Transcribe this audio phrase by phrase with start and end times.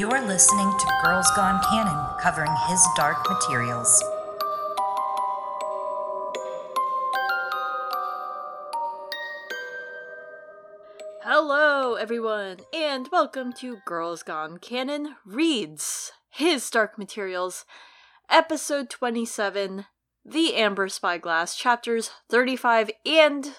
[0.00, 4.02] You're listening to Girls Gone Canon, covering his dark materials.
[11.22, 17.66] Hello, everyone, and welcome to Girls Gone Canon Reads His Dark Materials,
[18.30, 19.84] Episode 27
[20.24, 23.54] The Amber Spyglass, Chapters 35 and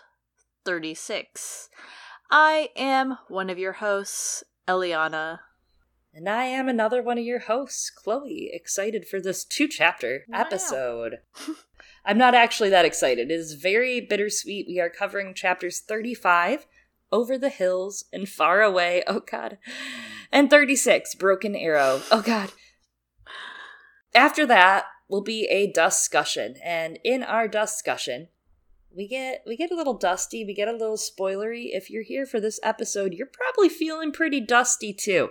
[0.66, 1.70] 36.
[2.31, 5.42] I am one of your hosts, Eliana.
[6.14, 10.42] And I am another one of your hosts, Chloe, excited for this two chapter Wow.
[10.42, 11.20] episode.
[12.06, 13.32] I'm not actually that excited.
[13.32, 14.66] It is very bittersweet.
[14.68, 16.68] We are covering chapters 35,
[17.14, 19.58] Over the Hills and Far Away, oh god,
[20.32, 22.52] and 36, Broken Arrow, oh god.
[24.14, 28.28] After that will be a discussion, and in our discussion,
[28.94, 31.70] we get we get a little dusty, we get a little spoilery.
[31.72, 35.30] If you're here for this episode, you're probably feeling pretty dusty too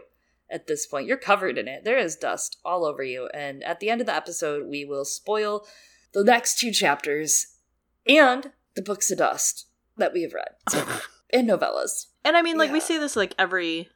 [0.50, 1.06] at this point.
[1.06, 1.84] You're covered in it.
[1.84, 3.28] There is dust all over you.
[3.32, 5.66] And at the end of the episode, we will spoil
[6.12, 7.46] the next two chapters
[8.06, 10.84] and the books of dust that we have read so
[11.32, 12.06] and novellas.
[12.24, 12.84] And I mean, like, we Yeah.
[12.84, 13.88] say this like every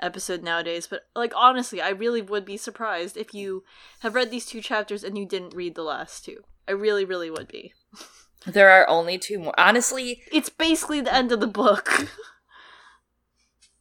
[0.00, 3.62] episode nowadays, but like, honestly, I really would be surprised if you
[4.00, 6.38] have read these two chapters and you didn't read the last two.
[6.66, 7.72] I really, really would be.
[8.46, 9.54] There are only two more.
[9.58, 12.08] Honestly, It's basically the end of the book.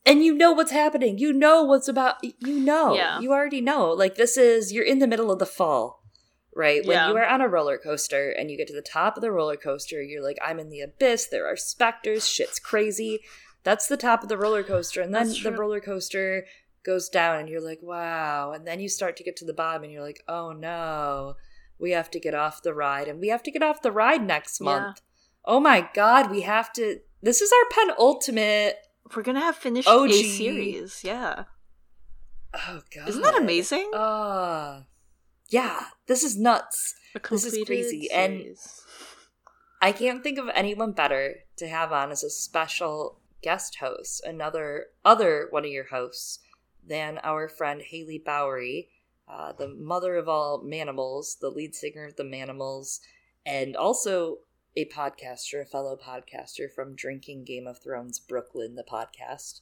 [0.06, 1.18] and you know what's happening.
[1.18, 2.16] You know what's about.
[2.24, 2.96] You know.
[2.96, 3.20] Yeah.
[3.20, 3.92] You already know.
[3.92, 6.04] Like, this is, you're in the middle of the fall,
[6.56, 6.86] right?
[6.86, 7.10] When Yeah.
[7.10, 9.56] you are on a roller coaster and you get to the top of the roller
[9.58, 11.28] coaster, you're like, I'm in the abyss.
[11.28, 12.28] There are specters.
[12.28, 13.22] Shit's crazy.
[13.64, 15.02] That's the top of the roller coaster.
[15.02, 16.46] And then the roller coaster
[16.84, 18.52] goes down and you're like, wow.
[18.52, 21.36] And then you start to get to the bottom and you're like, oh no,
[21.80, 23.08] we have to get off the ride.
[23.08, 24.82] And we have to get off the ride next month.
[24.82, 24.86] Yeah.
[24.88, 25.02] month.
[25.46, 27.00] Oh my God, we have to.
[27.22, 28.83] This is our penultimate.
[29.16, 30.10] We're gonna have finished OG.
[30.12, 31.44] a series, yeah.
[32.54, 33.10] Oh God.
[33.10, 33.92] Isn't that amazing?
[33.94, 34.84] Uh,
[35.50, 36.96] yeah, this is nuts.
[37.30, 38.58] This is crazy, and-
[39.82, 44.88] I can't think of anyone better to have on as a special guest host, another
[45.04, 46.40] other one of your hosts,
[46.86, 48.90] than our friend Haley Bowery,
[49.28, 53.00] uh, the mother of all Manimals, the lead singer of the Manimals,
[53.46, 54.38] and also
[54.76, 59.62] a podcaster, a fellow podcaster from Drinking Game of Thrones Brooklyn, the podcast.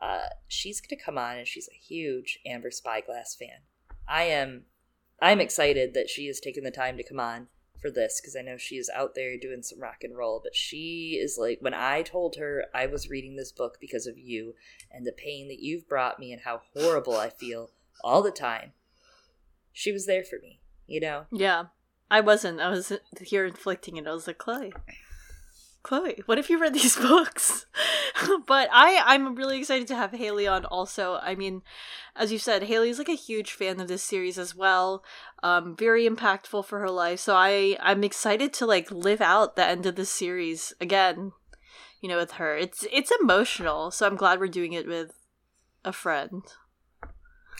[0.00, 3.60] Uh, she's going to come on, and she's a huge Amber Spyglass fan.
[4.08, 4.64] I am,
[5.20, 7.46] I'm excited that she has taken the time to come on
[7.80, 10.40] for this because I know she is out there doing some rock and roll.
[10.42, 14.18] But she is like, when I told her I was reading this book because of
[14.18, 14.54] you
[14.90, 17.70] and the pain that you've brought me and how horrible I feel
[18.02, 18.72] all the time,
[19.72, 21.26] she was there for me, you know?
[21.30, 21.66] Yeah.
[22.12, 22.60] I wasn't.
[22.60, 22.92] I was
[23.22, 24.06] here inflicting it.
[24.06, 24.74] I was like, Chloe.
[25.82, 27.64] Chloe, what if you read these books?
[28.46, 31.18] but I, I'm really excited to have Haley on also.
[31.22, 31.62] I mean,
[32.14, 35.02] as you said, Haley's like a huge fan of this series as well.
[35.42, 37.18] Um, very impactful for her life.
[37.18, 41.32] So I, I'm excited to like live out the end of this series again,
[42.02, 42.54] you know, with her.
[42.58, 45.14] It's it's emotional, so I'm glad we're doing it with
[45.82, 46.42] a friend.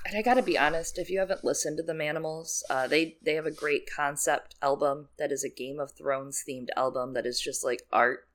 [0.04, 3.34] And I gotta be honest, if you haven't listened to the Manimals, uh, they they
[3.34, 7.40] have a great concept album that is a Game of Thrones themed album that is
[7.40, 8.26] just like art,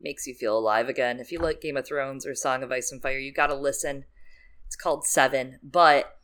[0.00, 1.18] makes you feel alive again.
[1.18, 4.04] If you like Game of Thrones or Song of Ice and Fire, you gotta listen.
[4.66, 6.18] It's called Seven, but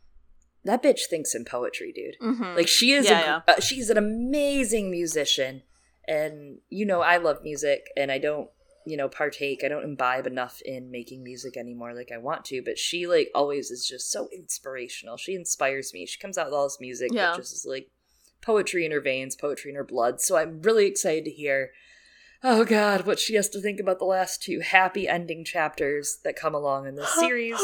[0.65, 2.17] that bitch thinks in poetry, dude.
[2.21, 2.55] Mm-hmm.
[2.55, 5.63] Like she is, Yeah, a, uh, she's an amazing musician,
[6.07, 8.49] and you know I love music, and I don't,
[8.85, 9.63] you know, partake.
[9.63, 12.61] I don't imbibe enough in making music anymore like I want to.
[12.63, 15.17] But she like always is just so inspirational.
[15.17, 16.05] She inspires me.
[16.05, 17.27] She comes out with all this music Yeah.
[17.27, 17.89] that just is like
[18.41, 20.21] poetry in her veins, poetry in her blood.
[20.21, 21.71] So I'm really excited to hear.
[22.43, 26.35] Oh God, what she has to think about the last two happy ending chapters that
[26.35, 27.59] come along in this series.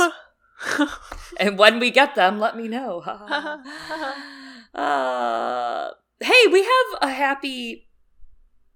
[1.39, 3.01] and when we get them, let me know.
[4.74, 5.89] uh,
[6.19, 7.89] hey, we have a happy,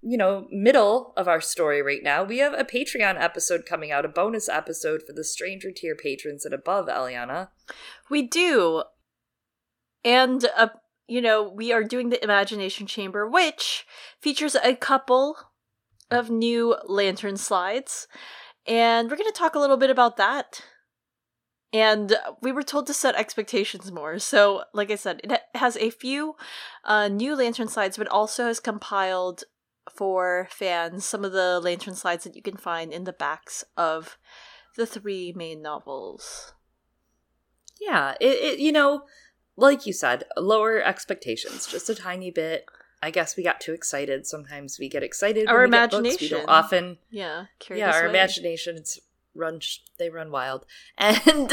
[0.08, 2.22] you know, middle of our story right now.
[2.22, 6.44] We have a Patreon episode coming out, a bonus episode for the Stranger Tier patrons
[6.44, 7.48] and above, Eliana.
[8.08, 8.84] We do.
[10.04, 10.68] And, uh,
[11.08, 13.84] you know, we are doing the Imagination Chamber, which
[14.20, 15.36] features a couple
[16.08, 18.06] of new lantern slides.
[18.64, 20.62] And we're going to talk a little bit about that.
[21.72, 24.20] And we were told to set expectations more.
[24.20, 26.36] So, like I said, it has a few
[26.84, 29.42] uh, new lantern slides, but also has compiled
[29.94, 34.18] for fans some of the lantern slides that you can find in the backs of
[34.76, 36.54] the three main novels.
[37.80, 39.04] Yeah, it, it you know,
[39.56, 42.66] like you said, lower expectations, just a tiny bit.
[43.02, 44.26] I guess we got too excited.
[44.26, 45.48] Sometimes we get excited.
[45.48, 45.92] Our get books.
[45.92, 46.38] We imagination.
[46.38, 46.98] don't often.
[47.10, 48.10] Yeah, yeah, our away.
[48.10, 49.00] imaginations
[49.36, 50.64] run sh- they run wild
[50.98, 51.52] and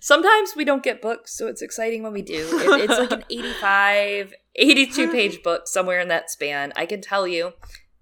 [0.00, 3.24] sometimes we don't get books so it's exciting when we do it, it's like an
[3.30, 7.52] 85 82 page book somewhere in that span i can tell you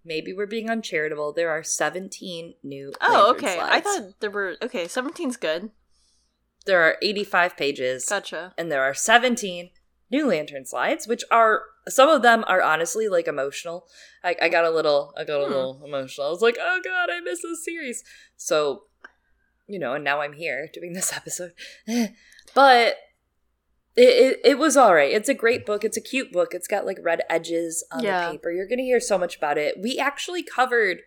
[0.05, 3.59] maybe we're being uncharitable there are 17 new Oh, okay.
[3.61, 4.85] I thought there were okay.
[4.85, 5.71] 17's good.
[6.67, 8.53] there are 85 pages Gotcha.
[8.59, 9.71] and there are 17
[10.15, 13.79] new lantern slides which are some of them are honestly like emotional.
[14.29, 15.51] I, I got a little i got a Hmm.
[15.53, 16.27] little emotional.
[16.27, 17.99] I was like oh god i miss this series.
[18.37, 18.55] So
[19.67, 21.53] you know and now i'm here doing this episode.
[22.55, 22.97] But
[23.97, 25.13] it, it, it was all right.
[25.13, 25.85] It's a great book.
[25.85, 26.51] It's a cute book.
[26.53, 28.27] It's got like red edges on Yeah.
[28.27, 28.51] the paper.
[28.51, 29.77] You're gonna hear so much about it.
[29.81, 30.99] We actually covered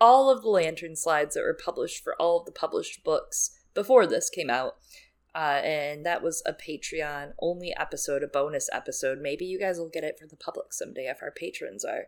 [0.00, 3.38] all of the lantern slides that were published for all of the published books
[3.74, 4.76] before this came out
[5.36, 9.18] uh, and that was a Patreon only episode, a bonus episode.
[9.20, 12.06] Maybe you guys will get it for the public someday if our patrons are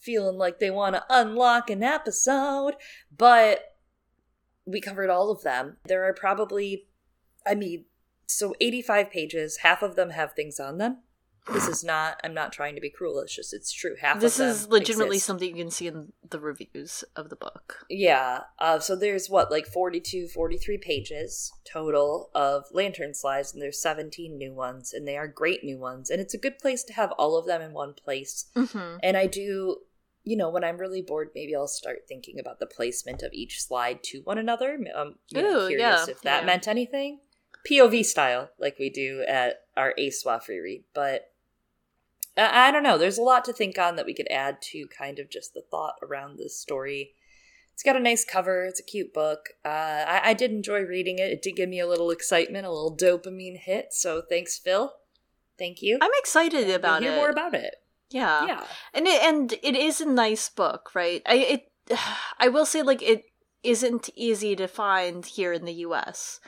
[0.00, 2.76] feeling like they want to unlock an episode.
[3.14, 3.76] But
[4.64, 5.76] we covered all of them.
[5.84, 6.86] There are probably,
[7.46, 7.84] I mean,
[8.26, 11.02] so 85 pages, half of them have things on them.
[11.50, 13.96] This is not, I'm not trying to be cruel, it's just, it's true.
[14.00, 15.26] Half This is legitimately exist.
[15.26, 17.84] something you can see in the reviews of the book.
[17.90, 18.42] Yeah.
[18.60, 24.38] Uh, so there's what, like 42, 43 pages total of lantern slides, and there's 17
[24.38, 26.10] new ones, and they are great new ones.
[26.10, 28.46] And it's a good place to have all of them in one place.
[28.54, 28.98] Mm-hmm.
[29.02, 29.78] And I do,
[30.22, 33.60] you know, when I'm really bored, maybe I'll start thinking about the placement of each
[33.60, 34.74] slide to one another.
[34.96, 36.46] I'm you know, Ooh, curious yeah, if that yeah.
[36.46, 37.18] meant anything.
[37.68, 40.84] POV style, like we do at our ASWA free read.
[40.94, 41.31] But
[42.36, 42.96] I, don't know.
[42.98, 45.62] There's a lot to think on that we could add to kind of just the
[45.70, 47.12] thought around this story.
[47.74, 48.64] It's got a nice cover.
[48.64, 49.50] It's a cute book.
[49.64, 51.30] Uh, I, I did enjoy reading it.
[51.30, 53.92] It did give me a little excitement, a little dopamine hit.
[53.92, 54.92] So thanks, Phil.
[55.58, 55.98] Thank you.
[56.00, 57.16] I'm excited We'll about hear it.
[57.16, 57.76] more about it.
[58.10, 58.46] yeah.
[58.46, 58.64] yeah.
[58.94, 61.22] and it and it is a nice book, right?
[61.26, 61.72] I it
[62.38, 63.24] I will say like it
[63.62, 66.40] isn't easy to find here in the U.S.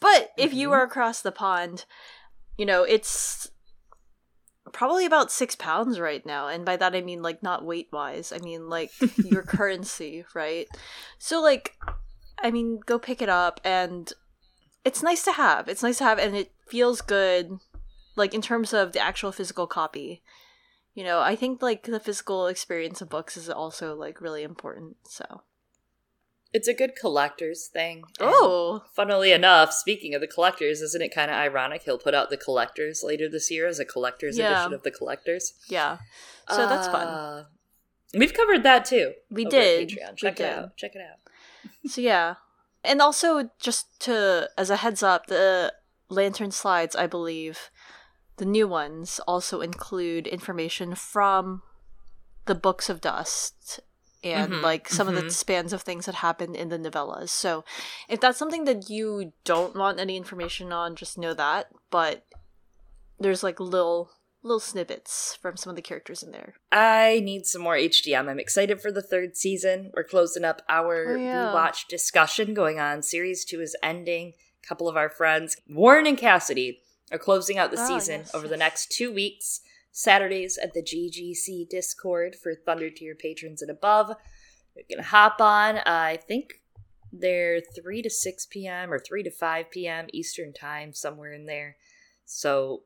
[0.00, 0.72] But if you Mhm.
[0.72, 1.84] are across the pond,
[2.56, 3.48] you know it's
[4.72, 8.32] probably about six pounds right now, and by that I mean like not weight wise.
[8.32, 10.68] I mean like your currency, right?
[11.18, 11.76] So like,
[12.42, 14.12] I mean, go pick it up, and
[14.84, 15.68] it's nice to have.
[15.68, 17.58] It's nice to have, and it feels good,
[18.16, 20.22] like in terms of the actual physical copy
[20.98, 24.96] you know i think like the physical experience of books is also like really important
[25.04, 25.42] so
[26.52, 28.04] It's a good collector's thing.
[28.18, 32.14] and oh Funnily enough, speaking of the collectors, isn't it kind of ironic he'll put
[32.14, 34.52] out the collectors later this year as a collector's Yeah.
[34.52, 35.52] edition of the collectors?
[35.68, 35.98] yeah
[36.50, 37.44] so that's fun Uh,
[38.14, 39.12] We've covered that too.
[39.30, 40.10] we did Patreon.
[40.12, 40.52] we Check it did.
[40.52, 40.76] out.
[40.78, 41.18] Check it out.
[41.90, 42.34] so yeah
[42.82, 45.72] and also just to as a heads up the
[46.08, 47.70] lantern slides i believe
[48.38, 51.60] the new ones also include information from
[52.46, 53.80] the books of dust
[54.24, 55.30] and Mhm, like some of the mhm.
[55.32, 57.64] spans of things that happened in the novellas so
[58.08, 62.24] if that's something that you don't want any information on just know that but
[63.20, 64.10] there's like little
[64.42, 68.28] little snippets from some of the characters in there I need some more HDM.
[68.28, 69.90] I'm excited for the third season.
[69.94, 71.46] We're closing up our Oh, yeah.
[71.52, 73.02] rewatch discussion going on.
[73.02, 74.34] Series two is ending.
[74.62, 78.34] A couple of our friends, Warren and Cassidy, are closing out the Oh, season yes,
[78.34, 79.60] over the next two weeks.
[79.92, 84.12] Saturdays at the GGC Discord for Thunder Tier patrons and above.
[84.76, 85.78] You can hop on.
[85.78, 86.60] Uh, I think
[87.12, 88.92] they're 3 to 6 p.m.
[88.92, 90.06] or 3 to 5 p.m.
[90.12, 91.76] Eastern Time, somewhere in there.
[92.24, 92.82] So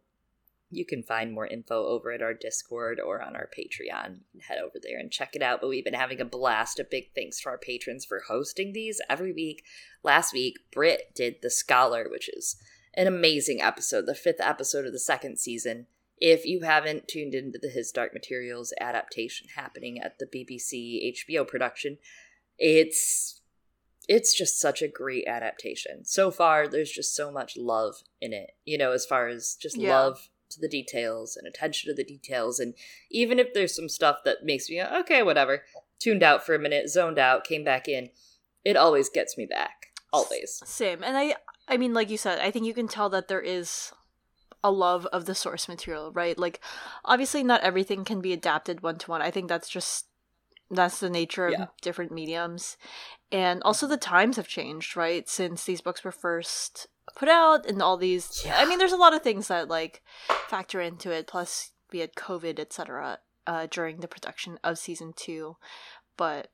[0.73, 4.21] you can find more info over at our Discord or on our Patreon.
[4.41, 5.61] Head over there and check it out.
[5.61, 6.81] But we've been having a blast.
[6.81, 9.65] A big thanks to our patrons for hosting these every week.
[10.03, 12.57] Last week, Britt did The Scholar, which is
[12.95, 15.87] an amazing episode, the fifth episode of the second season.
[16.25, 21.45] If you haven't tuned into the His Dark Materials adaptation happening at the BBC HBO
[21.45, 21.99] production,
[22.59, 23.41] it's
[24.09, 26.05] it's just such a great adaptation.
[26.05, 29.77] So far, there's just so much love in it, you know, as far as just
[29.77, 29.99] Yeah.
[29.99, 32.61] love to the details and attention to the details.
[32.61, 32.75] And
[33.11, 35.65] even if there's some stuff that makes me, okay, whatever,
[35.99, 38.11] tuned out for a minute, zoned out, came back in,
[38.65, 39.93] it always gets me back.
[40.13, 40.63] Always.
[40.65, 41.03] Same.
[41.03, 41.35] And I
[41.67, 43.93] I mean like you said, I think you can tell that there is
[44.65, 46.39] a love of the source material, right?
[46.39, 46.61] Like
[47.05, 49.23] obviously not everything can be adapted one to one.
[49.23, 50.07] I think that's just
[50.71, 51.67] that's the nature of Yeah.
[51.83, 52.77] different mediums.
[53.31, 55.29] And also the times have changed, right?
[55.29, 59.13] Since these books were first put out and all these I mean there's a lot
[59.15, 60.03] of things that like
[60.49, 63.19] factor into it plus we had COVID, etc.
[63.47, 65.57] uh during the production of season 2.
[66.17, 66.49] But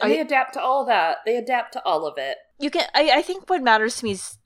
[0.00, 1.18] And they adapt to all that.
[1.24, 2.36] They adapt to all of it.
[2.58, 4.38] you can I, I think what matters to me is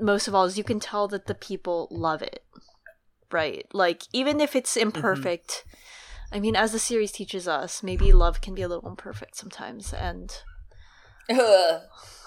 [0.00, 2.44] most of all is you can tell that the people love it
[3.30, 5.64] right like even if it's imperfect
[6.32, 9.92] i mean as the series teaches us maybe love can be a little imperfect sometimes
[9.92, 10.42] and
[11.30, 11.80] Ugh.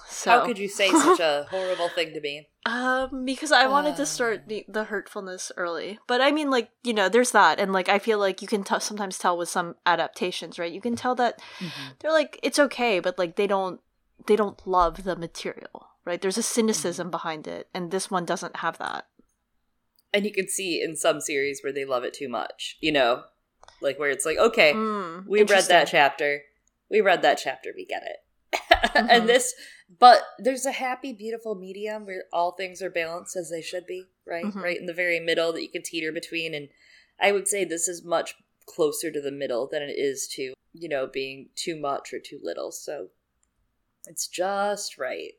[0.09, 2.47] So How could you say such a horrible thing to me?
[2.65, 4.05] Um, because I wanted to Uh.
[4.05, 7.87] start the, the hurtfulness early, but I mean, like you know, there's that, and like
[7.87, 10.71] I feel like you can t- sometimes tell with some adaptations, right?
[10.73, 11.39] You can tell that
[11.99, 13.79] they're like it's okay, but like they don't
[14.25, 16.21] they don't love the material, right?
[16.21, 19.07] There's a cynicism behind it, and this one doesn't have that.
[20.13, 23.23] And you can see in some series where they love it too much, you know?
[23.81, 26.43] Like where it's like, okay, Mm, we read that chapter.
[26.89, 28.17] We read that chapter, we get it.
[28.95, 29.07] Mhm.
[29.09, 29.53] and this
[29.99, 34.05] but there's a happy, beautiful medium where all things are balanced as they should be,
[34.25, 34.45] right?
[34.45, 34.61] Mhm.
[34.63, 36.53] Right in the very middle that you can teeter between.
[36.53, 36.69] And
[37.19, 38.35] I would say this is much
[38.65, 42.39] closer to the middle than it is to, you know, being too much or too
[42.41, 42.71] little.
[42.71, 43.09] So
[44.07, 45.33] it's just right.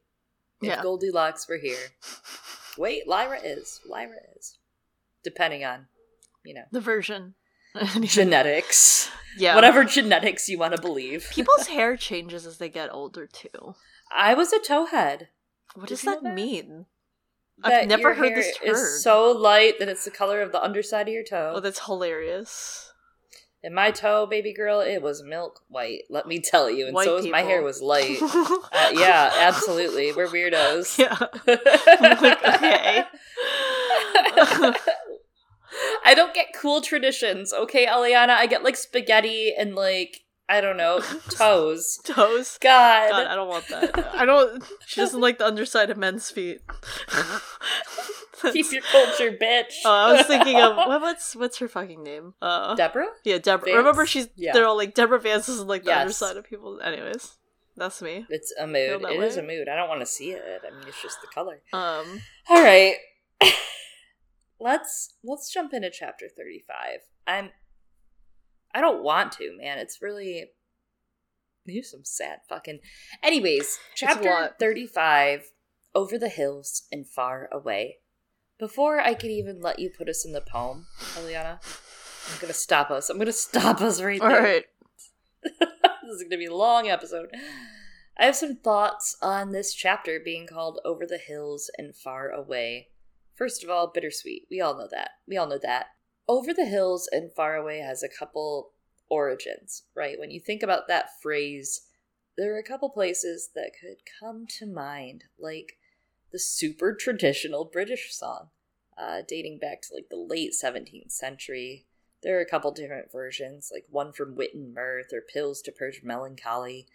[0.61, 0.83] If Yeah.
[0.83, 1.79] Goldilocks were here.
[2.77, 3.81] Wait, Lyra is.
[3.89, 4.59] Lyra is.
[5.25, 5.87] Depending on,
[6.45, 7.35] you know, the version.
[8.01, 9.11] genetics.
[9.37, 11.29] yeah, Whatever genetics you want to believe.
[11.33, 13.75] People's hair changes as they get older too.
[14.11, 15.29] I was a towhead.
[15.75, 16.35] What Did does that that?
[16.35, 16.87] mean?
[17.59, 18.69] That I've never heard this term.
[18.75, 21.55] is so light that it's the color of the underside of your toe.
[21.57, 22.88] oh, that's hilarious.
[23.63, 26.03] And my toe, baby girl, it was milk white.
[26.09, 26.87] Let me tell you.
[26.87, 28.19] And White so was my hair was light.
[28.71, 30.13] Uh, yeah, absolutely.
[30.13, 30.99] We're weirdos.
[30.99, 31.17] yeah.
[32.01, 33.05] like, okay.
[36.05, 38.31] I don't get cool traditions, okay, Eliana?
[38.31, 41.01] I get like spaghetti and like I don't know
[41.31, 41.99] toes.
[42.05, 42.59] Toes.
[42.61, 44.15] God, God, I don't want that.
[44.15, 44.65] I don't.
[44.87, 46.61] She doesn't like the underside of men's feet.
[48.53, 49.75] keep your culture, bitch.
[49.85, 52.35] Oh, I was thinking of what, what's what's her fucking name?
[52.43, 53.09] Uh, Deborah.
[53.25, 53.67] yeah, Deborah.
[53.67, 53.77] Vance?
[53.77, 54.53] Remember, she's Yeah.
[54.53, 56.01] they're all like Deborah Vance is like the Yes.
[56.01, 56.81] underside of people.
[56.81, 57.37] Anyways,
[57.77, 58.27] that's me.
[58.29, 59.03] It's a mood.
[59.03, 59.43] It is way?
[59.43, 59.69] a mood.
[59.69, 60.43] I don't want to see it.
[60.67, 61.61] I mean, it's just the color.
[61.73, 62.97] Um, All right.
[64.61, 67.01] let's let's jump into chapter 35.
[67.27, 67.51] I'm
[68.75, 69.79] I don't want to, man.
[69.79, 70.47] It's really
[71.67, 72.81] there's some sad fucking
[73.23, 75.53] Anyways, chapter 35
[75.95, 77.99] Over the Hills and Far Away.
[78.59, 81.61] Before I could even let you put us in the poem, Eliana,
[82.33, 83.09] I'm gonna stop us.
[83.09, 84.43] I'm gonna stop us right all there.
[84.43, 84.65] right.
[85.43, 87.31] this is to be a long episode.
[88.19, 92.89] I have some thoughts on this chapter being called Over the Hills and Far Away.
[93.37, 94.49] First of all, bittersweet.
[94.51, 95.11] We all know that.
[95.29, 95.87] We all know that.
[96.27, 98.73] Over the Hills and Far Away has a couple
[99.09, 100.19] origins, right?
[100.19, 101.83] When you think about that phrase,
[102.37, 105.78] there are a couple places that could come to mind, like
[106.33, 108.49] the super traditional British song,
[108.97, 111.87] uh, dating back to like the late 17th century.
[112.23, 115.73] There are a couple different versions, like one from Wit and Mirth or Pills to
[115.73, 116.87] Purge Melancholy,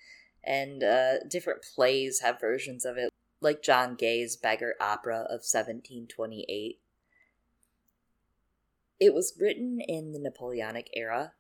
[0.44, 3.10] and uh, different plays have versions of it,
[3.40, 6.80] like John Gay's Beggar Opera of 1728.
[9.00, 11.34] It was written in the Napoleonic era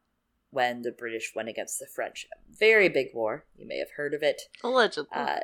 [0.53, 2.27] when the British went against the French.
[2.49, 3.45] Very big war.
[3.57, 4.43] You may have heard of it.
[4.63, 5.07] Allegedly.
[5.11, 5.39] Uh,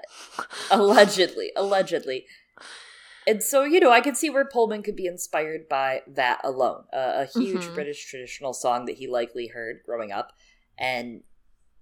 [0.71, 2.25] allegedly, allegedly.
[3.27, 6.85] And so, you know, I can see where Pullman could be inspired by that alone.
[6.93, 7.73] Uh, a huge Mhm.
[7.75, 10.31] British traditional song that he likely heard growing up.
[10.77, 11.23] And,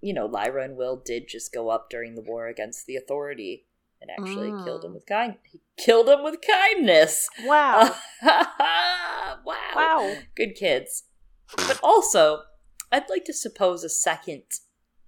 [0.00, 3.66] you know, Lyra and Will did just go up during the war against the authority
[4.00, 4.94] and actually killed him Mm.
[4.94, 5.36] with kind.
[5.44, 7.28] He killed him with kindness.
[7.44, 7.94] wow.
[8.22, 9.36] wow.
[9.44, 10.16] wow.
[10.34, 11.04] Good kids.
[11.56, 12.42] But also,
[12.90, 14.44] I'd like to suppose a second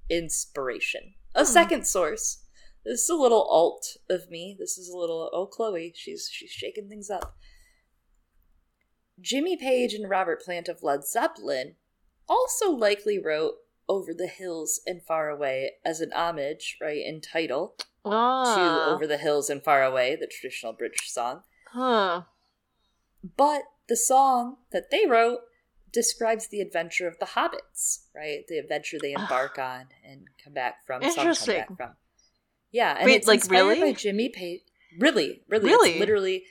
[0.08, 1.52] inspiration, a Hmm.
[1.52, 2.44] second source.
[2.84, 4.56] This is a little alt of me.
[4.58, 5.92] This is a little oh Chloe.
[5.94, 7.36] She's she's shaking things up.
[9.20, 11.76] Jimmy Page and Robert Plant of Led Zeppelin
[12.28, 13.56] also likely wrote
[13.88, 18.94] "Over the Hills and Far Away" as an homage, right, in title to Ah.
[18.94, 21.44] "Over the Hills and Far Away," the traditional British song.
[21.72, 22.22] Huh.
[23.22, 25.40] But the song that they wrote
[25.92, 28.44] describes the adventure of the hobbits, right?
[28.48, 31.02] The adventure they embark on and come back from.
[31.02, 31.56] Interesting.
[31.58, 31.90] back from.
[32.72, 33.80] Yeah, and Wait, it's like, really?
[33.80, 34.60] by Jimmy Page.
[34.98, 35.98] Really, really, Really?
[35.98, 36.44] literally.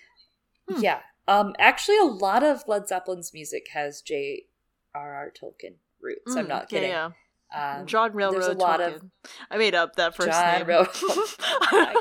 [0.70, 0.82] Hmm.
[0.82, 5.32] Yeah, um, actually, a lot of Led Zeppelin's music has J.R.R.
[5.42, 6.36] Tolkien roots.
[6.36, 6.90] I'm Mm, not kidding.
[6.90, 7.12] Yeah,
[7.54, 7.80] yeah.
[7.80, 8.36] Um, John Railroad.
[8.44, 9.02] there's a lot of
[9.50, 10.68] I made up that first John name.
[10.68, 11.36] Rail- Oh
[11.72, 11.96] my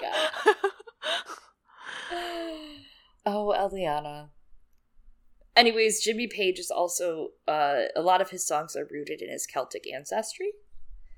[3.26, 4.28] oh, Eliana.
[5.58, 9.44] Anyways, Jimmy Page is also uh, a lot of his songs are rooted in his
[9.44, 10.52] Celtic ancestry,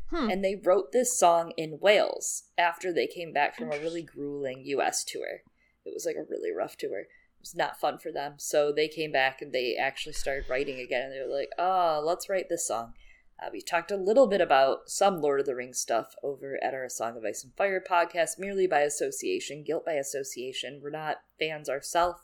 [0.08, 0.30] Hmm.
[0.30, 4.62] and they wrote this song in Wales after they came back from a really grueling
[4.64, 5.04] U.S.
[5.04, 5.42] tour.
[5.84, 7.00] It was like a really rough tour.
[7.00, 10.80] It was not fun for them, so they came back and they actually started writing
[10.80, 11.02] again.
[11.02, 12.94] And they were like, "Oh, let's write this song."
[13.42, 16.72] Uh, we talked a little bit about some Lord of the Rings stuff over at
[16.72, 20.80] our Song of Ice and Fire podcast, merely by association, guilt by association.
[20.82, 22.20] We're not fans ourselves.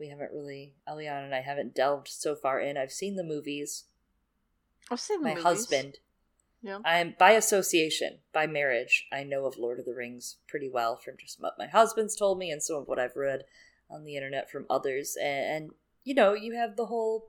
[0.00, 2.76] We haven't really, Eliana and I haven't delved so far in.
[2.78, 3.84] I've seen the movies.
[4.90, 5.44] I've seen the My movies.
[5.44, 5.98] husband,
[6.62, 6.78] Yeah.
[6.84, 9.06] I'm by association, by marriage.
[9.12, 12.38] I know of Lord of the Rings pretty well from just what my husband's told
[12.38, 13.44] me and some of what I've read
[13.90, 15.16] on the internet from others.
[15.20, 15.70] And, and
[16.02, 17.28] you know, you have the whole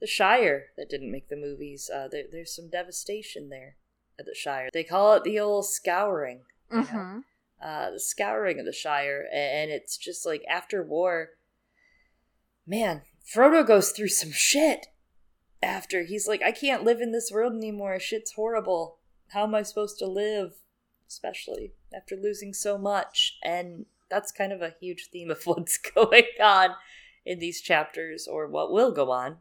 [0.00, 1.90] the Shire that didn't make the movies.
[1.92, 3.76] Uh, there, there's some devastation there
[4.18, 4.68] at the Shire.
[4.72, 6.42] They call it the old scouring.
[6.70, 6.84] you know?
[6.84, 7.18] Mm-hmm.
[7.64, 11.30] Uh, the scouring of the Shire, and it's just like after war,
[12.66, 13.02] man,
[13.34, 14.86] Frodo goes through some shit.
[15.62, 17.98] After he's like, I can't live in this world anymore.
[17.98, 18.98] Shit's horrible.
[19.28, 20.52] How am I supposed to live?
[21.08, 23.38] Especially after losing so much.
[23.42, 26.70] And that's kind of a huge theme of what's going on
[27.24, 29.38] in these chapters, or what will go on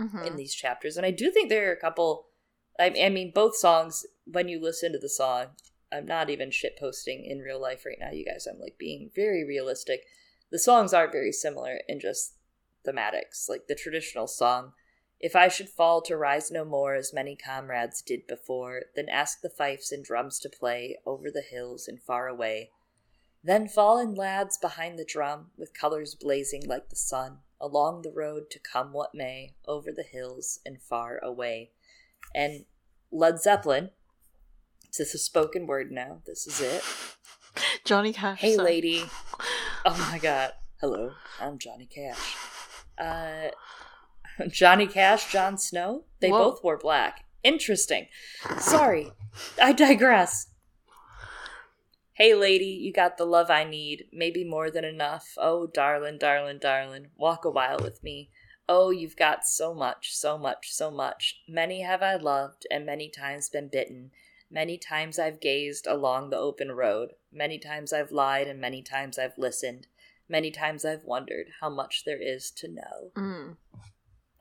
[0.00, 0.24] Mm-hmm.
[0.24, 0.96] in these chapters.
[0.96, 2.26] And I do think there are a couple.
[2.80, 4.06] I, I mean, both songs.
[4.24, 5.48] When you listen to the song,
[5.92, 8.46] I'm not even shit posting in real life right now, you guys.
[8.46, 10.04] I'm like being very realistic.
[10.50, 12.34] The songs are very similar in just
[12.86, 14.72] thematics, like the traditional song.
[15.20, 19.40] If I should fall to rise no more as many comrades did before, then ask
[19.40, 22.70] the fifes and drums to play over the hills and far away.
[23.44, 28.50] Then fallen lads behind the drum, with colors blazing like the sun, along the road
[28.50, 31.70] to come what may, over the hills and far away.
[32.34, 32.64] And
[33.10, 33.90] Led Zeppelin,
[34.98, 36.84] this is a spoken word now, this is it.
[37.84, 38.40] Johnny Cash.
[38.40, 38.64] Hey, song.
[38.64, 39.04] lady.
[39.84, 40.52] Oh my god.
[40.80, 42.36] Hello, I'm Johnny Cash.
[42.96, 43.48] Uh,
[44.48, 46.50] Johnny Cash, Jon Snow, they Whoa.
[46.52, 47.24] both wore black.
[47.42, 48.06] Interesting.
[48.58, 49.10] Sorry,
[49.60, 50.46] I digress.
[52.12, 55.34] Hey, lady, you got the love I need, maybe more than enough.
[55.36, 58.30] Oh, darling, darling, darling, walk a while with me.
[58.68, 61.40] Oh, you've got so much, so much, so much.
[61.48, 64.12] Many have I loved, and many times been bitten.
[64.52, 67.12] Many times I've gazed along the open road.
[67.32, 69.86] Many times I've lied, and many times I've listened.
[70.28, 73.12] Many times I've wondered how much there is to know.
[73.16, 73.56] Mm.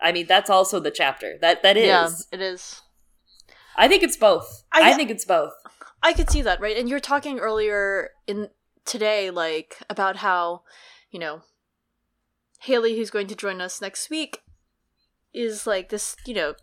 [0.02, 1.38] I mean, that's also the chapter.
[1.40, 1.88] That that is.
[1.88, 2.82] Yeah, it is.
[3.78, 4.66] I think it's both.
[4.74, 5.54] I- I, think it's both.
[6.04, 6.76] I could see that, right?
[6.76, 8.50] And you were talking earlier in
[8.84, 10.64] today, like about how,
[11.10, 11.44] you know,
[12.60, 14.40] Haley, who's going to join us next week,
[15.34, 16.56] is like this, you know,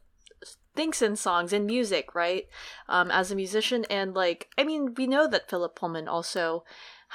[0.78, 2.44] thinks in songs and music, right?
[2.88, 6.64] Um, as a musician, and like, I mean, we know that Philip Pullman also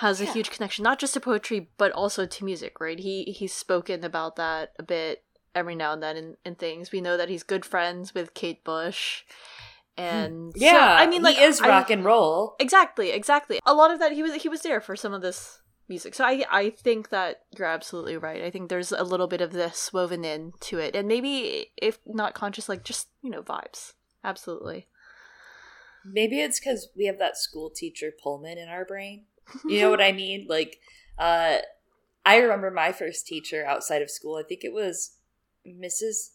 [0.04, 3.00] has a huge connection, not just to poetry, but also to music, right?
[3.00, 5.24] He he's spoken about that a bit
[5.56, 6.92] every now and then in, in things.
[6.92, 9.24] We know that he's good friends with Kate Bush.
[9.96, 12.56] And so, Yeah, I mean, like he is I- rock and roll.
[12.60, 13.60] Exactly, exactly.
[13.66, 16.16] A lot of that he was he was there for some of this music.
[16.16, 18.44] So I I think that you're absolutely right.
[18.44, 20.96] I think there's a little bit of this woven in to it.
[20.96, 23.94] And maybe if not conscious like just, you know, vibes.
[24.24, 24.88] Absolutely.
[26.06, 29.26] Maybe it's because we have that school teacher Pullman in our brain.
[29.68, 30.46] You know what I mean?
[30.48, 30.80] Like,
[31.20, 31.58] uh,
[32.26, 34.38] I remember my first teacher outside of school.
[34.38, 35.18] I think it was
[35.68, 36.30] Mrs.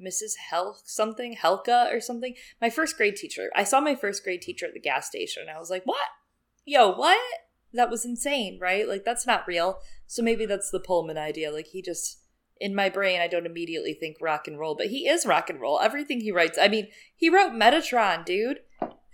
[0.00, 0.32] Mrs.
[0.50, 2.34] Hel something Helka or something.
[2.60, 3.50] My first grade teacher.
[3.54, 5.42] I saw my first grade teacher at the gas station.
[5.42, 6.08] and I was like, "What?
[6.64, 7.18] Yo, what?
[7.72, 8.88] That was insane, right?
[8.88, 11.50] Like that's not real." So maybe that's the Pullman idea.
[11.50, 12.20] Like he just
[12.60, 15.60] in my brain, I don't immediately think rock and roll, but he is rock and
[15.60, 15.80] roll.
[15.80, 16.56] Everything he writes.
[16.56, 18.60] I mean, he wrote Metatron, dude.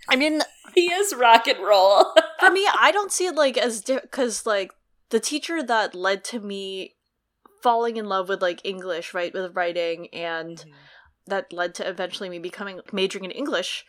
[0.07, 0.41] I mean,
[0.73, 2.13] He is rock and roll.
[2.39, 4.71] for me, I don't see it like as because like
[5.09, 6.95] the teacher that led to me
[7.61, 10.71] falling in love with like English, right, with writing, and mm-hmm.
[11.27, 13.85] that led to eventually me becoming majoring in English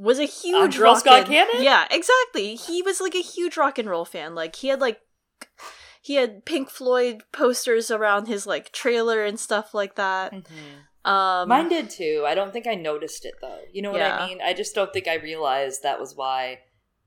[0.00, 1.62] was a huge Girl rock Scout Cannon?
[1.62, 2.54] Yeah, exactly.
[2.54, 4.34] He was like a huge rock and roll fan.
[4.34, 5.00] Like he had like
[6.02, 10.32] he had Pink Floyd posters around his like trailer and stuff like that.
[11.04, 12.24] Um Mine did too.
[12.26, 13.60] I don't think I noticed it though.
[13.72, 14.16] You know what Yeah.
[14.18, 14.40] I mean?
[14.42, 16.60] I just don't think I realized that was why.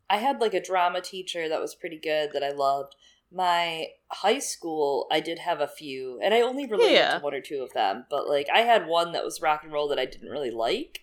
[0.09, 2.95] I had like a drama teacher that was pretty good that I loved.
[3.31, 7.17] My high school, I did have a few, and I only related Yeah.
[7.17, 8.05] to one or two of them.
[8.07, 10.99] But like, I had one that was rock and roll that I didn't really like.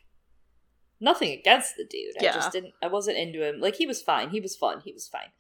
[1.01, 2.15] Nothing against the dude.
[2.21, 2.31] Yeah.
[2.31, 2.75] I just didn't.
[2.83, 3.61] I wasn't into him.
[3.61, 4.31] Like he was fine.
[4.31, 4.81] He was fun.
[4.85, 5.31] He was fine.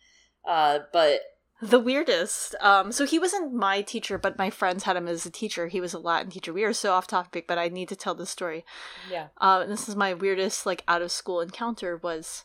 [0.48, 1.20] Uh, but
[1.62, 2.54] the weirdest.
[2.60, 5.68] Um so he wasn't my teacher, but my friends had him as a teacher.
[5.68, 6.52] He was a Latin teacher.
[6.54, 8.64] We are so off topic, but I need to tell this story.
[9.10, 12.44] yeah, Uh, this is my weirdest like out of school encounter was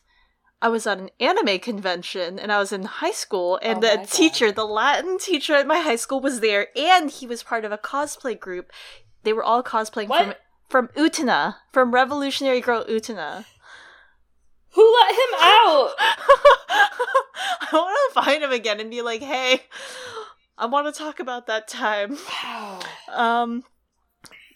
[0.60, 3.96] I was at an anime convention and I was in high school and Oh the
[3.96, 4.08] God.
[4.08, 7.72] teacher, the Latin teacher at my high school was there and he was part of
[7.72, 8.70] a cosplay group.
[9.22, 10.24] They were all cosplaying What?
[10.24, 10.34] from
[10.70, 13.44] Utena, from Revolutionary Girl Utena.
[14.70, 15.90] who let him out?
[15.98, 19.62] I want to find him again and be like, "Hey,
[20.58, 22.80] I want to talk about that time." Wow.
[23.12, 23.64] Um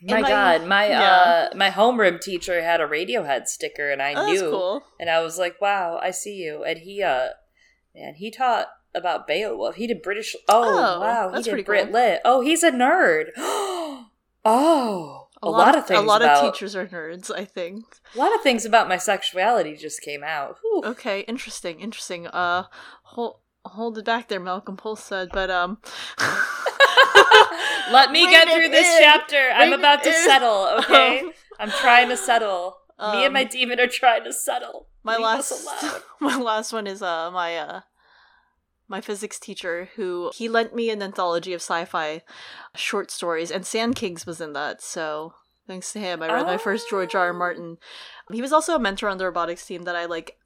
[0.02, 1.48] My my- God, my yeah.
[1.52, 4.82] uh, my homeroom teacher had a Radiohead sticker, and I oh, knew, cool.
[4.98, 7.28] and I was like, "Wow, I see you." And he, uh,
[7.94, 9.76] man, he taught about Beowulf.
[9.76, 10.34] He did British.
[10.48, 11.92] Oh, Oh, wow, he did Brit cool.
[11.94, 12.20] Lit.
[12.24, 13.26] Oh, he's a nerd.
[13.36, 17.30] oh, A lot of things A lot about- of teachers are nerds.
[17.34, 17.84] I think.
[18.14, 20.58] A lot of things about my sexuality just came out.
[20.62, 20.82] Whew.
[20.84, 22.26] Okay, interesting, interesting.
[22.26, 22.64] Uh,
[23.04, 25.78] hold hold it back there, Malcolm Polstead, but um.
[27.90, 29.02] Let me Rein get through this in.
[29.02, 29.50] chapter.
[29.52, 30.14] I'm about to in.
[30.24, 31.24] settle, okay?
[31.58, 32.76] I'm trying to settle.
[33.00, 34.86] me and my Um, demon are trying to settle.
[35.02, 35.66] my Leave last
[36.20, 37.80] my last one is uh my uh
[38.90, 42.22] my physics teacher who he lent me an anthology of sci-fi
[42.74, 45.32] short stories and Sand Kings was in that so
[45.68, 47.26] thanks to him I read my first George R.
[47.26, 47.30] R.
[47.30, 47.38] Oh.
[47.38, 47.78] Martin
[48.32, 50.36] he was also a mentor on the robotics team that I like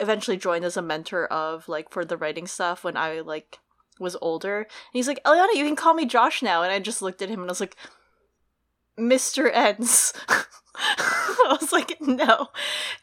[0.00, 3.58] eventually joined as a mentor of like for the writing stuff when I like
[4.00, 7.02] was older and he's like Eliana you can call me Josh now and I just
[7.02, 7.76] looked at him and I was like
[8.98, 9.50] Mr.
[9.52, 10.12] Ends.
[10.74, 12.48] I was like, no.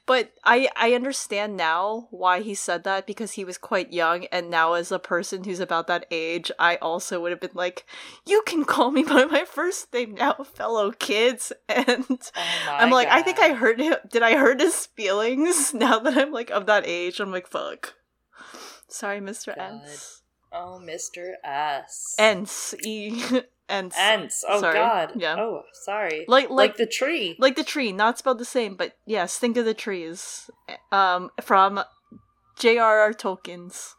[0.05, 4.49] But I I understand now why he said that because he was quite young and
[4.49, 7.85] now as a person who's about that age, I also would have been like,
[8.25, 11.51] you can call me by my first name now, fellow kids.
[11.69, 13.95] And Oh I'm like, I think I hurt him.
[14.09, 17.19] Did I hurt his feelings now that I'm like of that age?
[17.19, 17.93] I'm like, fuck.
[18.87, 19.55] Sorry, Mr.
[19.55, 19.81] God.
[19.83, 20.18] Ents.
[20.51, 21.33] Oh, Mr.
[21.43, 22.15] S.
[22.17, 22.73] Ents.
[22.85, 23.21] E.
[23.69, 23.95] Ents.
[23.99, 24.43] Ents.
[24.47, 24.73] Oh, Sorry.
[24.73, 25.11] God.
[25.15, 25.35] Yeah.
[25.37, 26.25] Oh, sorry.
[26.27, 27.35] Like- like like- the tree.
[27.39, 30.49] like the tree, not spelled the same, but yes, think of the trees.
[30.91, 31.81] Um, from
[32.57, 33.13] J.R.R.
[33.13, 33.95] Tolkien's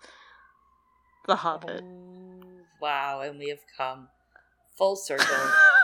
[1.29, 1.83] The Hobbit.
[1.85, 2.41] Oh,
[2.83, 4.09] wow, and we have come
[4.77, 5.37] full circle.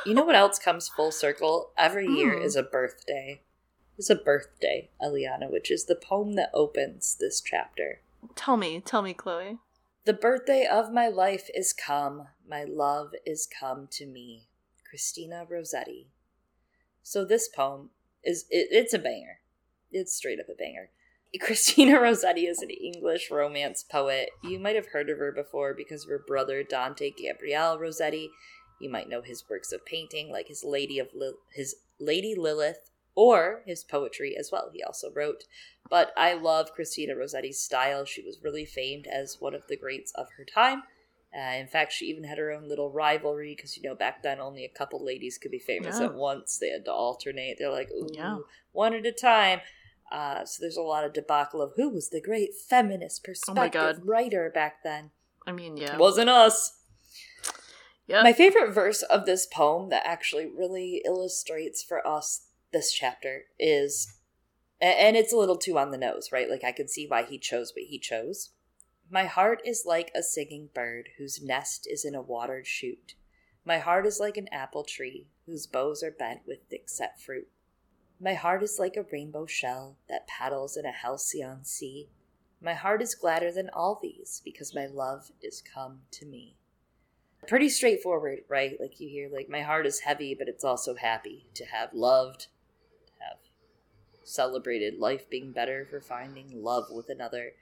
[0.04, 1.70] you know what else comes full circle?
[1.78, 2.42] Every year Hmm.
[2.42, 3.42] is a birthday.
[3.98, 8.00] It's a birthday, Eliana, which is the poem that opens this chapter.
[8.34, 9.58] Tell me, tell me, Chloe.
[10.06, 14.46] The birthday of my life is come, my love is come to me.
[14.88, 16.06] Christina Rossetti.
[17.02, 17.90] So this poem
[18.22, 19.40] is it, it's a banger.
[19.90, 20.90] It's straight up a banger.
[21.40, 24.28] Christina Rossetti is an English romance poet.
[24.44, 28.30] You might have heard of her before because of her brother Dante Gabriel Rossetti.
[28.80, 31.08] You might know his works of painting, like his Lady of
[31.52, 34.70] his Lady Lilith, or his poetry as well.
[34.72, 35.44] He also wrote
[35.88, 38.04] but I love Christina Rossetti's style.
[38.04, 40.82] She was really famed as one of the greats of her time.
[41.36, 44.40] Uh, in fact, she even had her own little rivalry because, you know, back then
[44.40, 46.06] only a couple ladies could be famous Yeah.
[46.06, 46.58] at once.
[46.58, 47.56] They had to alternate.
[47.58, 48.38] They're like, ooh, Yeah.
[48.72, 49.60] one at a time.
[50.10, 54.06] Uh, so there's a lot of debacle of who was the great feminist perspective God.
[54.06, 55.10] writer back then.
[55.46, 55.96] I mean, yeah.
[55.98, 56.80] Wasn't us.
[58.06, 58.22] Yep.
[58.22, 62.46] My favorite verse of this poem that actually really illustrates for us
[62.76, 64.18] this chapter is,
[64.82, 66.50] and it's a little too on the nose, right?
[66.50, 68.50] Like I can see why he chose what he chose.
[69.10, 73.14] My heart is like a singing bird whose nest is in a watered shoot.
[73.64, 77.48] My heart is like an apple tree whose boughs are bent with thick set fruit.
[78.20, 82.10] My heart is like a rainbow shell that paddles in a halcyon sea.
[82.60, 86.56] My heart is gladder than all these because my love is come to me
[87.46, 88.76] pretty straightforward, right?
[88.80, 92.48] Like you hear, like my heart is heavy, but it's also happy to have loved,
[94.26, 97.52] celebrated life being better for finding love with another,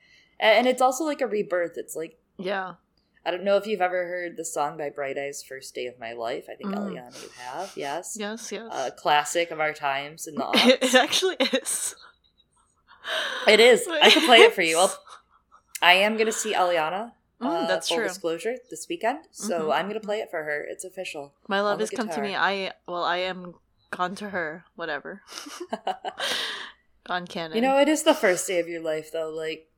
[0.40, 1.76] and it's also like a rebirth.
[1.76, 2.74] It's like yeah.
[3.26, 5.98] I don't know if you've ever heard the song by Bright Eyes, "First Day of
[5.98, 6.78] My Life." I think Mm.
[6.78, 8.68] Eliana, you have, yes, Yes, yes.
[8.70, 10.82] a classic of our times in the it, aughts.
[10.82, 11.94] it actually is.
[13.46, 13.86] It is.
[13.86, 14.78] I could play it for you.
[14.78, 14.94] I'll,
[15.82, 17.12] I am going to see Eliana.
[17.40, 18.08] Mm, uh, that's full true.
[18.08, 19.74] disclosure this weekend, so Mhm.
[19.74, 20.64] I'm going to play it for her.
[20.66, 21.34] It's official.
[21.48, 22.34] My love has come to me.
[22.34, 23.54] I well, I am
[23.96, 24.64] gone to her.
[24.74, 25.22] Whatever.
[27.06, 27.56] gone canon.
[27.56, 29.30] You know, it is the first day of your life, though.
[29.30, 29.70] Like,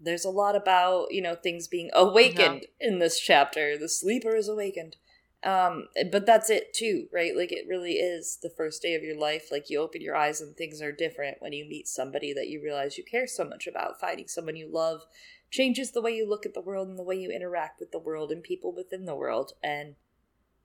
[0.00, 3.78] there's a lot about you know things being awakened in this chapter.
[3.78, 4.96] The sleeper is awakened,
[5.44, 7.36] um, but that's it too, right?
[7.36, 9.48] Like, it really is the first day of your life.
[9.50, 12.62] Like, you open your eyes and things are different when you meet somebody that you
[12.62, 14.00] realize you care so much about.
[14.00, 15.02] Finding someone you love
[15.50, 17.98] changes the way you look at the world and the way you interact with the
[17.98, 19.52] world and people within the world.
[19.62, 19.94] And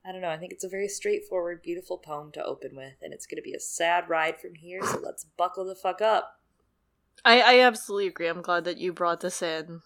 [0.04, 0.30] I don't know.
[0.30, 3.42] I think it's a very straightforward, beautiful poem to open with, and it's going to
[3.42, 4.80] be a sad ride from here.
[4.82, 6.40] So let's buckle the fuck up.
[7.24, 8.28] I I absolutely agree.
[8.28, 9.82] I'm glad that you brought this in.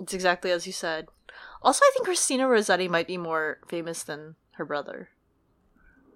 [0.00, 1.08] It's exactly as you said.
[1.60, 5.08] Also, I think Christina Rossetti might be more famous than her brother.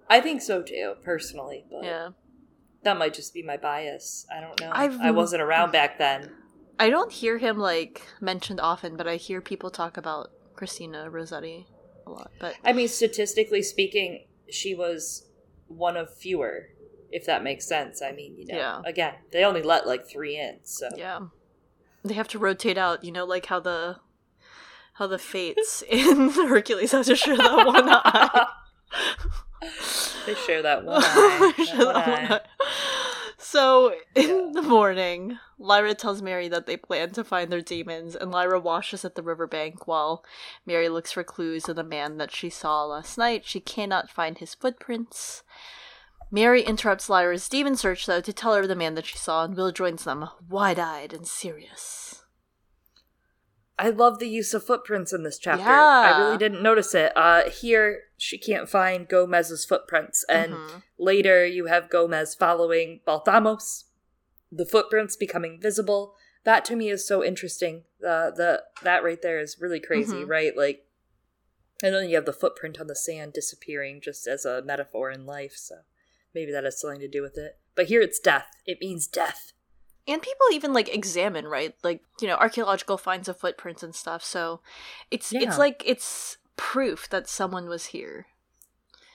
[0.09, 1.65] I think so too, personally.
[1.69, 2.09] But Yeah.
[2.83, 4.25] that might just be my bias.
[4.31, 4.71] I don't know.
[4.73, 6.35] I've- I wasn't around back then.
[6.79, 11.67] I don't hear him like mentioned often, but I hear people talk about Christina Rossetti
[12.05, 12.31] a lot.
[12.39, 15.27] But I mean, statistically speaking, she was
[15.67, 16.69] one of fewer,
[17.11, 18.01] if that makes sense.
[18.01, 18.81] I mean, you know, Yeah.
[18.85, 21.19] again, they only let like three in, so yeah,
[22.03, 23.03] they have to rotate out.
[23.03, 23.97] You know, like how the
[24.93, 28.47] how the fates in Hercules have to share that one eye.
[30.25, 31.53] they share that one eye.
[31.57, 32.39] That one eye.
[33.53, 38.31] So in the morning, Lyra tells Mary that they plan to find their daemons, and
[38.31, 40.25] Lyra washes at the riverbank while
[40.65, 43.45] Mary looks for clues of the man that she saw last night.
[43.45, 45.43] She cannot find his footprints.
[46.31, 49.55] Mary interrupts Lyra's daemon search, though, to tell her the man that she saw, and
[49.55, 52.22] Will joins them, wide eyed and serious.
[53.79, 55.63] I love the use of footprints in this chapter.
[55.63, 56.13] Yeah.
[56.15, 57.11] I really didn't notice it.
[57.15, 60.83] Uh, here, she can't find Gomez's footprints, and Mhm.
[60.97, 63.85] later you have Gomez following Balthamos,
[64.51, 66.15] the footprints becoming visible.
[66.43, 67.85] That to me is so interesting.
[68.05, 70.29] Uh, the that right there is really crazy, Mhm.
[70.29, 70.55] right?
[70.55, 70.85] Like,
[71.81, 75.25] and then you have the footprint on the sand disappearing, just as a metaphor in
[75.25, 75.55] life.
[75.55, 75.79] So
[76.33, 77.57] maybe that has something to do with it.
[77.75, 78.47] But here it's death.
[78.65, 79.53] It means death.
[80.07, 81.75] And people even like examine, right?
[81.83, 84.23] Like, you know, archaeological finds of footprints and stuff.
[84.23, 84.59] So
[85.11, 85.41] it's Yeah.
[85.43, 88.27] it's like it's proof that someone was here.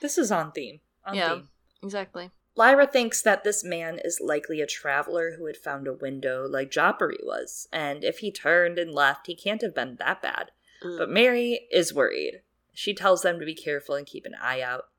[0.01, 0.81] This is on theme.
[1.05, 1.33] On Yeah.
[1.35, 1.49] theme.
[1.83, 2.31] Exactly.
[2.55, 6.71] Lyra thinks that this man is likely a traveler who had found a window like
[6.71, 10.51] Jopari was, and if he turned and left, he can't have been that bad.
[10.81, 12.41] But Mary is worried.
[12.73, 14.89] She tells them to be careful and keep an eye out,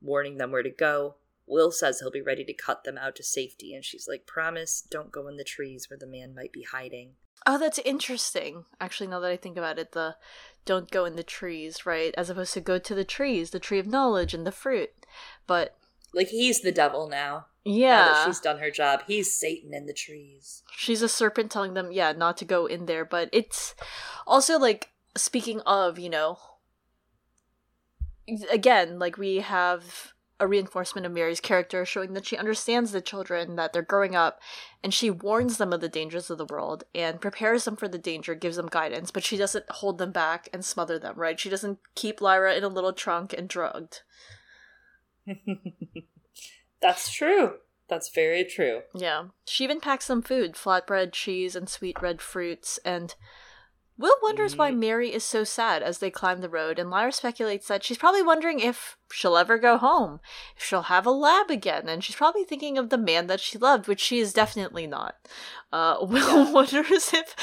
[0.00, 1.16] warning them where to go.
[1.48, 4.82] Will says he'll be ready to cut them out to safety, and she's like, Promise,
[4.90, 7.12] don't go in the trees where the man might be hiding.
[7.46, 8.64] Oh, that's interesting.
[8.80, 10.16] Actually, now that I think about it, the
[10.64, 12.14] don't go in the trees, right?
[12.16, 14.90] As opposed to go to the trees, the tree of knowledge and the fruit.
[15.46, 15.76] But
[16.12, 17.46] Like, he's the devil now.
[17.64, 20.62] Now yeah, that she's done her job, he's Satan in the trees.
[20.74, 23.04] she's a serpent telling them, yeah, not to go in there.
[23.04, 23.74] But it's
[24.26, 26.38] also like speaking of, you know,
[28.50, 33.56] again, like we have a reinforcement of Mary's character showing that she understands the children,
[33.56, 34.40] that they're growing up,
[34.82, 37.98] and she warns them of the dangers of the world and prepares them for the
[37.98, 41.40] danger, gives them guidance, but she doesn't hold them back and smother them, right?
[41.40, 44.02] She doesn't keep Lyra in a little trunk and drugged.
[46.80, 47.54] That's true.
[47.88, 48.82] That's very true.
[48.94, 49.24] Yeah.
[49.46, 52.78] She even packs them food flatbread, cheese, and sweet red fruits.
[52.84, 53.14] And
[53.98, 54.70] Will wonders why.
[54.70, 56.78] Mary is so sad as they climb the road.
[56.78, 60.20] And Lyra speculates that she's probably wondering if she'll ever go home,
[60.56, 61.88] if she'll have a lab again.
[61.88, 65.16] And she's probably thinking of the man that she loved, which she is definitely not.
[65.72, 67.34] Uh, Will wonders if.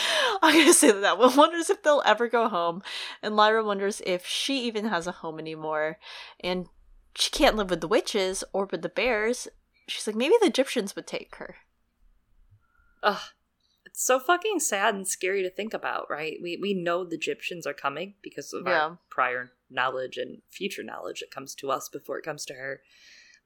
[0.41, 1.19] I'm going to say that.
[1.19, 2.81] Will wonders if they'll ever go home.
[3.21, 5.99] And Lyra wonders if she even has a home anymore.
[6.39, 6.67] And
[7.15, 9.49] she can't live with the witches or with the bears.
[9.89, 11.57] She's like, maybe the Gyptians would take her.
[13.03, 13.19] Ugh.
[13.95, 16.35] It's so fucking sad and scary to think about, right?
[16.43, 18.73] We we know the Gyptians are coming because of Yeah.
[18.81, 22.81] our prior knowledge and future knowledge that comes to us before it comes to her.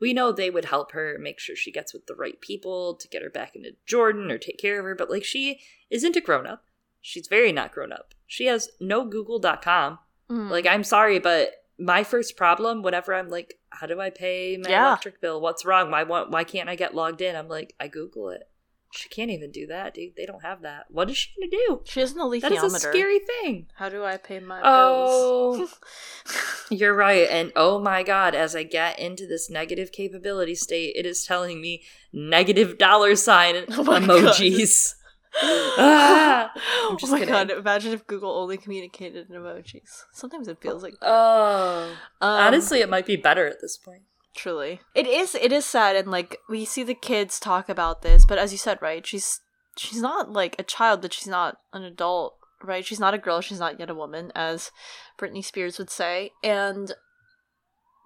[0.02, 3.08] We know they would help her make sure she gets with the right people to
[3.08, 6.22] get her back into Jordan or take care of her, but like she isn't a
[6.22, 6.64] grown up.
[7.00, 8.16] She's very not grown up.
[8.26, 10.00] She has no google.com.
[10.32, 10.50] Mm.
[10.50, 14.68] Like I'm sorry, but my first problem whenever I'm like, how do I pay my
[14.72, 14.88] Yeah.
[14.88, 15.40] electric bill?
[15.42, 15.92] What's wrong?
[15.92, 17.36] Why why why can't I get logged in?
[17.36, 18.50] I'm like, I Google it.
[18.92, 20.16] She can't even do that, dude.
[20.18, 20.86] They don't have that.
[20.90, 21.82] What is she gonna do?
[21.86, 22.76] She has no That is alethiometer.
[22.76, 23.68] a scary thing.
[23.76, 25.80] How do I pay my Oh, bills?
[26.72, 27.28] you're right.
[27.30, 31.62] And oh my god, as I get into this negative capability state, it is telling
[31.62, 34.96] me negative dollar sign Oh emojis.
[35.42, 36.52] Ah,
[36.90, 37.32] I'm just oh my kidding.
[37.34, 37.52] god!
[37.52, 40.02] Imagine if Google only communicated in emojis.
[40.12, 41.08] Sometimes it feels like that.
[41.08, 44.02] Oh, Um, honestly, it might be better at this point.
[44.40, 45.36] Truly, it is.
[45.36, 48.58] It is sad, and like we see the kids talk about this, but as you
[48.58, 49.06] said, right?
[49.06, 49.42] She's
[49.78, 52.86] she's not like a child, but she's not an adult, right?
[52.86, 53.42] She's not a girl.
[53.42, 54.72] She's not yet a woman, as
[55.20, 56.94] Britney Spears would say, and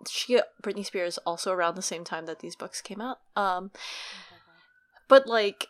[0.09, 3.19] she Britney Spears also around the same time that these books came out.
[3.35, 3.71] Um,
[5.07, 5.67] but like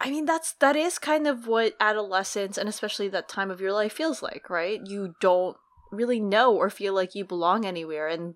[0.00, 3.72] i mean that's that is kind of what adolescence and especially that time of your
[3.72, 5.56] life feels like right you don't
[5.90, 8.34] really know or feel like you belong anywhere and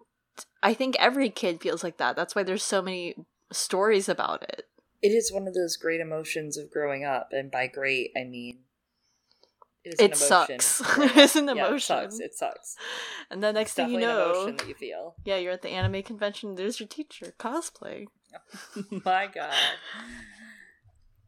[0.63, 3.15] i think every kid feels like that that's why there's so many
[3.53, 4.63] stories about it
[5.03, 8.61] It is one of those great emotions of growing up, and by great I mean
[9.85, 10.61] it, is an It emotion.
[10.61, 10.99] sucks.
[10.99, 11.99] It is an Yeah, emotion.
[11.99, 12.21] it sucks.
[12.21, 12.77] It sucks.
[13.31, 15.15] and the next It's thing you an know emotion that you feel.
[15.25, 18.07] yeah you're at the anime convention there's your teacher cosplay
[19.05, 19.55] My God.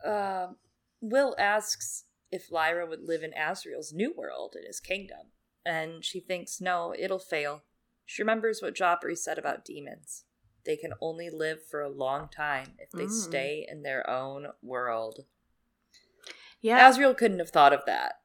[0.05, 0.57] Um,
[1.01, 5.31] Will asks if Lyra would live in Asriel's new world in his kingdom,
[5.65, 7.63] and she thinks no, it'll fail.
[8.07, 10.25] She remembers what Joffrey said about daemons.
[10.65, 13.11] They can only live for a long time if they Mm.
[13.11, 15.27] stay in their own world.
[16.61, 18.21] yeah Asriel couldn't have thought of that.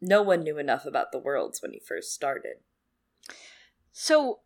[0.00, 2.60] No one knew enough about the worlds when he first started.
[3.92, 4.40] So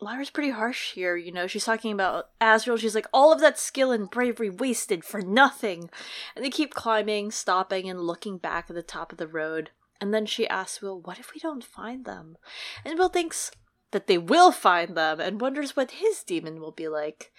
[0.00, 1.46] Lyra's pretty harsh here, you know.
[1.46, 2.78] She's talking about Asriel.
[2.78, 5.90] She's like, all of that skill and bravery wasted for nothing.
[6.36, 9.70] And they keep climbing, stopping, and looking back at the top of the road.
[10.00, 12.36] And then she asks Will, what if we don't find them?
[12.84, 13.50] And Will thinks
[13.90, 17.32] that they will find them and wonders what his daemon will be like.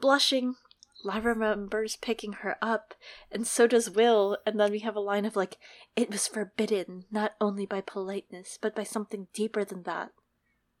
[0.00, 0.56] Blushing,
[1.04, 2.94] Lyra remembers picking her up,
[3.30, 5.58] and so does Will, and then we have a line of like,
[5.96, 10.10] it was forbidden, not only by politeness, but by something deeper than that.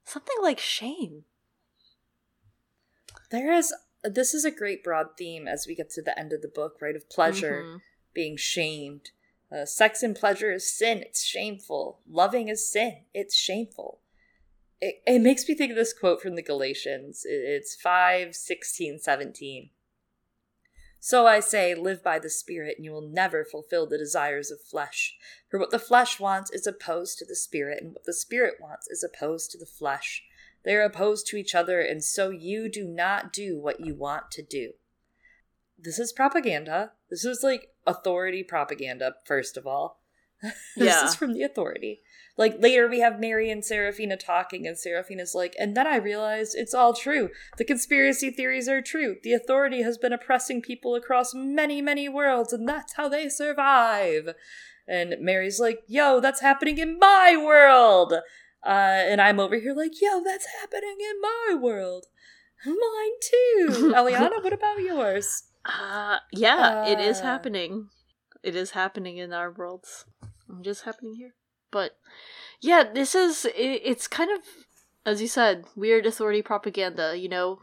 [0.04, 1.24] Something like shame.
[3.30, 3.72] There is
[4.04, 6.78] this is a great broad theme as we get to the end of the book,
[6.80, 6.96] right?
[6.96, 7.80] Of pleasure Mhm.
[8.12, 9.12] being shamed.
[9.50, 11.02] Uh, sex and pleasure is sin.
[11.02, 12.02] It's shameful.
[12.06, 13.04] Loving is sin.
[13.14, 14.01] It's shameful.
[14.84, 17.22] It, it makes me think of this quote from the Galatians.
[17.24, 19.70] It's 5, 16, 17.
[20.98, 24.60] So I say, live by the Spirit, and you will never fulfill the desires of
[24.60, 25.16] flesh.
[25.48, 28.88] For what the flesh wants is opposed to the Spirit, and what the Spirit wants
[28.88, 30.24] is opposed to the flesh.
[30.64, 34.32] They are opposed to each other, and so you do not do what you want
[34.32, 34.72] to do.
[35.78, 36.92] This is propaganda.
[37.08, 40.02] This is like authority propaganda, first of all.
[40.42, 41.04] this Yeah.
[41.04, 42.02] is from the authority.
[42.38, 46.54] Like later we have Mary and Serafina talking, and Serafina's like, and then I realized
[46.56, 47.28] it's all true.
[47.58, 49.16] The conspiracy theories are true.
[49.22, 54.30] The authority has been oppressing people across many, many worlds, and that's how they survive.
[54.88, 58.14] And Mary's like, yo, that's happening in my world.
[58.64, 62.06] Uh, and I'm over here like, yo, that's happening in my world.
[62.64, 62.76] Mine
[63.20, 63.92] too.
[63.96, 65.44] Eliana, what about yours?
[65.64, 67.24] Uh, yeah, it is Uh.
[67.24, 67.88] happening.
[68.42, 70.04] It is happening in our worlds.
[70.22, 70.28] It
[70.60, 71.34] is just happening here.
[71.72, 71.98] But
[72.60, 74.38] yeah, this is it, it's kind of
[75.04, 77.58] as you said, weird authority propaganda, you know,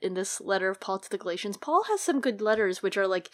[0.00, 1.56] in this letter of Paul to the Galatians.
[1.56, 3.30] Paul has some good letters which are like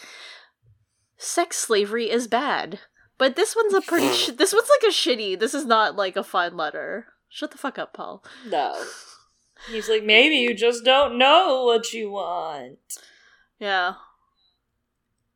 [1.19, 2.81] sex slavery is bad.
[3.17, 5.39] But this one's a pretty sh- this one's like a shitty.
[5.39, 7.07] This is not like a fun letter.
[7.29, 8.25] Shut the fuck up, Paul.
[8.49, 8.75] No.
[9.71, 12.79] He's like, maybe you just don't know what you want.
[13.59, 13.95] Yeah.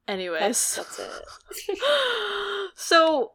[0.07, 0.41] Anyways.
[0.41, 1.79] That's, that's it.
[2.75, 3.33] so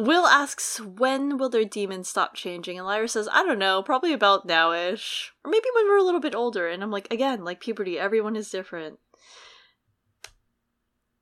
[0.00, 4.12] Will asks when will their daemons stop changing and Lyra says I don't know probably
[4.12, 7.60] about nowish or maybe when we're a little bit older and I'm like again like
[7.60, 9.00] puberty everyone is different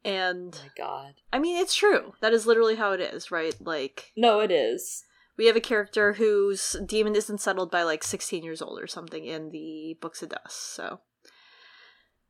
[0.05, 1.15] and Oh my god.
[1.33, 5.05] I mean it's true that is literally how it is right like No, it is.
[5.39, 9.25] we have a character whose daemon isn't settled by like 16 years old or something
[9.25, 11.01] in the books of dust so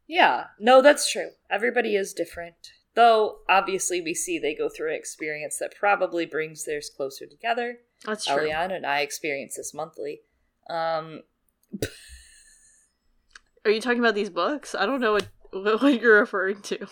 [0.07, 0.45] Yeah.
[0.61, 1.31] No, that's true.
[1.51, 2.71] Everybody is different.
[2.97, 7.79] Though, obviously, we see they go through an experience that probably brings theirs closer together.
[8.05, 10.23] that's true Eliana and I experience this monthly.
[10.69, 11.21] Um,
[13.65, 16.87] are you talking about these books I don't know what what you're referring to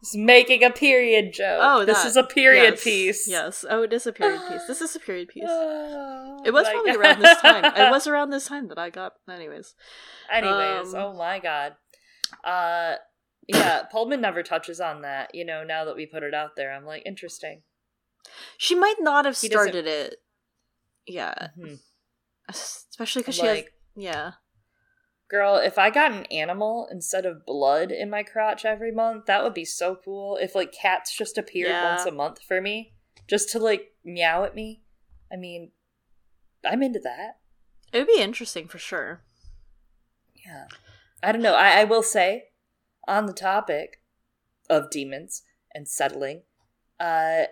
[0.00, 1.60] It's making a period joke.
[1.62, 2.08] Oh, this that.
[2.08, 3.28] is a period Yes, piece.
[3.28, 3.64] Yes.
[3.70, 4.66] Oh, it is a period piece.
[4.66, 5.44] This is a period piece.
[5.46, 7.00] Oh, It was probably God.
[7.04, 7.64] around this time.
[7.64, 9.12] It was around this time that I got.
[9.30, 9.74] Anyways.
[10.30, 11.74] Anyways, Um, oh my god.
[12.44, 12.96] Uh
[13.48, 16.72] yeah, Pullman never touches on that, you know, now that we put it out there.
[16.72, 17.62] I'm like, interesting.
[18.56, 20.16] She might not have started it.
[21.06, 21.48] Yeah.
[21.58, 21.80] Mhm.
[22.48, 23.56] Especially because she has.
[23.56, 24.32] Like, Yeah.
[25.28, 29.42] girl, if I got an animal instead of blood in my crotch every month, that
[29.42, 30.36] would be so cool.
[30.36, 31.94] If like cats just appeared Yeah.
[31.96, 32.94] once a month for me,
[33.28, 34.84] just to like meow at me.
[35.32, 35.72] I mean,
[36.64, 37.40] I'm into that.
[37.92, 39.24] It would be interesting for sure.
[40.46, 40.66] Yeah.
[41.22, 41.54] I don't know.
[41.54, 42.50] I, I will say,
[43.08, 44.00] on the topic
[44.70, 45.42] of daemons
[45.74, 46.42] and settling,
[47.00, 47.44] uh,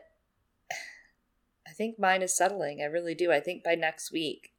[1.67, 2.81] I think mine is settling.
[2.83, 3.33] I really do.
[3.33, 4.53] I think by next week,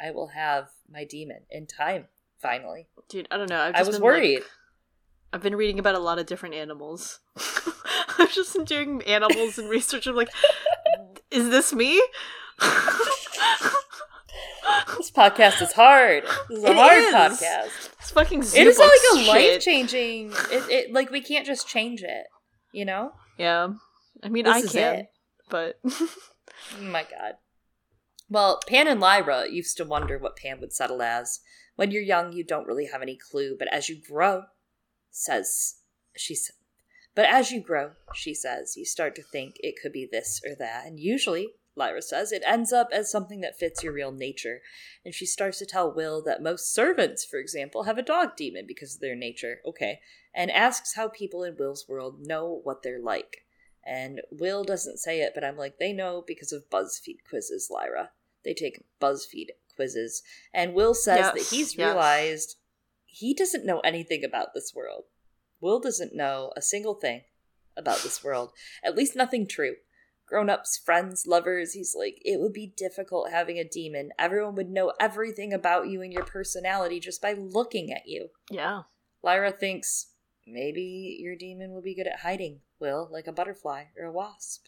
[0.00, 2.06] I will have my daemon in time,
[2.38, 2.88] finally.
[3.08, 3.60] Dude, I don't know.
[3.60, 4.42] I've I was been, like- worried.
[5.32, 7.20] I've been reading about a lot of different animals.
[8.18, 10.06] I've just been doing animals and research.
[10.06, 10.30] I'm like,
[11.30, 12.02] is this me?
[14.96, 16.24] This podcast is hard.
[16.48, 17.14] This is a It hard is.
[17.14, 17.90] podcast.
[18.00, 20.30] It's fucking It is like a life changing.
[20.50, 22.26] It, it like we can't just change it.
[22.72, 23.12] You know.
[23.38, 23.68] Yeah.
[24.22, 25.06] I mean, This I can, it.
[25.48, 26.08] but Oh
[26.82, 27.34] my god.
[28.28, 31.40] Well, Pan and Lyra used to wonder what Pan would settle as.
[31.76, 34.42] When you're young, you don't really have any clue, but as you grow,
[35.10, 35.76] says
[36.16, 36.54] she said,
[37.14, 40.54] but as you grow, she says, you start to think it could be this or
[40.58, 44.60] that, and usually, Lyra says, it ends up as something that fits your real nature.
[45.04, 48.66] And she starts to tell Will that most servants, for example, have a dog daemon
[48.66, 49.60] because of their nature.
[49.64, 50.00] Okay.
[50.34, 53.44] And asks how people in Will's world know what they're like.
[53.86, 58.10] And Will doesn't say it, but I'm like, they know because of BuzzFeed quizzes, Lyra.
[58.44, 60.22] They take BuzzFeed quizzes.
[60.52, 61.78] And Will says that he's yes.
[61.78, 62.56] realized
[63.06, 65.04] he doesn't know anything about this world.
[65.60, 67.22] Will doesn't know a single thing
[67.76, 68.52] about this world,
[68.84, 69.76] at least nothing true.
[70.28, 74.10] Grown ups, friends, lovers, he's like, it would be difficult having a daemon.
[74.18, 78.28] Everyone would know everything about you and your personality just by looking at you.
[78.50, 78.82] yeah.
[79.22, 80.12] Lyra thinks
[80.46, 84.66] maybe your daemon will be good at hiding, Will, like a butterfly or a wasp.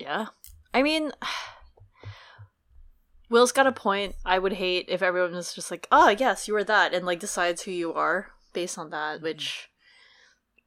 [0.00, 0.26] Yeah.
[0.74, 1.12] I mean,
[3.30, 4.14] Will's got a point.
[4.24, 7.20] I would hate if everyone was just like, oh, yes, you are that, and like
[7.20, 8.32] decides who you are.
[8.52, 9.24] based on that, mm-hmm.
[9.24, 9.68] which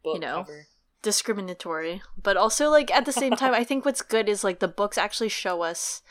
[0.03, 0.43] Book know.
[0.43, 0.67] cover.
[1.05, 2.01] Discriminatory.
[2.21, 4.97] But also like at the same time, I think what's good is like the books
[4.97, 6.01] actually show us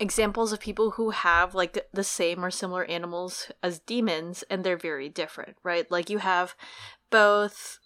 [0.00, 4.76] examples of people who have like the same or similar animals as daemons and they're
[4.76, 5.88] very different, right?
[5.92, 6.56] Like you have
[7.08, 7.78] both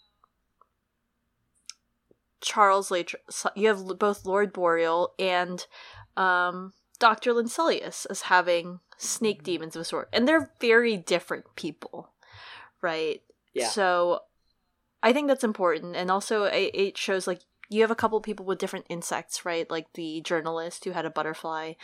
[2.41, 5.67] Charles Latr- you have both Lord Boreal and
[6.17, 7.35] um Dr.
[7.35, 10.09] Lincelius as having snake daemons of a sort.
[10.11, 12.13] And they're very different people,
[12.81, 13.21] right?
[13.53, 13.69] Yeah.
[13.69, 14.21] So
[15.03, 15.97] I think that's important.
[15.97, 17.41] And also, it, it shows like
[17.71, 19.71] you have a couple people with different insects, right?
[19.71, 21.75] Like the journalist who had a butterfly.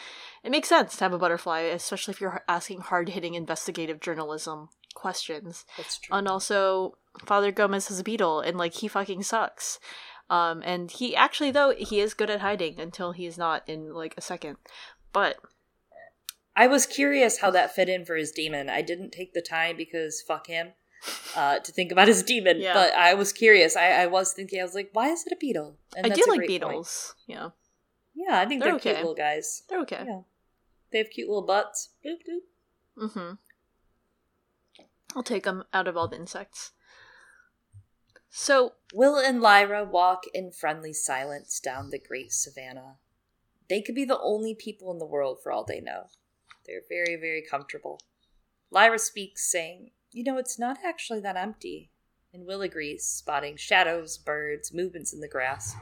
[0.43, 4.71] It makes sense to have a butterfly, especially if you're asking hard hitting investigative journalism
[4.95, 5.67] questions.
[5.77, 6.17] That's true.
[6.17, 9.79] And also, Father Gomez has a beetle, and like he fucking sucks.
[10.31, 14.15] Um, and he actually though he is good at hiding until he's not in like
[14.17, 14.57] a second.
[15.13, 15.37] But
[16.57, 18.71] I was curious how that fit in for his daemon.
[18.71, 20.73] I didn't take the time because fuck him
[21.37, 22.75] uh, to think about his daemon, Yeah.
[22.75, 23.77] but I was curious.
[23.77, 25.77] I, I was thinking, I was like, why is it a beetle?
[25.97, 26.71] And I do like great point.
[26.73, 27.15] beetles.
[27.27, 27.51] Yeah,
[28.15, 29.63] Yeah, I think They're they're, cute little guys.
[29.69, 30.05] they're okay.
[30.07, 30.21] Yeah,
[30.91, 31.91] they have cute little butts.
[32.05, 33.09] Doop, doop.
[33.09, 33.35] Mm-hmm.
[35.17, 36.73] I'll take them out of all the insects.
[38.31, 42.97] So Will and Lyra walk in friendly silence down the great savannah.
[43.71, 46.07] They could be the only people in the world for all they know.
[46.67, 48.01] They're very, very comfortable.
[48.71, 51.91] Lyra speaks, saying, You know, it's not actually that empty.
[52.33, 55.75] And Will agrees, spotting shadows, birds, movements in the grass.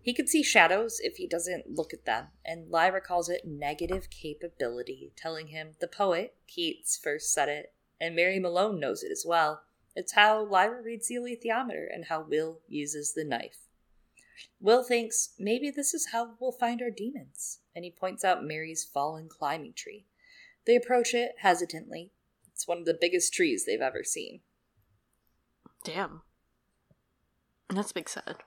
[0.00, 4.08] He can see shadows if he doesn't look at them, and Lyra calls it negative
[4.08, 9.26] capability, telling him the poet, Keats, first said it, and Mary Malone knows it as
[9.28, 9.60] well.
[9.94, 13.68] It's how Lyra reads the alethiometer and how Will uses the knife.
[14.60, 18.82] Will thinks maybe this is how we'll find our daemons, and he points out Mary's
[18.82, 20.06] fallen climbing tree.
[20.64, 22.12] They approach it hesitantly.
[22.58, 24.40] It's one of the biggest trees they've ever seen.
[25.84, 26.22] Damn.
[27.70, 28.38] That's big sad.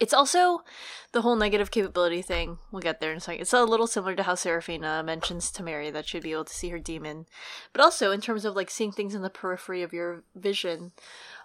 [0.00, 0.64] It's also
[1.12, 2.58] the whole negative capability thing.
[2.72, 3.42] We'll get there in a second.
[3.42, 6.52] It's a little similar to how Serafina mentions to Mary that she'd be able to
[6.52, 7.26] see her daemon.
[7.72, 10.90] But also in terms of like seeing things in the periphery of your vision.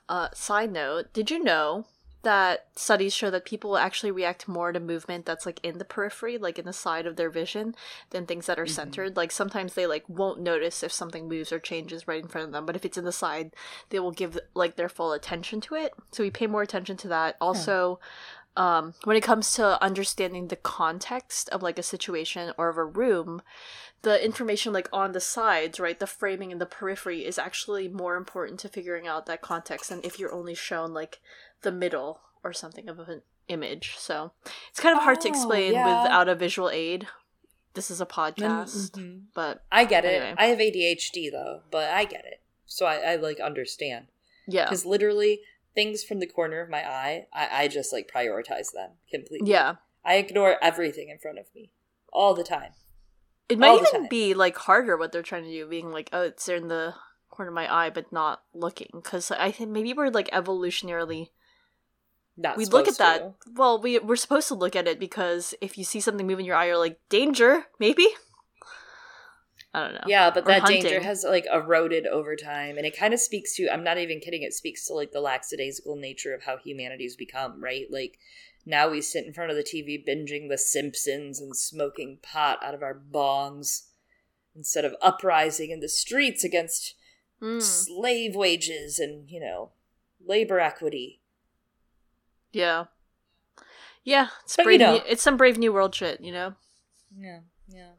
[0.10, 1.86] Uh, side note, did you know
[2.24, 6.38] that studies show that people actually react more to movement that's like in the periphery,
[6.38, 7.76] like in the side of their vision,
[8.12, 9.18] than things that are centered.
[9.18, 12.54] Like sometimes they like won't notice if something moves or changes right in front of
[12.54, 13.56] them, but if it's in the side,
[13.90, 15.94] they will give like their full attention to it.
[16.12, 17.38] So we pay more attention to that.
[17.42, 18.00] Also,
[18.58, 22.84] um, when it comes to understanding the context of like a situation or of a
[22.84, 23.42] room,
[24.02, 28.16] the information like on the sides, right, the framing and the periphery is actually more
[28.16, 31.22] important to figuring out that context than if you're only shown like
[31.62, 33.96] the middle or something of an image.
[33.98, 34.32] So
[34.70, 36.04] it's kind of hard to Oh, explain yeah.
[36.04, 37.08] without a visual aid.
[37.74, 39.24] This is a podcast, Mhm.
[39.34, 40.36] but I get it.
[40.38, 42.42] I have ADHD though, but I get it.
[42.66, 44.08] So I, I like understand.
[44.48, 45.42] yeah, Because literally,
[45.74, 49.50] things from the corner of my eye, I, I just like prioritize them completely.
[49.50, 49.76] yeah.
[50.04, 51.72] I ignore everything in front of me
[52.12, 52.72] all the time.
[53.48, 56.24] It might all even be like harder what they're trying to do, being like, oh,
[56.24, 56.96] it's in the
[57.30, 58.90] corner of my eye, but not looking.
[58.94, 61.30] Because I think maybe we're like evolutionarily
[62.42, 63.20] Not we look at that.
[63.20, 63.52] to.
[63.54, 66.46] Well, we we're supposed to look at it because if you see something move in
[66.46, 68.08] your eye, you're like danger, maybe.
[69.74, 70.02] I don't know.
[70.06, 73.56] Yeah, but Or that danger has like eroded over time, and it kind of speaks
[73.56, 73.70] to.
[73.72, 74.44] I'm not even kidding.
[74.44, 77.64] It speaks to like the lackadaisical nature of how humanity's become.
[77.64, 78.18] Right, like
[78.66, 82.74] now we sit in front of the TV binging The Simpsons and smoking pot out
[82.74, 83.88] of our bongs
[84.56, 86.96] instead of uprising in the streets against
[87.42, 89.72] Mm, slave wages and you know
[90.24, 91.21] labor equity.
[92.54, 92.86] Yeah,
[94.04, 94.28] yeah.
[94.44, 94.80] It's But you brave.
[94.80, 94.94] know.
[94.94, 96.56] new, it's some brave new world shit, you know.
[97.18, 97.92] Yeah, yeah.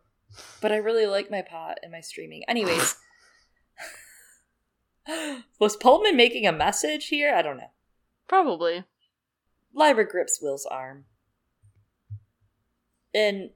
[0.61, 2.43] But I really like my pot and my streaming.
[2.49, 2.97] Anyways,
[5.59, 7.35] was Pullman making a message here?
[7.35, 7.71] I don't know.
[8.29, 8.85] Probably.
[9.75, 11.05] Lyra grips Will's arm.
[13.15, 13.51] And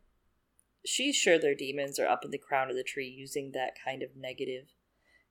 [0.84, 4.02] she's sure their daemons are up in the crown of the tree using that kind
[4.02, 4.66] of negative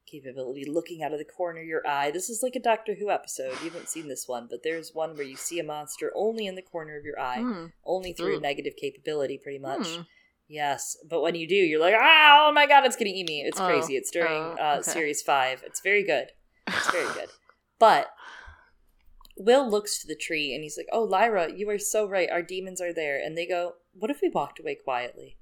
[0.06, 2.12] capability, looking out of the corner of your eye.
[2.12, 3.51] This is like a Doctor Who episode.
[3.64, 6.56] You haven't seen this one, but there's one where you see a monster only in
[6.56, 8.39] the corner of your eye, Mm, only through Ooh.
[8.41, 9.88] negative capability, pretty much.
[9.95, 10.01] Hmm.
[10.47, 13.41] Yes, but when you do, you're like, ah, oh my god, it's gonna eat me.
[13.41, 13.95] It's Oh, crazy.
[13.95, 15.64] It's during oh, uh, series five.
[15.66, 16.28] It's very good.
[16.68, 17.30] It's very good.
[17.80, 18.08] But
[19.38, 22.30] Will looks to the tree and he's like, "Oh, Lyra, you are so right.
[22.32, 25.38] Our daemons are there." And they go, "What if we walked away quietly?"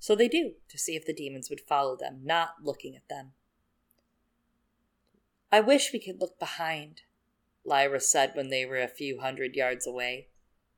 [0.00, 3.32] So they do to see if the daemons would follow them, not looking at them.
[5.56, 7.00] I wish we could look behind,
[7.64, 10.28] Lyra said when they were a few hundred yards away.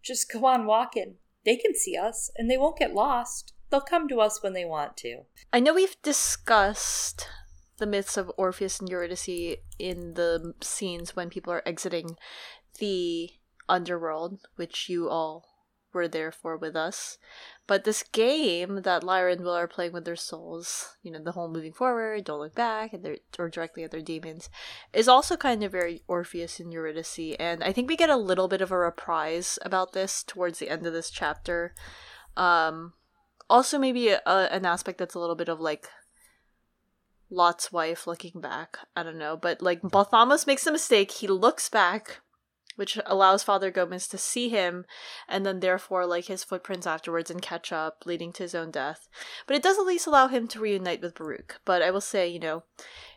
[0.05, 1.17] Just go on walking.
[1.45, 3.55] They can see us, and they won't get lost.
[3.71, 5.23] They'll come to us when they want to.
[5.53, 7.27] I know we've discussed
[7.79, 12.17] the myths of Orpheus and Eurydice in the scenes when people are exiting
[12.79, 13.31] the
[13.69, 15.49] underworld, which you all
[15.93, 17.19] were there for with us.
[17.69, 21.33] But this game that Lyra and Will are playing with their souls, you know, the
[21.33, 24.49] whole moving forward, don't look back, and they're or directly at their daemons,
[24.95, 27.37] is also kind of very Orpheus and Eurydice.
[27.39, 30.71] And I think we get a little bit of a reprise about this towards the
[30.71, 31.75] end of this chapter.
[32.39, 32.95] Um,
[33.51, 35.89] also, maybe a, an aspect that's a little bit of like
[37.29, 38.79] Lot's wife looking back.
[38.97, 41.11] I don't know, but like Balthamos makes a mistake.
[41.11, 42.21] He looks back
[42.79, 44.87] which allows Father Gomez to see him
[45.29, 49.09] and then therefore like his footprints afterwards and catch up, leading to his own death.
[49.49, 51.61] But it does at least allow him to reunite with Baruch.
[51.65, 52.63] But I will say, you know,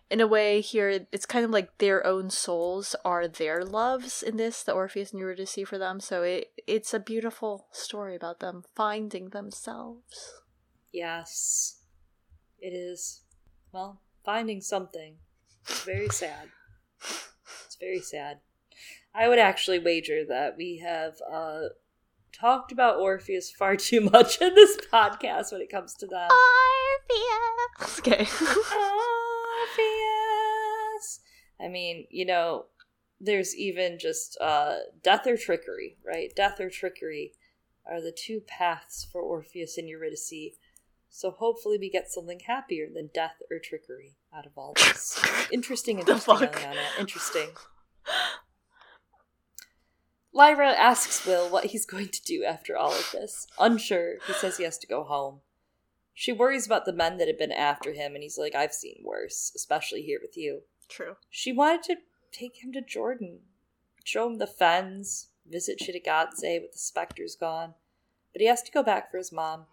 [0.09, 4.37] in a way here it's kind of like their own souls are their loves in
[4.37, 5.99] this, the Orpheus and Eurydice for them.
[5.99, 10.41] So it it's a beautiful story about them finding themselves.
[10.91, 11.81] Yes.
[12.59, 13.21] It is.
[13.71, 15.17] Well, finding something.
[15.69, 16.49] It's very sad.
[17.65, 18.39] It's very sad.
[19.13, 21.61] I would actually wager that we have uh,
[22.31, 26.31] talked about Orpheus far too much in this podcast when it comes to that.
[27.81, 27.99] Orpheus.
[27.99, 28.27] Okay.
[29.71, 31.19] Orpheus.
[31.59, 32.65] I mean, you know,
[33.19, 36.31] there's even just uh, death or trickery, right?
[36.35, 37.33] Death or trickery
[37.85, 40.55] are the two paths for Orpheus and Eurydice.
[41.09, 45.21] So hopefully we get something happier than death or trickery out of all this.
[45.51, 46.99] interesting, interesting, Eliana.
[46.99, 47.49] Interesting.
[50.33, 53.47] Lyra asks Will what he's going to do after all of this.
[53.59, 55.41] Unsure, he says he has to go home.
[56.13, 59.01] She worries about the men that have been after him, and he's like, I've seen
[59.03, 60.61] worse, especially here with you.
[60.87, 61.15] True.
[61.29, 61.97] She wanted to
[62.31, 63.39] take him to Jordan,
[64.03, 67.73] show him the fens, visit Cittàgazze with the specters gone.
[68.33, 69.65] But he has to go back for his mom.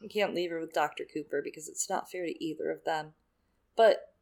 [0.00, 1.04] He can't leave her with Dr.
[1.04, 3.12] Cooper because it's not fair to either of them.
[3.76, 4.12] But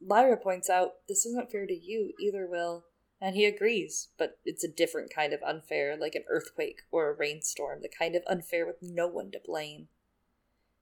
[0.00, 2.84] Lyra points out this isn't fair to you either, Will.
[3.20, 7.14] And he agrees, but it's a different kind of unfair, like an earthquake or a
[7.14, 9.88] rainstorm, the kind of unfair with no one to blame.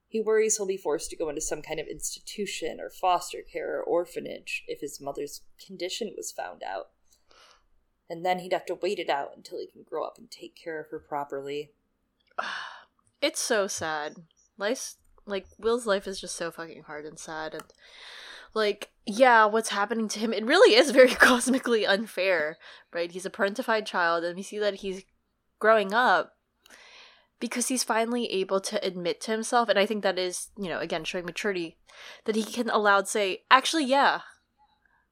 [0.08, 3.78] He worries he'll be forced to go into some kind of institution or foster care
[3.78, 6.90] or orphanage if his mother's condition was found out.
[8.10, 10.56] And then he'd have to wait it out until he can grow up and take
[10.56, 11.72] care of her properly.
[13.22, 14.16] It's so sad.
[14.58, 17.64] Life's like Will's life is just so fucking hard and sad and
[18.54, 20.32] like yeah what's happening to him?
[20.32, 22.56] It really is very cosmically unfair
[22.92, 23.10] right?
[23.10, 25.02] He's a parentified child and we see that he's
[25.58, 26.34] growing up
[27.40, 30.78] because he's finally able to admit to himself and i think that is you know
[30.78, 31.76] again showing maturity
[32.24, 34.20] that he can aloud say actually yeah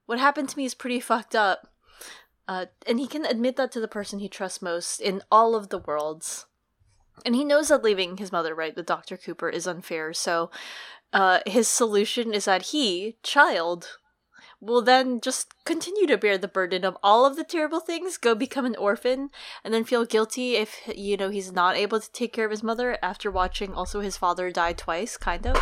[0.07, 1.69] what happened to me is pretty fucked up
[2.49, 5.69] uh, and he can admit that to the person he trusts most in all of
[5.69, 6.47] the worlds.
[7.25, 10.51] And he knows that leaving his mother right the dr cooper is unfair so
[11.13, 13.99] uh, his solution is that he, child,
[14.61, 18.35] will then just continue to bear the burden of all of the terrible things, go
[18.35, 19.31] become an orphan,
[19.65, 22.63] and then feel guilty if, you know, he's not able to take care of his
[22.63, 25.57] mother after watching also his father die twice, kind of.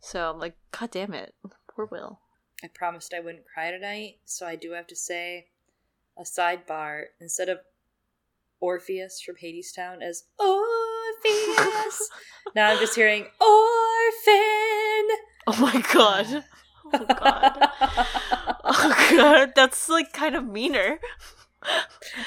[0.00, 1.34] So I'm like, God damn it.
[1.68, 2.20] Poor Will.
[2.62, 5.46] I promised I wouldn't cry tonight, so I do have to say
[6.16, 7.04] a sidebar.
[7.20, 7.58] Instead of
[8.62, 12.08] Orpheus from Hadestown as Orpheus,
[12.54, 15.08] now I'm just hearing Orphan.
[15.46, 16.44] Oh my god.
[16.94, 17.56] Oh god.
[18.64, 20.98] oh god, that's like kind of meaner.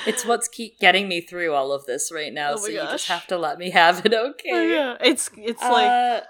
[0.07, 2.79] It's what's keep getting me through all of this right now, Oh so my you
[2.89, 4.71] just have to let me have it, Oh, okay?
[4.71, 4.95] yeah.
[5.01, 6.21] It's it's like Uh,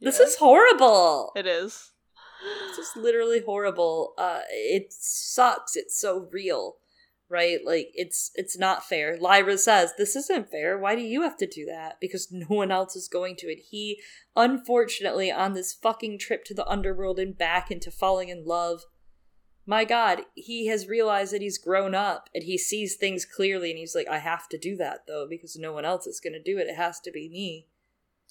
[0.00, 0.26] this yeah.
[0.26, 1.32] is horrible.
[1.36, 1.92] it is.
[2.68, 4.14] It's just literally horrible.
[4.18, 5.76] Uh, it sucks.
[5.76, 6.76] It's so real,
[7.30, 7.60] right?
[7.64, 9.16] Like it's it's not fair.
[9.16, 10.76] Lyra says this isn't fair.
[10.76, 11.98] Why do you have to do that?
[12.00, 13.46] Because no one else is going to.
[13.46, 14.00] And he,
[14.36, 18.82] unfortunately, on this fucking trip to the underworld and back into falling in love.
[19.66, 23.78] My God, he has realized that he's grown up and he sees things clearly, and
[23.78, 26.42] he's like, I have to do that though because no one else is going to
[26.42, 26.66] do it.
[26.66, 27.68] It has to be me.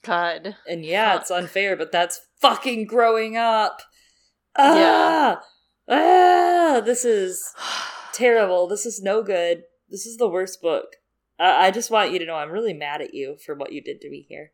[0.01, 0.55] God.
[0.67, 3.81] And yeah, it's unfair, but that's fucking growing up.
[4.57, 5.37] Yeah.
[5.37, 5.41] Ah,
[5.87, 7.53] ah, this is
[8.14, 8.68] terrible.
[8.68, 9.64] This is no good.
[9.89, 10.97] This is the worst book.
[11.39, 13.82] I, I just want you to know I'm really mad at you for what you
[13.82, 14.51] did to me here.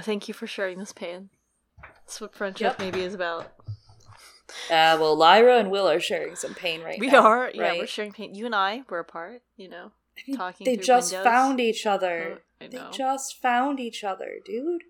[0.00, 1.30] Thank you for sharing this pain.
[1.82, 2.78] That's what friendship Yep.
[2.80, 3.52] maybe is about.
[4.70, 7.12] Uh, well, Lyra and Will are sharing some pain right we now.
[7.22, 7.78] We are, yeah, right?
[7.78, 8.34] we're sharing pain.
[8.34, 9.92] You and I were apart, you know.
[10.18, 11.24] I mean, talking they just windows.
[11.24, 12.40] found each other.
[12.60, 14.82] Oh, they just found each other, dude.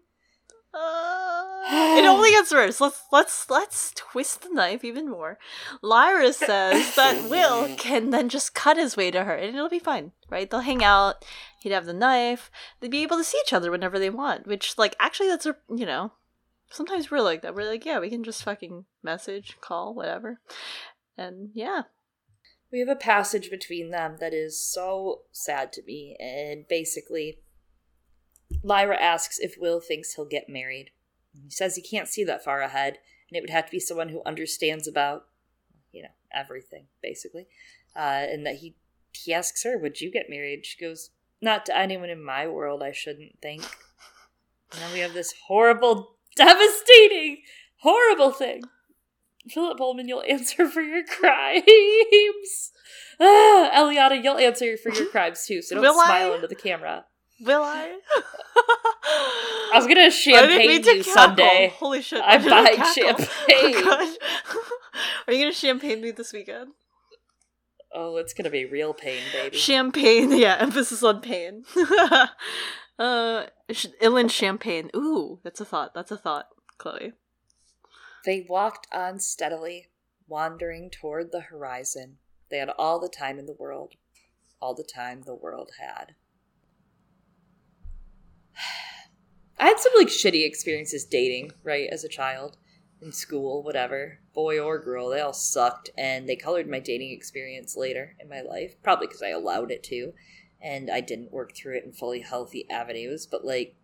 [0.74, 2.80] Uh, it only gets worse.
[2.80, 5.38] Let's let's let's twist the knife even more.
[5.82, 9.78] Lyra says that Will can then just cut his way to her, and it'll be
[9.78, 10.50] fine, right?
[10.50, 11.24] They'll hang out.
[11.60, 12.50] He'd have the knife.
[12.80, 14.46] They'd be able to see each other whenever they want.
[14.46, 16.12] Which, like, actually, that's a you know
[16.74, 17.54] sometimes we're like that.
[17.54, 20.40] We're like, yeah, we can just fucking message, call, whatever.
[21.16, 21.82] And yeah.
[22.72, 26.16] We have a passage between them that is so sad to me.
[26.18, 27.38] And basically,
[28.62, 30.90] Lyra asks if Will thinks he'll get married.
[31.42, 34.10] He says he can't see that far ahead, and it would have to be someone
[34.10, 35.26] who understands about,
[35.92, 37.46] you know, everything, basically.
[37.96, 38.76] Uh, and that he
[39.12, 42.82] he asks her, "Would you get married?" She goes, "Not to anyone in my world,
[42.82, 43.62] I shouldn't think."
[44.72, 47.42] And then we have this horrible, devastating,
[47.78, 48.62] horrible thing.
[49.48, 52.72] Philip Pullman, you'll answer for your crimes.
[53.20, 56.34] Ah, Eliana, you'll answer for your crimes too, so don't Will smile I?
[56.34, 57.04] into the camera.
[57.40, 57.98] Will I?
[59.72, 61.02] I was gonna champagne you.
[61.02, 61.72] Sunday.
[61.76, 62.22] Holy shit!
[62.24, 63.28] I'm buying champagne.
[64.96, 65.00] Oh.
[65.26, 66.72] Are you gonna champagne me this weekend?
[67.92, 69.56] Oh, it's gonna be real pain, baby.
[69.56, 70.56] Champagne, yeah.
[70.60, 71.64] Emphasis on pain.
[72.98, 74.90] uh, Ilan champagne.
[74.94, 75.94] Ooh, that's a thought.
[75.94, 77.12] That's a thought, Chloe.
[78.24, 79.88] They walked on steadily,
[80.28, 82.18] wandering toward the horizon.
[82.50, 83.94] They had all the time in the world,
[84.60, 86.14] all the time the world had.
[89.58, 92.56] I had some like shitty experiences dating, right, as a child,
[93.00, 97.76] in school, whatever, boy or girl, they all sucked, and they colored my dating experience
[97.76, 100.12] later in my life, probably because I allowed it to,
[100.60, 103.76] and I didn't work through it in fully healthy avenues, but like,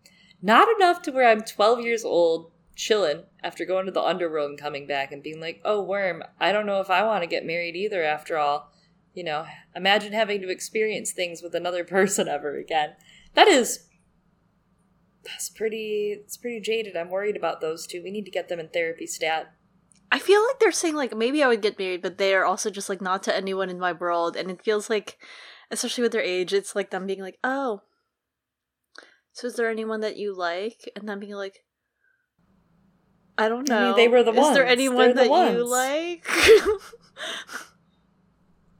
[0.42, 4.58] not enough to where I'm 12 years old, chilling after going to the underworld and
[4.58, 7.44] coming back and being like, oh, worm, I don't know if I want to get
[7.44, 8.72] married either after all.
[9.12, 9.44] You know,
[9.76, 12.94] imagine having to experience things with another person ever again.
[13.34, 13.86] That is
[15.24, 16.96] that's pretty it's pretty jaded.
[16.96, 18.02] I'm worried about those two.
[18.02, 19.52] We need to get them in therapy stat.
[20.12, 22.70] I feel like they're saying like maybe I would get married, but they are also
[22.70, 25.18] just like not to anyone in my world, and it feels like,
[25.70, 27.82] especially with their age, it's like them being like, oh,
[29.32, 31.64] so is there anyone that you like, and them being like,
[33.38, 33.96] I don't I mean, know.
[33.96, 34.72] they were the Is there ones.
[34.72, 36.26] anyone They're the that you like?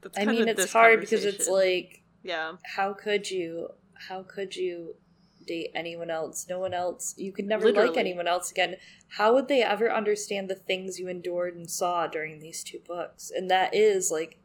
[0.01, 3.69] That's I mean it's hard because it's like yeah, how could you
[4.07, 4.95] how could you
[5.51, 6.45] date anyone else?
[6.49, 7.13] No one else.
[7.17, 7.89] You could never Literally.
[7.89, 8.75] like anyone else again.
[9.17, 13.31] How would they ever understand the things you endured and saw during these two books?
[13.35, 14.39] And that is like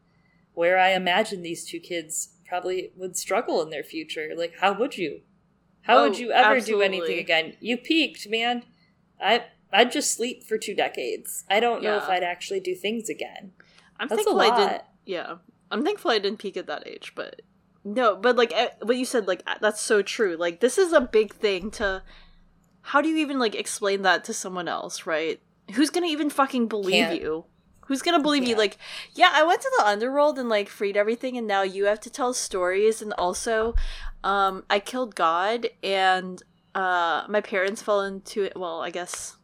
[0.54, 4.32] where I imagine these two kids probably would struggle in their future.
[4.36, 5.20] Like how would you?
[5.82, 7.56] How would Oh, you ever do anything again?
[7.60, 8.64] You peaked, man.
[9.20, 11.44] I I'd just sleep for two decades.
[11.48, 13.52] I don't know if I'd actually do things again.
[13.98, 14.82] I'm That's thankful I didn't.
[15.04, 15.36] Yeah,
[15.70, 17.42] I'm thankful I didn't peak at that age, but
[17.86, 20.36] no, but like eh, what you said, like eh, that's so true.
[20.36, 22.02] Like this is a big thing to.
[22.80, 25.40] How do you even like explain that to someone else, right?
[25.72, 27.20] Who's gonna even fucking believe Can't.
[27.20, 27.44] you?
[27.86, 28.56] Who's gonna believe you?
[28.56, 28.78] Like,
[29.14, 32.10] yeah, I went to the underworld and like freed everything, and now you have to
[32.10, 33.00] tell stories.
[33.00, 33.76] And also,
[34.24, 36.42] um, I killed God, and
[36.74, 38.56] uh, my parents fell into it.
[38.56, 39.36] Well, I guess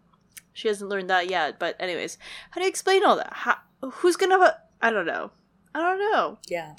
[0.53, 1.61] she hasn't learned that yet.
[1.61, 2.19] But anyways,
[2.51, 3.33] how do you explain all that?
[3.33, 4.57] How, who's gonna?
[4.81, 5.31] I don't know.
[5.77, 6.39] I don't know.
[6.49, 6.75] Yeah.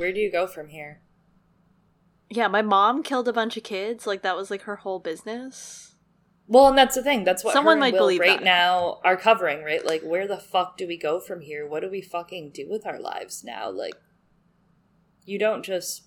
[0.00, 1.02] Where do you go from here?
[2.30, 4.06] Yeah, my mom killed a bunch of kids.
[4.06, 5.94] Like that was like her whole business.
[6.48, 7.22] Well, and that's the thing.
[7.24, 8.42] That's what Someone might believe right that.
[8.44, 9.84] now are covering, right?
[9.84, 11.68] Like, where the fuck do we go from here?
[11.68, 13.70] What do we fucking do with our lives now?
[13.70, 13.92] Like,
[15.26, 16.04] you don't just,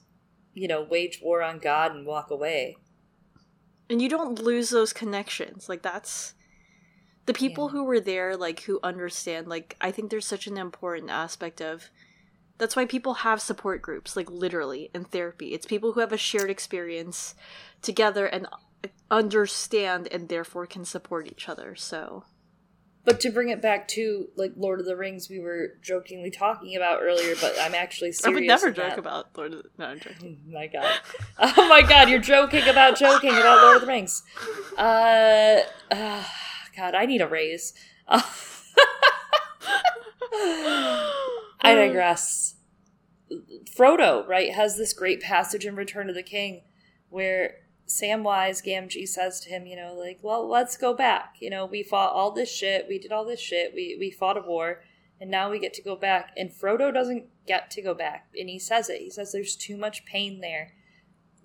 [0.56, 2.78] you know, wage war on God and walk away.
[3.92, 5.70] And you don't lose those connections.
[5.70, 6.34] Like that's
[7.28, 7.72] the people Yeah.
[7.74, 9.48] who were there, like who understand.
[9.48, 11.92] Like I think there's such an important aspect of.
[12.64, 15.48] That's why people have support groups, like literally in therapy.
[15.48, 17.36] It's people who have a shared experience
[17.82, 18.48] together and
[19.12, 21.76] understand and therefore can support each other.
[21.76, 22.24] So
[23.04, 26.78] But to bring it back to like Lord of the Rings, we were jokingly talking
[26.78, 28.38] about earlier, but I'm actually serious.
[28.38, 28.98] I would never joke that.
[28.98, 30.40] about Lord of the No, I'm joking.
[30.48, 31.02] Oh my god.
[31.40, 34.24] Oh my god, you're joking about joking about Lord of the Rings.
[34.78, 36.24] Uh, uh
[36.78, 37.74] God, I need a raise.
[41.64, 42.56] I um, digress.
[43.76, 46.62] Frodo, right, has this great passage in Return of the King
[47.10, 47.56] where
[47.88, 51.36] Samwise Gamgee says to him, you know, like, well, let's go back.
[51.40, 54.38] You know, we fought all this shit, we did all this shit, we, we fought
[54.38, 54.82] a war,
[55.20, 56.32] and now we get to go back.
[56.38, 58.28] And Frodo doesn't get to go back.
[58.38, 59.02] And he says it.
[59.02, 60.74] He says there's too much pain there.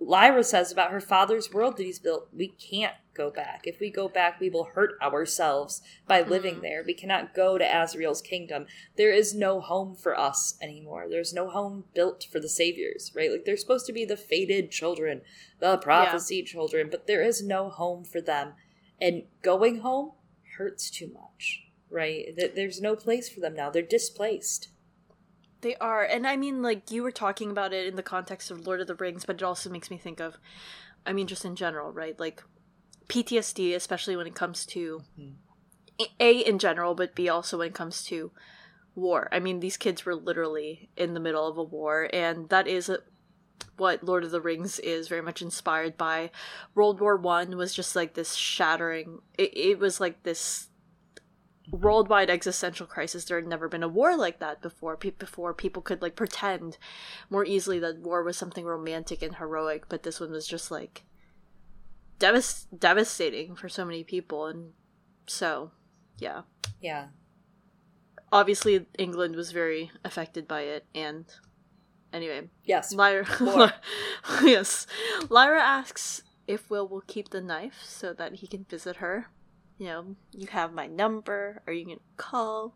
[0.01, 3.63] Lyra says about her father's world that he's built, we can't go back.
[3.65, 6.63] If we go back, we will hurt ourselves by living mm-hmm.
[6.63, 6.85] there.
[6.87, 8.67] We cannot go to Asriel's kingdom.
[8.97, 11.07] There is no home for us anymore.
[11.11, 13.31] There's no home built for the saviors, right?
[13.31, 15.23] Like they're supposed to be the fated children,
[15.59, 18.53] the prophecy children, but there is no home for them.
[19.01, 20.13] And going home
[20.57, 22.37] hurts too much, right?
[22.37, 23.69] Th- There's no place for them now.
[23.69, 24.69] They're displaced.
[25.61, 28.67] They are, and I mean, like you were talking about it in the context of
[28.67, 30.39] Lord of the Rings, but it also makes me think of,
[31.05, 32.19] I mean, just in general, right?
[32.19, 32.45] Like
[33.09, 35.35] PTSD, especially when it comes to Mhm.
[36.21, 38.31] A in general, but B also when it comes to
[38.95, 39.29] war.
[39.33, 42.89] I mean, these kids were literally in the middle of a war, and that is
[42.89, 42.99] a,
[43.77, 46.31] what Lord of the Rings is very much inspired by.
[46.75, 49.21] World War One was just like this shattering.
[49.37, 50.68] It, it was like this
[51.71, 53.25] worldwide existential crisis.
[53.25, 54.97] There had never been a war like that before.
[54.97, 56.79] Pe- before people could like pretend
[57.31, 61.05] more easily that war was something romantic and heroic, but this one was just like
[62.19, 64.73] devas- devastating for so many people, and
[65.27, 65.71] so
[66.19, 66.43] yeah
[66.81, 67.09] Yeah.
[68.33, 71.27] obviously England was very affected by it and
[72.13, 72.93] anyway Yes.
[72.95, 73.27] Lyra
[74.43, 74.87] yes
[75.29, 79.27] Lyra asks if Will will keep the knife so that he can visit her
[79.79, 82.75] you know you have my number are you gonna call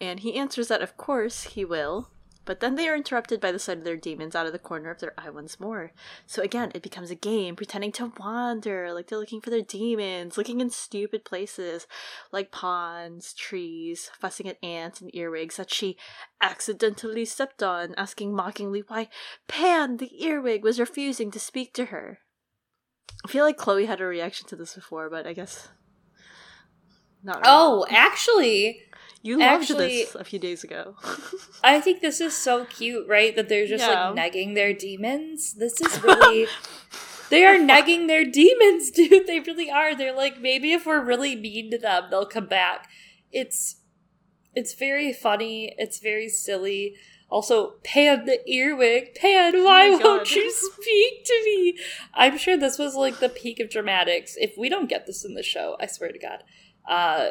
[0.00, 2.10] and he answers that of course he will
[2.48, 4.90] but then they are interrupted by the sight of their daemons out of the corner
[4.90, 5.92] of their eye once more.
[6.24, 10.38] So again, it becomes a game, pretending to wander, like they're looking for their daemons,
[10.38, 11.86] looking in stupid places,
[12.32, 15.98] like ponds, trees, fussing at ants and earwigs that she
[16.40, 19.10] accidentally stepped on, asking mockingly why
[19.46, 22.20] Pan, the earwig, was refusing to speak to her.
[23.26, 25.68] I feel like Chloe had a reaction to this before, but I guess
[27.22, 27.36] not.
[27.36, 27.46] really.
[27.46, 28.82] Oh, actually,
[29.22, 30.96] you loved actually- this a few days ago.
[31.64, 33.34] I think this is so cute, right?
[33.34, 34.10] That they're just Yeah.
[34.10, 35.54] like negging their daemons.
[35.54, 36.46] This is really.
[37.30, 39.26] they are negging their daemons, dude.
[39.26, 39.94] They really are.
[39.94, 42.88] They're like, maybe if we're really mean to them, they'll come back.
[43.32, 43.76] It's.
[44.54, 45.74] It's very funny.
[45.78, 46.96] It's very silly.
[47.30, 49.14] Also, Pan the earwig.
[49.14, 51.78] Pan, oh why Oh won't you speak to me?
[52.14, 54.34] I'm sure this was like the peak of dramatics.
[54.38, 56.42] If we don't get this in the show, I swear to God.
[56.88, 57.30] Uh,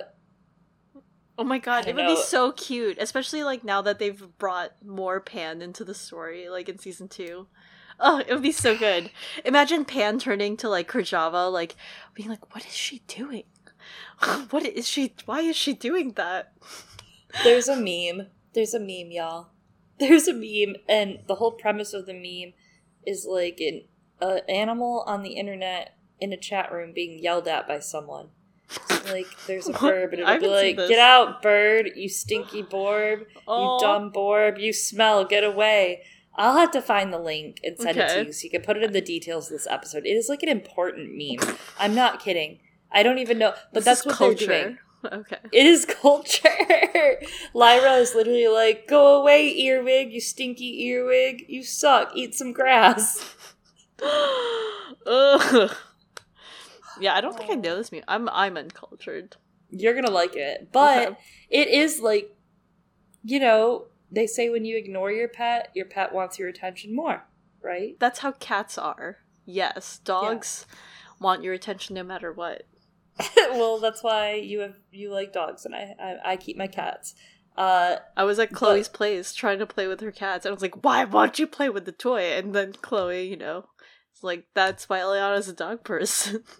[1.39, 5.19] Oh my god, it would be so cute, especially like now that they've brought more
[5.19, 7.47] Pan into the story, like in season two.
[7.99, 9.11] Oh, it would be so good.
[9.45, 11.75] Imagine Pan turning to like Kirjava, like
[12.15, 13.43] being like, "What is she doing?
[14.49, 15.13] What is she?
[15.25, 16.53] Why is she doing that?"
[17.43, 18.27] There's a meme.
[18.53, 19.49] There's a meme, y'all.
[19.99, 22.53] There's a meme, and the whole premise of the meme
[23.05, 23.83] is like an
[24.19, 28.29] uh, animal on the internet in a chat room being yelled at by someone.
[29.05, 31.91] Like, there's a bird, I it'll be like, "Get out, bird!
[31.95, 33.25] You stinky borb!
[33.47, 34.59] Oh, You dumb borb!
[34.59, 35.23] You smell!
[35.23, 36.03] Get away!"
[36.35, 38.77] I'll have to find the link and send it to you so you can put
[38.77, 40.05] it in the details of this episode.
[40.05, 41.57] It is like an important meme.
[41.79, 42.59] I'm not kidding.
[42.91, 44.45] I don't even know, but this that's what culture.
[44.45, 44.77] they're doing.
[45.09, 45.37] Okay.
[45.53, 46.49] It is culture.
[47.53, 50.11] Lyra is literally like, "Go away, earwig!
[50.11, 51.45] You stinky earwig!
[51.47, 52.11] You suck!
[52.15, 53.33] Eat some grass."
[55.05, 55.71] Ugh.
[56.99, 58.03] Yeah, I don't think I know this meme.
[58.07, 59.35] I'm I'm uncultured.
[59.69, 61.17] You're gonna like it, but Okay.
[61.49, 62.35] it is like,
[63.23, 67.25] you know, they say when you ignore your pet, your pet wants your attention more,
[67.61, 67.97] right?
[67.99, 69.17] That's how cats are.
[69.45, 70.65] Yes, dogs
[71.19, 72.63] want your attention no matter what.
[73.35, 77.15] well, that's why you have you like dogs, and I I, I keep my cats.
[77.57, 80.61] Uh, I was at Chloe's place trying to play with her cats, and I was
[80.61, 83.65] like, "Why won't you play with the toy?" And then Chloe, you know,
[84.13, 86.43] it's like, "That's why Eliana's a dog person."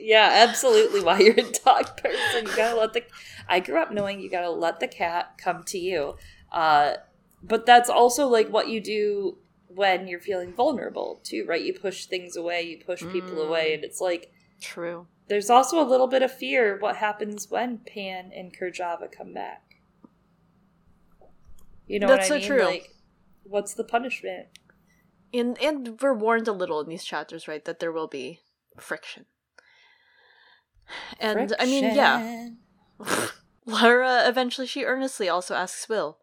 [0.00, 1.00] Yeah, absolutely.
[1.02, 3.02] Why you're a dog person, you gotta let the.
[3.48, 6.16] I grew up knowing you gotta let the cat come to you,
[6.52, 6.94] uh,
[7.42, 11.62] but that's also like what you do when you're feeling vulnerable too, right?
[11.62, 13.48] You push things away, you push people Mm.
[13.48, 15.08] away, and it's like True.
[15.28, 16.78] there's also a little bit of fear.
[16.78, 19.62] What happens when Pan and Kirjava come back?
[21.86, 22.58] You know That's what I so mean?
[22.58, 22.64] true.
[22.66, 22.94] Like,
[23.44, 24.48] what's the punishment?
[25.34, 28.40] And and we're warned a little in these chapters, right, that there will be
[28.78, 29.26] friction.
[31.20, 32.48] And I mean, yeah,
[33.02, 33.28] Friction.
[33.66, 36.18] Lara eventually she earnestly also asks Will.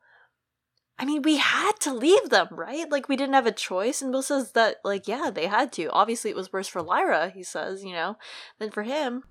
[0.98, 2.90] I mean, we had to leave them, right?
[2.90, 4.02] Like we didn't have a choice.
[4.02, 5.92] And Will says that, like, yeah, they had to.
[5.92, 7.30] Obviously, it was worse for Lyra.
[7.30, 8.18] He says, you know,
[8.60, 9.24] than for him.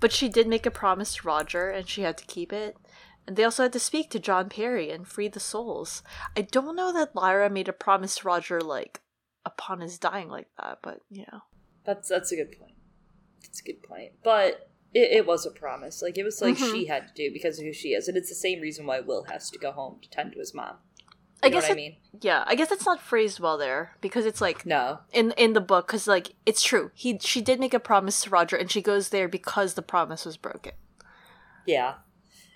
[0.00, 2.76] But she did make a promise to Roger, and she had to keep it.
[3.26, 6.02] And they also had to speak to John Parry and free the souls.
[6.36, 9.00] I don't know that Lyra made a promise to Roger like
[9.44, 11.40] upon his dying like that, but you know.
[11.84, 12.77] That's that's a good point.
[13.42, 14.12] That's a good point.
[14.22, 16.02] But it, it was a promise.
[16.02, 16.70] Like it was like Mhm.
[16.72, 19.00] she had to do because of who she is, and it's the same reason why
[19.00, 20.76] Will has to go home to tend to his mom.
[21.40, 21.96] I You know guess what I mean.
[22.20, 25.60] Yeah, I guess it's not phrased well there because it's like No, in in the
[25.60, 28.82] book because like it's true he she did make a promise to roger and she
[28.82, 30.72] goes there because the promise was broken
[31.66, 31.94] yeah,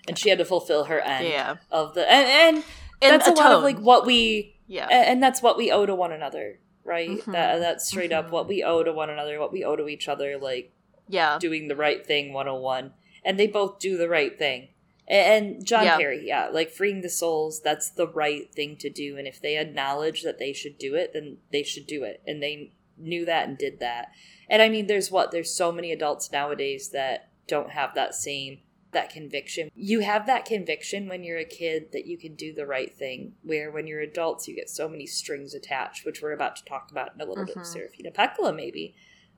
[0.07, 1.55] and she had to fulfill her end Yeah.
[1.71, 2.63] of the and, and
[3.01, 5.85] And that's a lot of like what we yeah a- and that's what we owe
[5.85, 7.09] to one another, right?
[7.09, 7.31] Mhm.
[7.31, 8.31] That that's straight up Mhm.
[8.31, 10.71] what we owe to one another, what we owe to each other, like
[11.09, 12.93] yeah doing the right thing 101
[13.25, 14.69] and they both do the right thing
[15.09, 15.97] A- and john Yeah.
[15.97, 19.57] parry yeah like freeing the souls that's the right thing to do and if they
[19.57, 23.49] acknowledge that they should do it then they should do it and they knew that
[23.49, 24.11] and did that
[24.49, 25.31] And I mean, there's what?
[25.31, 28.59] There's so many adults nowadays that don't have that same
[28.93, 29.69] that conviction.
[29.75, 33.33] You have that conviction when you're a kid that you can do the right thing,
[33.43, 36.89] where when you're adults, you get so many strings attached, which we're about to talk
[36.91, 37.53] about in a little mm-hmm.
[37.53, 38.95] bit of Serafina Pekkala, maybe.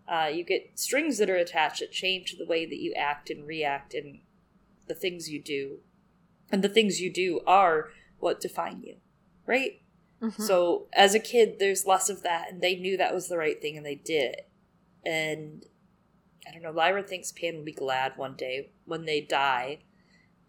[0.08, 3.47] Uh, you get strings that are attached that change the way that you act and
[3.47, 4.20] react and
[4.88, 5.80] the things you do.
[6.51, 7.89] And the things you do are
[8.20, 8.97] what define you,
[9.47, 9.82] right?
[10.22, 10.43] Mm-hmm.
[10.43, 13.60] So as a kid, there's less of that, and they knew that was the right
[13.62, 14.49] thing and they did it.
[15.03, 15.66] And
[16.47, 19.79] I don't know, Lyra thinks Pan will be glad one day when they die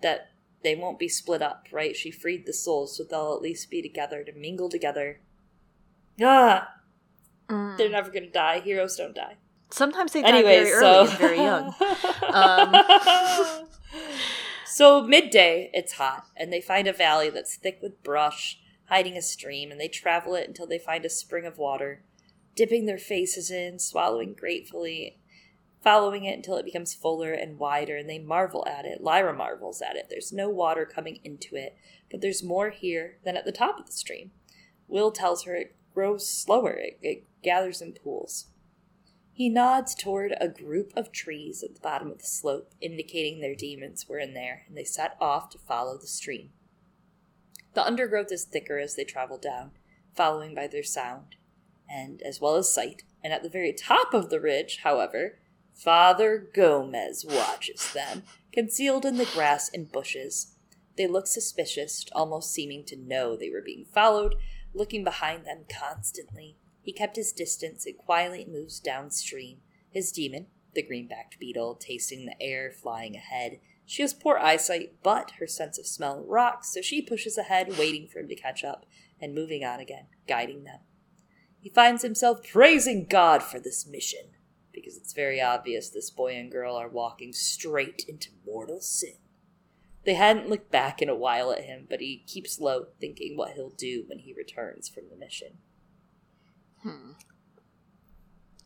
[0.02, 0.30] that
[0.62, 1.96] they won't be split up, right?
[1.96, 5.20] She freed the souls, so they'll at least be together to mingle together.
[6.20, 6.68] Ah!
[7.48, 7.76] Mm.
[7.78, 8.60] They're never gonna die.
[8.60, 9.36] Heroes don't die.
[9.70, 10.86] Sometimes they die Anyways, very so...
[10.86, 11.74] early and very young.
[12.32, 13.68] um.
[14.66, 19.22] so midday, it's hot, and they find a valley that's thick with brush, hiding a
[19.22, 22.02] stream, and they travel it until they find a spring of water,
[22.54, 25.18] dipping their faces in, swallowing gratefully,
[25.86, 29.04] following it until it becomes fuller and wider, and they marvel at it.
[29.04, 30.08] Lyra marvels at it.
[30.10, 31.76] There's no water coming into it,
[32.10, 34.32] but there's more here than at the top of the stream.
[34.88, 38.46] Will tells her it grows slower, it, it gathers in pools.
[39.32, 43.54] He nods toward a group of trees at the bottom of the slope, indicating their
[43.54, 46.50] demons were in there, and they set off to follow the stream.
[47.74, 49.70] The undergrowth is thicker as they travel down,
[50.16, 51.36] following by their sound,
[51.88, 55.38] and as well as sight, and at the very top of the ridge, however,
[55.76, 60.54] Father Gomez watches them, concealed in the grass and bushes.
[60.96, 64.36] They look suspicious, almost seeming to know they were being followed,
[64.72, 66.56] looking behind them constantly.
[66.80, 69.58] He kept his distance and quietly moves downstream.
[69.90, 73.60] His daemon, the green-backed beetle, tasting the air, flying ahead.
[73.84, 78.08] She has poor eyesight, but her sense of smell rocks, so she pushes ahead, waiting
[78.08, 78.86] for him to catch up,
[79.20, 80.80] and moving on again, guiding them.
[81.60, 84.30] He finds himself praising God for this mission
[84.86, 89.16] because it's very obvious this boy and girl are walking straight into mortal sin.
[90.04, 93.54] They hadn't looked back in a while at him, but he keeps low, thinking what
[93.54, 95.58] he'll do when he returns from the mission.
[96.82, 97.12] Hmm.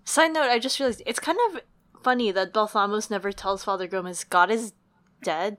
[0.04, 1.62] Side note, I just realized it's kind of
[2.02, 4.74] funny that Balthamos never tells Father Gomez God is
[5.22, 5.56] dead.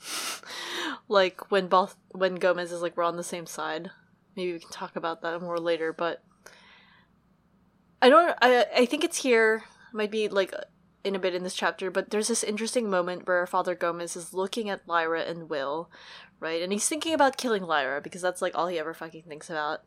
[1.08, 3.90] like when Balth- when Gomez is like we're on the same side.
[4.34, 6.24] Maybe we can talk about that more later, but
[8.00, 8.34] I don't.
[8.40, 9.64] I I think it's here.
[9.94, 10.52] Might be like
[11.04, 14.34] in a bit in this chapter, but there's this interesting moment where Father Gomez is
[14.34, 15.90] looking at Lyra and Will,
[16.40, 19.48] right, and he's thinking about killing Lyra because that's like all he ever fucking thinks
[19.48, 19.82] about,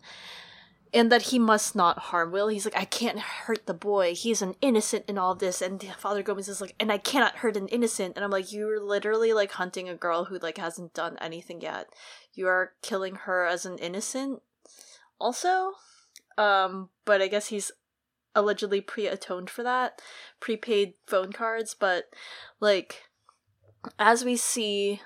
[0.94, 2.48] and that he must not harm Will.
[2.48, 4.14] He's like, I can't hurt the boy.
[4.16, 7.58] He's an innocent in all this, and Father Gomez is like, and I cannot hurt
[7.58, 8.14] an innocent.
[8.16, 11.88] And I'm like, you're literally like hunting a girl who like hasn't done anything yet.
[12.34, 14.42] You are killing her as an innocent.
[15.20, 15.72] Also,
[16.38, 17.72] um, but I guess he's
[18.38, 20.02] allegedly pre-atoned for that
[20.40, 22.06] prepaid phone cards but
[22.62, 23.04] like
[24.00, 25.02] as we see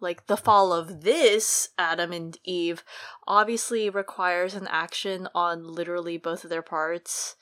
[0.00, 2.82] like the fall of this adam and eve
[3.26, 7.36] obviously requires an action on literally both of their parts.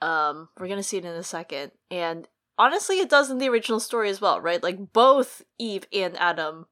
[0.00, 1.72] Um we're gonna see it in a second.
[1.90, 4.62] And honestly it does in the original story as well right?
[4.62, 6.66] Like both eve and adam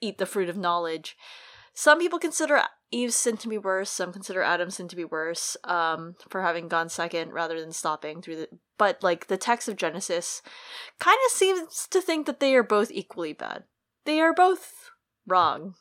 [0.00, 1.16] eat the fruit of knowledge.
[1.72, 3.90] Some people consider Eve's sin to be worse.
[3.90, 8.22] Some consider Adam's sin to be worse um, for having gone second rather than stopping
[8.22, 8.48] through the.
[8.78, 10.42] But like the text of Genesis,
[10.98, 13.64] kind of seems to think that they are both equally bad.
[14.04, 14.90] They are both
[15.26, 15.74] wrong,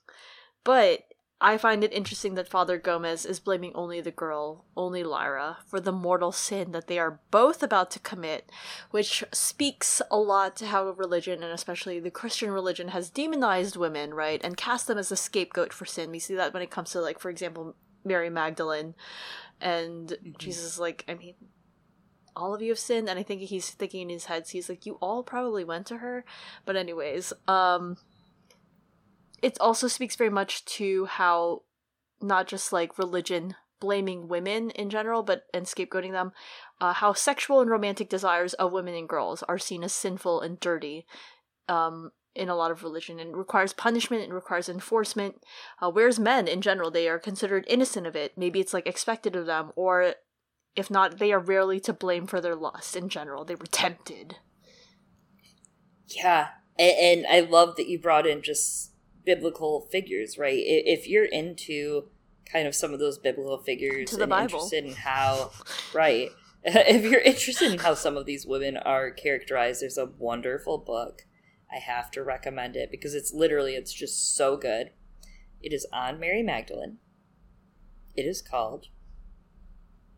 [0.63, 1.03] but
[1.39, 5.79] I find it interesting that Father Gomez is blaming only the girl, only Lyra, for
[5.79, 8.51] the mortal sin that they are both about to commit,
[8.89, 14.15] which speaks a lot to how religion, and especially the Christian religion, has demonized women,
[14.15, 14.41] right?
[14.43, 16.09] And cast them as a scapegoat for sin.
[16.09, 18.95] We see that when it comes to, like, for example, Mary Magdalene.
[19.61, 20.31] And mm-hmm.
[20.39, 21.35] Jesus is like, I mean,
[22.35, 23.09] all of you have sinned.
[23.09, 25.85] And I think he's thinking in his head, so he's like, you all probably went
[25.87, 26.25] to her.
[26.65, 27.97] But, anyways, um,
[29.41, 31.63] it also speaks very much to how
[32.21, 36.31] not just like religion blaming women in general, but and scapegoating them,
[36.81, 40.59] uh, how sexual and romantic desires of women and girls are seen as sinful and
[40.59, 41.05] dirty.
[41.69, 45.43] Um, in a lot of religion and requires punishment and requires enforcement.
[45.81, 48.31] Uh, whereas men, in general, they are considered innocent of it.
[48.37, 50.13] Maybe it's like expected of them, or
[50.75, 53.43] if not, they are rarely to blame for their lust in general.
[53.43, 54.37] They were tempted.
[56.05, 58.91] Yeah, and, and I love that you brought in just
[59.27, 60.57] biblical figures, right?
[60.57, 62.05] If you're into
[62.49, 64.43] kind of some of those biblical figures and Bible.
[64.43, 65.51] interested in how,
[65.93, 66.29] right?
[66.63, 71.25] if you're interested in how some of these women are characterized, there's a wonderful book.
[71.69, 74.91] I have to recommend it because it's literally it's just so good.
[75.61, 76.99] It is on Mary Magdalene.
[78.15, 78.87] It is called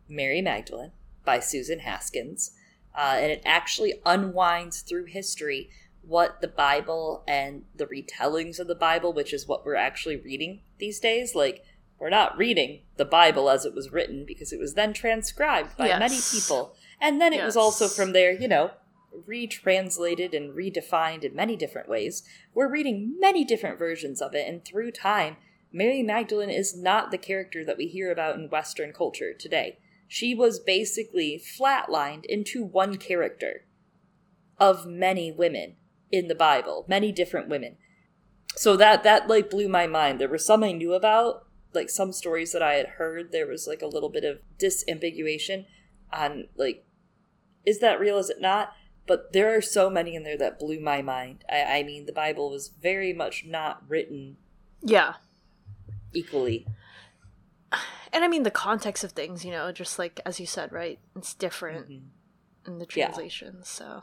[0.08, 0.92] Mary Magdalene
[1.24, 2.52] by Susan Haskins.
[2.94, 5.68] uh, and it actually unwinds through history
[6.10, 10.60] what the Bible and the retellings of the Bible, which is what we're actually reading
[10.78, 11.62] these days, like
[12.00, 15.86] we're not reading the Bible as it was written because it was then transcribed by
[15.86, 16.00] Yes.
[16.00, 16.74] many people.
[17.00, 18.72] And then it was also from there, you know,
[19.12, 22.24] retranslated and redefined in many different ways.
[22.54, 25.36] We're reading many different versions of it, and through time,
[25.72, 29.78] Mary Magdalene is not the character that we hear about in Western culture today.
[30.08, 33.66] She was basically flatlined into one character
[34.58, 35.76] of many women
[36.10, 37.76] in the Bible, many different women.
[38.56, 40.18] So that that like blew my mind.
[40.20, 43.30] There were some I knew about, like some stories that I had heard.
[43.32, 45.66] There was like a little bit of disambiguation
[46.12, 46.84] on like,
[47.64, 48.18] is that real?
[48.18, 48.72] Is it not?
[49.06, 51.44] But there are so many in there that blew my mind.
[51.50, 54.36] I, I mean, the Bible was very much not written
[54.82, 55.14] Yeah.
[56.12, 56.66] equally.
[58.12, 60.98] And I mean the context of things, you know, just like as you said, right?
[61.16, 62.02] It's different Mhm.
[62.66, 63.06] in the Yeah.
[63.06, 64.02] translations, so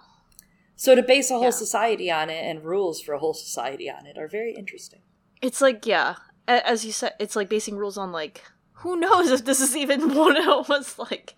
[0.79, 1.49] So to base a whole Yeah.
[1.65, 5.01] society on it and rules for a whole society on it are very interesting.
[5.41, 6.15] it's like yeah,
[6.47, 8.43] as you said, it's like basing rules on like
[8.81, 11.35] who knows if this is even what it was like.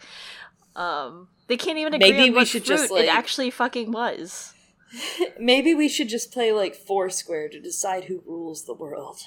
[0.76, 3.50] Um, they can't even agree Maybe on we what should fruit just, like- it actually
[3.50, 4.54] fucking was.
[5.40, 9.20] Maybe we should just play like Foursquare to decide who rules the world.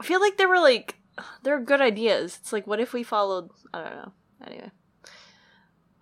[0.00, 0.96] I feel like there were like
[1.42, 2.38] there are good ideas.
[2.40, 4.12] It's like what if we followed I don't know.
[4.46, 4.70] Anyway.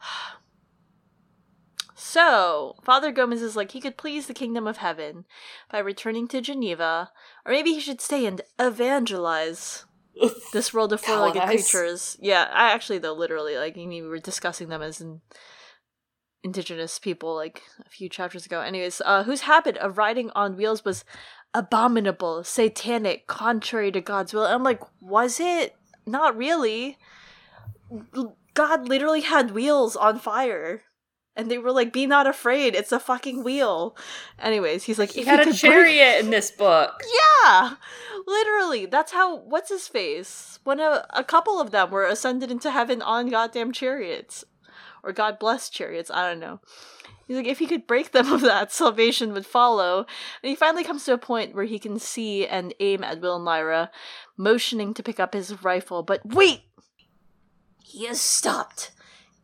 [2.19, 5.25] So, Father Gomez is like he could please the kingdom of heaven
[5.71, 7.13] by returning to Geneva,
[7.47, 9.85] or maybe he should stay and evangelize
[10.53, 12.17] this world of four-legged creatures.
[12.21, 15.21] Yeah, I actually though literally like I mean we were discussing them as in
[16.43, 18.63] indigenous people like a few chapters ago.
[18.63, 21.05] Anyways, uh whose habit of riding on wheels was
[21.55, 24.45] abominable, satanic, contrary to God's will.
[24.45, 25.77] And I'm like, was it?
[26.05, 26.99] Not really.
[28.55, 30.83] God literally had wheels on fire.
[31.39, 33.97] And they were like, be not afraid, it's a fucking wheel.
[34.41, 37.01] Anyways, he's like, He had a break- chariot in this book.
[37.45, 37.75] yeah,
[38.27, 38.87] literally.
[38.87, 39.37] That's how.
[39.37, 40.59] What's his face?
[40.65, 44.45] When a, a couple of them were ascended into heaven on goddamn chariots,
[45.05, 46.11] or God bless chariots.
[46.13, 46.59] I don't know.
[47.29, 50.07] He's like, if he could break them of that, salvation would follow.
[50.43, 53.37] And he finally comes to a point where he can see and aim at Will
[53.37, 53.93] and Lyra,
[54.37, 56.03] motioning to pick up his rifle.
[56.03, 56.63] But wait,
[57.85, 58.91] he has stopped.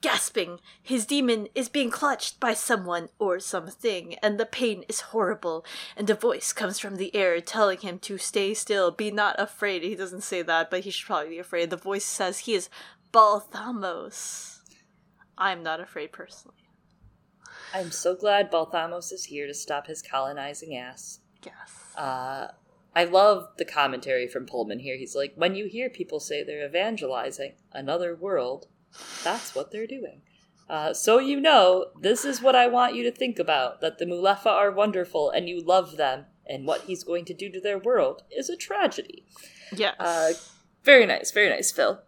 [0.04, 5.64] Gasping, his daemon is being clutched by someone or something, and the pain is horrible.
[5.96, 9.82] And a voice comes from the air telling him to stay still, be not afraid.
[9.82, 11.70] He doesn't say that, but he should probably be afraid.
[11.70, 12.68] The voice says he is
[13.12, 14.58] Balthamos.
[15.38, 16.68] I'm not afraid personally.
[17.72, 21.20] I'm so glad Balthamos is here to stop his colonizing ass.
[21.42, 21.96] Yes.
[21.96, 22.48] Uh,
[22.94, 24.98] I love the commentary from Pullman here.
[24.98, 28.66] He's like, when you hear people say they're evangelizing another world,
[29.22, 30.22] that's what they're doing.
[30.68, 34.06] Uh, so you know, this is what I want you to think about that the
[34.06, 37.78] Mulefa are wonderful and you love them, and what he's going to do to their
[37.78, 39.24] world is a tragedy.
[39.74, 39.94] yes.
[39.98, 40.32] Uh,
[40.82, 42.00] very nice, very nice, Phil.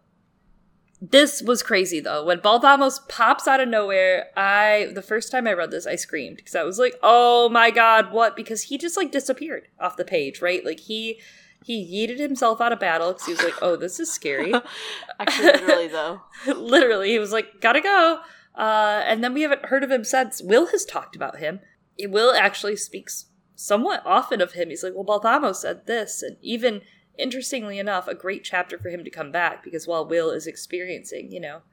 [0.99, 2.25] This was crazy though.
[2.25, 6.37] When Balthamos pops out of nowhere, I the first time I read this, I screamed
[6.37, 10.05] because I was like, "Oh my god, what?" Because he just like disappeared off the
[10.05, 10.65] page, right?
[10.65, 11.19] Like he
[11.67, 14.53] he yeeted himself out of battle because he was like, "Oh, this is scary."
[15.19, 16.21] Actually, literally, though.
[16.47, 18.21] Literally, he was like, "Gotta go."
[18.55, 20.41] Uh, and then we haven't heard of him since.
[20.41, 21.59] Will has talked about him.
[21.99, 24.69] Will actually speaks somewhat often of him.
[24.69, 26.83] He's like, "Well, Balthamos said this," and even
[27.17, 31.33] interestingly enough, a great chapter for him to come back because while Will is experiencing,
[31.33, 31.63] you know,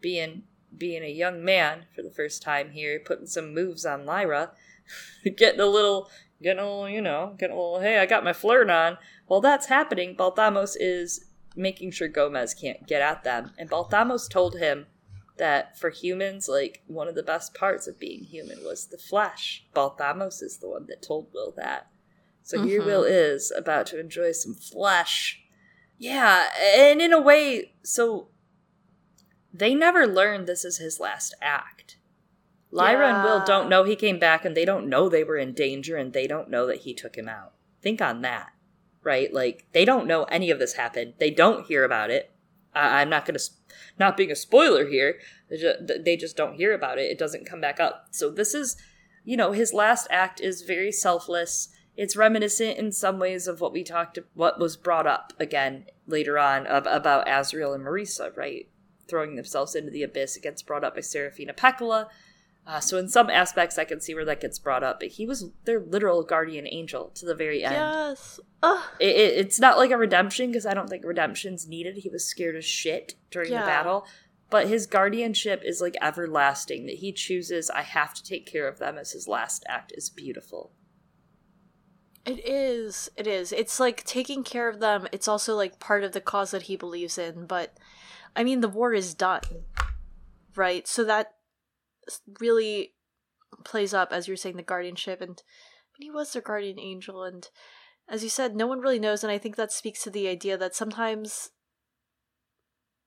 [0.00, 0.44] being
[0.78, 4.52] being a young man for the first time here, putting some moves on Lyra,
[5.36, 6.08] getting a little,
[6.42, 8.98] getting a little, you know, getting a little, hey, I got my flirt on.
[9.26, 14.56] While that's happening, Balthamos is making sure Gomez can't get at them, and Balthamos told
[14.56, 14.86] him
[15.38, 19.64] that for humans, like one of the best parts of being human was the flesh.
[19.74, 21.88] Balthamos is the one that told Will that.
[22.42, 22.86] So here Mhm.
[22.86, 25.42] Will is about to enjoy some flesh.
[25.98, 28.28] Yeah, and in a way, so
[29.54, 31.96] they never learned this is his last act.
[32.72, 35.52] Lyra and Will don't know he came back and they don't know they were in
[35.52, 37.52] danger and they don't know that he took him out.
[37.82, 38.52] Think on that,
[39.02, 39.32] right?
[39.32, 41.14] Like, they don't know any of this happened.
[41.18, 42.30] They don't hear about it.
[42.74, 43.44] I I'm not going to,
[43.98, 45.18] not being a spoiler here,
[45.50, 47.10] they ju- they just don't hear about it.
[47.10, 48.06] It doesn't come back up.
[48.10, 48.76] So this is,
[49.24, 51.68] you know, his last act is very selfless.
[51.94, 55.84] It's reminiscent in some ways of what we talked, about what was brought up again
[56.06, 58.70] later on ab- about Asriel and Marisa, right?
[59.08, 60.36] Throwing themselves into the abyss.
[60.38, 62.08] It gets brought up by Serafina Pekkala.
[62.64, 65.00] Uh, so in some aspects, I can see where that gets brought up.
[65.00, 67.74] But he was their literal guardian angel to the very end.
[67.74, 68.38] Yes.
[69.00, 71.96] It, it, it's not like a redemption because I don't think redemption's needed.
[71.96, 73.62] He was scared as shit during Yeah.
[73.62, 74.06] the battle,
[74.48, 78.78] but his guardianship is like everlasting that he chooses I have to take care of
[78.78, 80.70] them as his last act is beautiful.
[82.24, 83.10] It is.
[83.16, 83.50] It is.
[83.50, 85.08] It's like taking care of them.
[85.10, 87.46] It's also like part of the cause that he believes in.
[87.46, 87.76] But
[88.36, 89.42] I mean, the war is done,
[90.54, 90.86] right?
[90.86, 91.34] So that
[92.40, 92.94] really
[93.64, 95.20] plays up, as you're saying, the guardianship.
[95.20, 95.42] And
[95.98, 97.24] he was their guardian angel.
[97.24, 97.48] And
[98.08, 99.22] as you said, no one really knows.
[99.22, 101.50] And I think that speaks to the idea that sometimes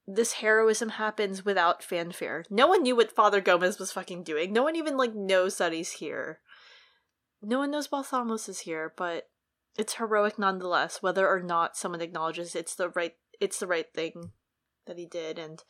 [0.06, 2.44] this heroism happens without fanfare.
[2.48, 4.52] No one knew what Father Gomez was fucking doing.
[4.52, 6.40] No one even like knows that he's here
[7.42, 9.28] no one knows Balthamos is here, but
[9.78, 14.32] it's heroic nonetheless, whether or not someone acknowledges it's the right it's the right thing
[14.86, 15.62] that he did, and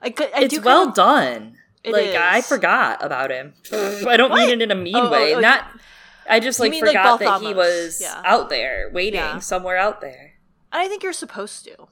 [0.00, 0.30] I could.
[0.34, 1.56] I it's well done.
[1.84, 2.16] It like is.
[2.16, 3.54] I forgot about him.
[3.72, 4.38] I don't what?
[4.38, 5.34] mean it in a mean oh, way.
[5.34, 5.66] Oh, Not.
[6.28, 8.20] I just like forgot like that he was yeah.
[8.24, 9.38] out there waiting yeah.
[9.38, 10.34] somewhere out there.
[10.72, 11.88] And I think you're supposed to.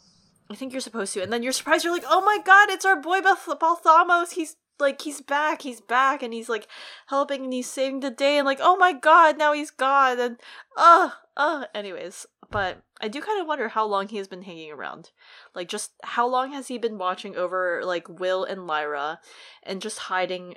[0.51, 1.84] I think you're supposed to, and then you're surprised.
[1.84, 4.32] You're like, "Oh my god, it's our boy Balthamos!
[4.32, 6.68] He's like he's back, he's back, and he's like
[7.09, 10.37] helping and he's saving the day, and like oh my god, now he's gone, and
[10.76, 11.64] uh uh.
[11.74, 15.11] Anyways, but I do kind of wonder how long he has been hanging around.
[15.55, 19.20] Like just how long has he been watching over like Will and Lyra,
[19.62, 20.55] and just hiding,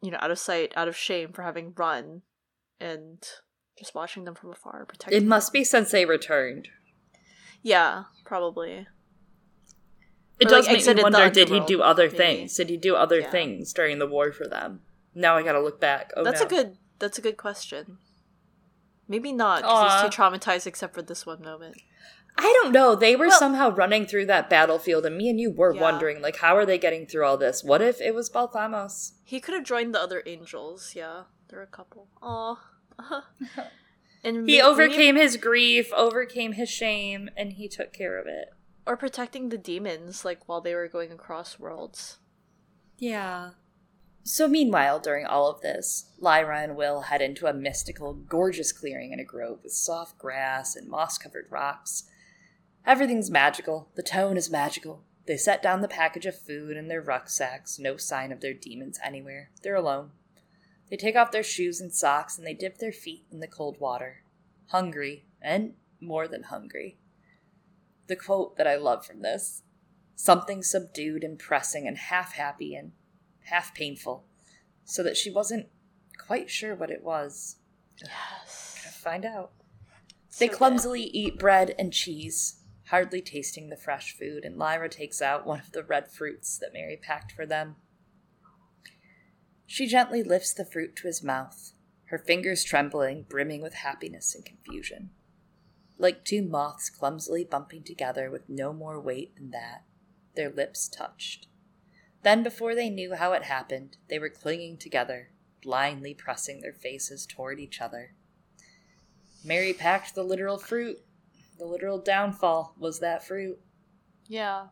[0.00, 2.22] you know, out of sight, out of shame for having run,
[2.80, 3.22] and
[3.78, 5.20] just watching them from afar, protecting.
[5.20, 5.60] It must them.
[5.60, 6.68] be since they returned.
[7.62, 8.86] Yeah, probably.
[10.40, 12.16] It does like, make me wonder: Did he do other maybe.
[12.16, 12.54] things?
[12.56, 13.30] Did he do other yeah.
[13.30, 14.80] things during the war for them?
[15.14, 16.10] Now I got to look back.
[16.16, 16.46] Oh, that's no.
[16.46, 16.78] a good.
[16.98, 17.98] That's a good question.
[19.12, 21.76] Maybe not because he's too traumatized, except for this one moment.
[22.36, 22.94] I don't know.
[22.94, 25.82] They were well, somehow running through that battlefield, and me and you were yeah.
[25.82, 27.62] wondering, like, how are they getting through all this?
[27.62, 29.12] What if it was Balthamos?
[29.22, 30.94] He could have joined the other angels.
[30.96, 32.08] Yeah, there are a couple.
[32.22, 32.58] Aw.
[34.24, 38.48] and he overcame his grief, overcame his shame, and he took care of it
[38.86, 42.18] or protecting the daemons like while they were going across worlds.
[42.98, 43.50] Yeah.
[44.24, 49.12] So meanwhile, during all of this, Lyra and Will head into a mystical, gorgeous clearing
[49.12, 52.04] in a grove with soft grass and moss-covered rocks.
[52.86, 53.88] Everything's magical.
[53.94, 55.02] The tone is magical.
[55.26, 58.98] They set down the package of food in their rucksacks, no sign of their daemons
[59.04, 59.50] anywhere.
[59.62, 60.10] They're alone.
[60.88, 63.80] They take off their shoes and socks and they dip their feet in the cold
[63.80, 64.22] water.
[64.66, 66.98] Hungry, and more than hungry
[68.12, 69.62] the quote that I love from this
[70.14, 72.92] something subdued and pressing and half happy and
[73.44, 74.24] half painful,
[74.84, 75.68] so that she wasn't
[76.18, 77.56] quite sure what it was.
[78.02, 78.80] Yes.
[78.82, 79.52] Gonna find out.
[80.28, 81.16] So they clumsily good.
[81.16, 85.72] eat bread and cheese, hardly tasting the fresh food, and Lyra takes out one of
[85.72, 87.76] the red fruits that Mary packed for them.
[89.66, 91.72] She gently lifts the fruit to his mouth,
[92.06, 95.10] her fingers trembling, brimming with happiness and confusion
[96.02, 99.84] like two moths clumsily bumping together with no more weight than that.
[100.34, 101.46] Their lips touched.
[102.22, 105.30] Then, before they knew how it happened, they were clinging together,
[105.62, 108.14] blindly pressing their faces toward each other.
[109.44, 110.98] Mary packed the literal fruit.
[111.58, 113.58] The literal downfall was that fruit.
[114.28, 114.66] Yeah.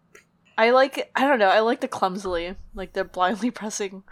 [0.57, 2.55] I like, I don't know, I like the clumsily.
[2.75, 4.05] Like they're blindly pressing.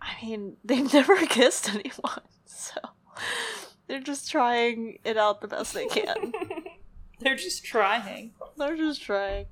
[0.00, 2.80] I mean, they've never kissed anyone, so.
[3.86, 6.32] They're just trying it out the best they can.
[7.18, 8.32] They're just trying.
[8.56, 9.46] They're just trying.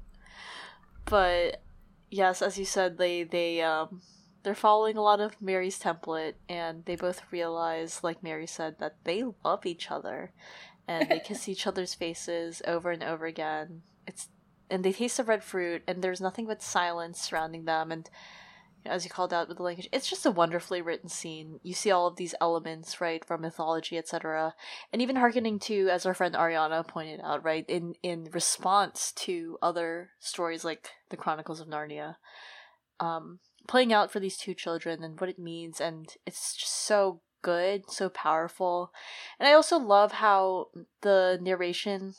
[1.06, 1.60] But
[2.10, 4.02] yes, as you said, they they um
[4.42, 8.96] they're following a lot of Mary's template and they both realize, like Mary said, that
[9.04, 10.32] they love each other.
[10.86, 13.82] And they kiss each other's faces over and over again.
[14.06, 14.28] It's
[14.70, 18.08] and they taste the red fruit and there's nothing but silence surrounding them and
[18.88, 21.60] as you called out with the language it's just a wonderfully written scene.
[21.62, 24.54] You see all of these elements right from mythology etc
[24.92, 29.58] and even harkening to as our friend ariana pointed out right in in response to
[29.62, 32.16] other stories like the chronicles of narnia
[33.00, 37.20] um playing out for these two children and what it means and it's just so
[37.42, 38.92] good so powerful.
[39.38, 40.68] And i also love how
[41.02, 42.14] the narration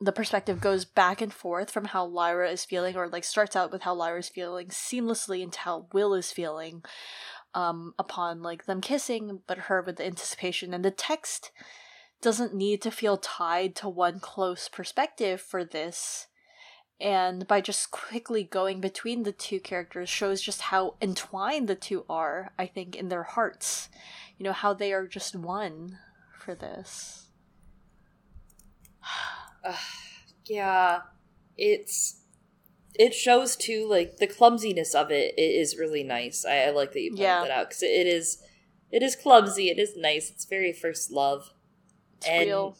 [0.00, 3.72] the perspective goes back and forth from how Lyra is feeling, or like starts out
[3.72, 6.84] with how Lyra is feeling seamlessly into how Will is feeling
[7.54, 10.72] um, upon like them kissing, but her with the anticipation.
[10.72, 11.50] And the text
[12.20, 16.28] doesn't need to feel tied to one close perspective for this.
[17.00, 22.04] And by just quickly going between the two characters shows just how entwined the two
[22.08, 23.88] are, I think, in their hearts.
[24.36, 25.98] You know, how they are just one
[26.32, 27.30] for this.
[29.64, 29.76] Uh,
[30.46, 31.00] yeah,
[31.56, 32.22] it's
[32.94, 36.44] it shows too like the clumsiness of it, it is really nice.
[36.44, 37.42] I, I like that you pointed yeah.
[37.42, 38.42] that out because it is
[38.90, 39.68] it is clumsy.
[39.68, 40.30] It is nice.
[40.30, 41.50] It's very first love.
[42.18, 42.76] It's and real.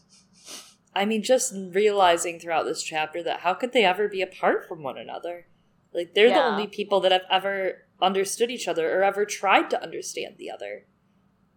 [0.94, 4.82] I mean, just realizing throughout this chapter that how could they ever be apart from
[4.82, 5.46] one another?
[5.92, 9.82] Like they're the only people that have ever understood each other or ever tried to
[9.82, 10.86] understand the other.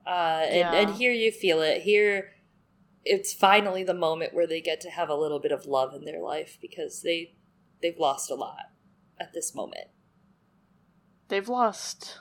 [0.06, 0.74] Uh, and, Yeah.
[0.74, 1.82] and here you feel it.
[1.82, 2.32] Here,
[3.04, 6.06] it's finally the moment where they get to have a little bit of love in
[6.06, 7.36] their life because they
[7.82, 8.66] they've lost a lot
[9.20, 9.88] at this moment.
[11.28, 12.20] They've lost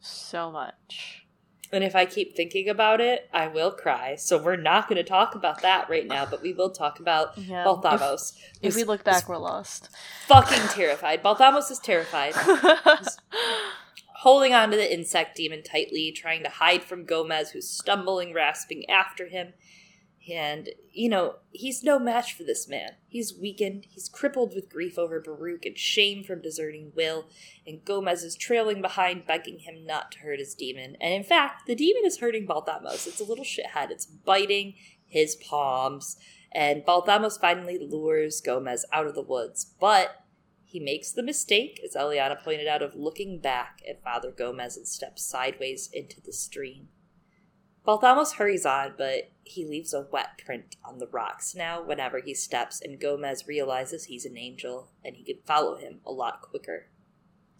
[0.00, 1.24] so much.
[1.70, 4.14] And if I keep thinking about it, I will cry.
[4.16, 7.36] So we're not going to talk about that right now, but we will talk about
[7.38, 7.64] Yeah.
[7.64, 8.32] Balthamos.
[8.62, 9.90] If who's- we look back, we're lost.
[10.28, 11.22] fucking terrified.
[11.22, 12.32] Balthamos is terrified.
[14.18, 19.28] holding onto the insect daemon tightly, trying to hide from Gomez, who's stumbling, rasping after
[19.28, 19.52] him.
[20.28, 22.96] And, you know, he's no match for this man.
[23.06, 27.26] He's weakened, he's crippled with grief over Baruch and shame from deserting Will,
[27.64, 30.96] and Gomez is trailing behind, begging him not to hurt his daemon.
[31.00, 33.06] And in fact, the daemon is hurting Balthamos.
[33.06, 33.90] It's a little shithead.
[33.90, 34.74] It's biting
[35.06, 36.16] his palms.
[36.50, 39.64] And Balthamos finally lures Gomez out of the woods.
[39.80, 40.24] But
[40.68, 44.86] he makes the mistake, as Eliana pointed out, of looking back at Father Gomez and
[44.86, 46.88] steps sideways into the stream.
[47.86, 52.34] Balthamos hurries on, but he leaves a wet print on the rocks now whenever he
[52.34, 56.90] steps, and Gomez realizes he's an angel and he can follow him a lot quicker.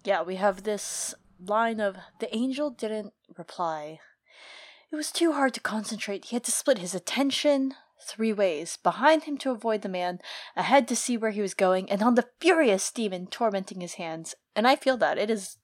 [0.04, 4.00] yeah, we have this line of the angel didn't reply.
[4.92, 6.26] It was too hard to concentrate.
[6.26, 7.72] He had to split his attention
[8.02, 10.20] three ways behind him to avoid the man,
[10.56, 14.34] ahead to see where he was going, and on the furious daemon tormenting his hands.
[14.54, 15.18] And I feel that.
[15.18, 15.58] It is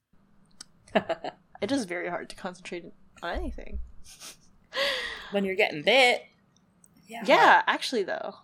[0.95, 2.85] it is very hard to concentrate
[3.21, 3.79] on anything.
[5.31, 6.23] when you're getting bit.
[7.07, 8.35] Yeah, actually though.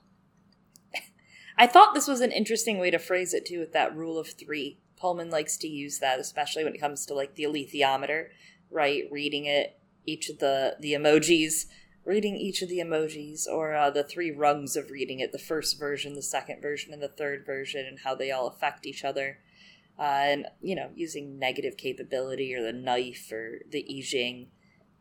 [1.58, 4.30] I thought this was an interesting way to phrase it too with that rule of
[4.30, 4.80] three.
[4.98, 8.28] Pullman likes to use that, especially when it comes to like the alethiometer,
[8.70, 9.04] right?
[9.10, 11.66] Reading it, each of the the emojis,
[12.06, 15.80] reading each of the emojis, or uh, the three rungs of reading it: the first
[15.80, 19.40] version, the second version, and the third version, and how they all affect each other.
[19.99, 24.48] Uh, and you know, using negative capability or the knife or the I Ching.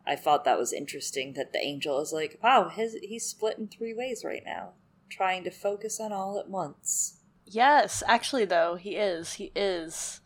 [0.07, 3.69] I thought that was interesting that the angel is like, wow, his he's split in
[3.69, 4.73] three ways right now
[5.11, 7.19] trying to focus on all at once.
[7.45, 9.35] Yes, actually though, he is.
[9.35, 10.21] He is.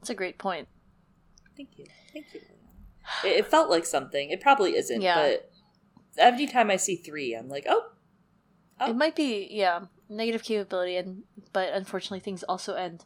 [0.00, 0.68] That's a great point.
[1.56, 1.86] Thank you.
[2.12, 2.40] Thank you.
[3.24, 4.30] It, it felt like something.
[4.30, 5.14] It probably isn't, Yeah.
[5.14, 5.50] but
[6.18, 7.90] every time I see three, I'm like, oh,
[8.80, 8.90] Oh.
[8.90, 11.22] It might be, yeah, negative capability, and
[11.52, 13.04] but unfortunately, things also end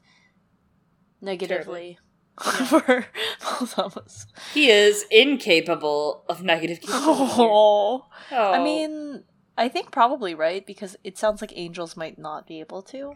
[1.20, 1.98] negatively
[2.40, 3.04] for
[3.42, 4.24] Balthamos.
[4.54, 7.32] he is incapable of negative capability.
[7.36, 8.06] Oh.
[8.32, 8.52] Oh.
[8.52, 9.24] I mean,
[9.58, 13.12] I think probably right because it sounds like angels might not be able to.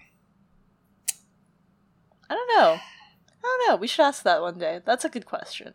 [2.29, 2.79] I don't know.
[2.79, 3.77] I don't know.
[3.77, 4.81] We should ask that one day.
[4.85, 5.73] That's a good question.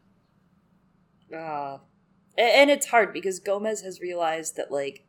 [1.34, 1.76] Ah.
[1.76, 1.80] A-
[2.38, 5.06] and it's hard because Gomez has realized that like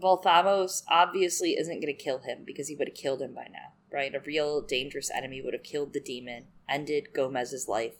[0.00, 3.74] Balthamos obviously isn't going to kill him because he would have killed him by now,
[3.90, 4.14] right?
[4.14, 7.94] A real dangerous enemy would have killed the daemon, ended Gomez's life.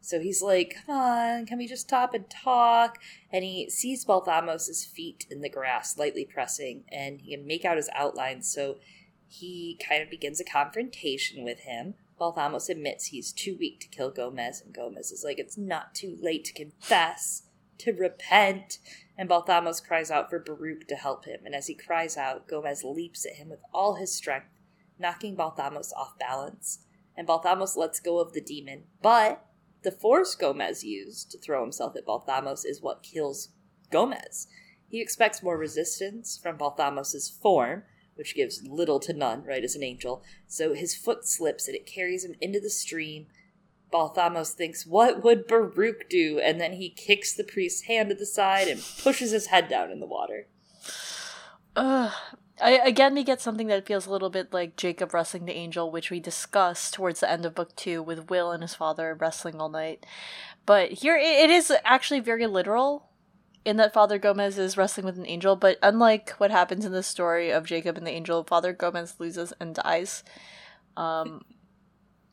[0.00, 2.98] So he's like, "Come on, can we just stop and talk?"
[3.32, 7.78] And he sees Balthamos' feet in the grass, lightly pressing, and he can make out
[7.78, 8.52] his outlines.
[8.52, 8.80] So
[9.26, 11.94] he kind of begins a confrontation with him.
[12.20, 16.16] Balthamos admits he's too weak to kill Gomez, and Gomez is like, It's not too
[16.20, 17.42] late to confess,
[17.78, 18.78] to repent.
[19.16, 22.84] And Balthamos cries out for Baruch to help him, and as he cries out, Gomez
[22.84, 24.58] leaps at him with all his strength,
[24.98, 26.80] knocking Balthamos off balance.
[27.16, 29.44] And Balthamos lets go of the daemon, but
[29.82, 33.50] the force Gomez used to throw himself at Balthamos is what kills
[33.90, 34.48] Gomez.
[34.88, 37.84] He expects more resistance from Balthamos' form,
[38.14, 40.22] which gives little to none, right, as an angel.
[40.46, 43.26] So his foot slips and it carries him into the stream.
[43.92, 46.40] Balthamos thinks, What would Baruch do?
[46.40, 49.90] And then he kicks the priest's hand to the side and pushes his head down
[49.90, 50.48] in the water.
[52.60, 55.90] I, again, we get something that feels a little bit like Jacob wrestling the angel,
[55.90, 59.60] which we discussed towards the end of book two with Will and his father wrestling
[59.60, 60.06] all night.
[60.64, 63.08] But here, it, it is actually very literal
[63.64, 65.56] in that Father Gomez is wrestling with an angel.
[65.56, 69.52] But unlike what happens in the story of Jacob and the angel, Father Gomez loses
[69.60, 70.22] and dies.
[70.96, 71.42] Um,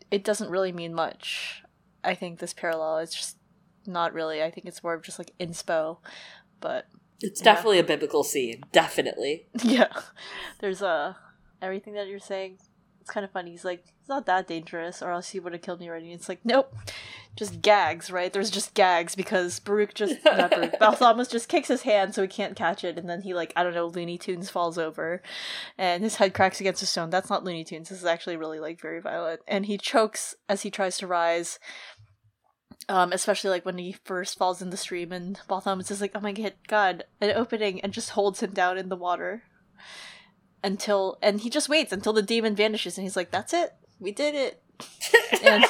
[0.09, 1.63] it doesn't really mean much.
[2.03, 3.37] I think this parallel is just
[3.85, 4.43] not really.
[4.43, 5.97] I think it's more of just like inspo.
[6.59, 6.87] But
[7.21, 7.53] It's Yeah.
[7.53, 8.63] definitely a biblical scene.
[8.71, 9.47] Definitely.
[9.63, 9.87] Yeah.
[10.59, 11.13] There's uh
[11.61, 12.57] everything that you're saying.
[13.01, 13.49] It's kind of funny.
[13.49, 16.11] He's like, it's not that dangerous, or else he would have killed me already.
[16.11, 16.71] It's like, nope.
[17.35, 18.31] Just gags, right?
[18.31, 22.27] There's just gags because Baruch just not Baruch, Balthamos just kicks his hand so he
[22.27, 25.23] can't catch it, and then he like, I don't know, Looney Tunes falls over
[25.79, 27.09] and his head cracks against a stone.
[27.09, 27.89] That's not Looney Tunes.
[27.89, 29.41] This is actually really like very violent.
[29.47, 31.59] And he chokes as he tries to rise.
[32.89, 36.19] Um, especially like when he first falls in the stream and Balthamos is like, Oh
[36.19, 39.43] my god, god, an opening and just holds him down in the water
[40.63, 44.11] until and he just waits until the daemon vanishes and he's like that's it We
[44.11, 44.63] did it.
[45.43, 45.63] and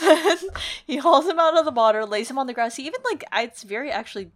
[0.00, 0.38] then
[0.86, 2.76] he hauls him out of the water, lays him on the grass.
[2.76, 4.32] He even like it's very actually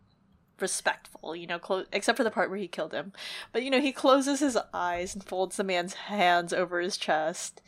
[0.61, 3.13] respectful, you know, clo- except for the part where he killed him.
[3.53, 7.63] But you know, he closes his eyes and folds the man's hands over his chest.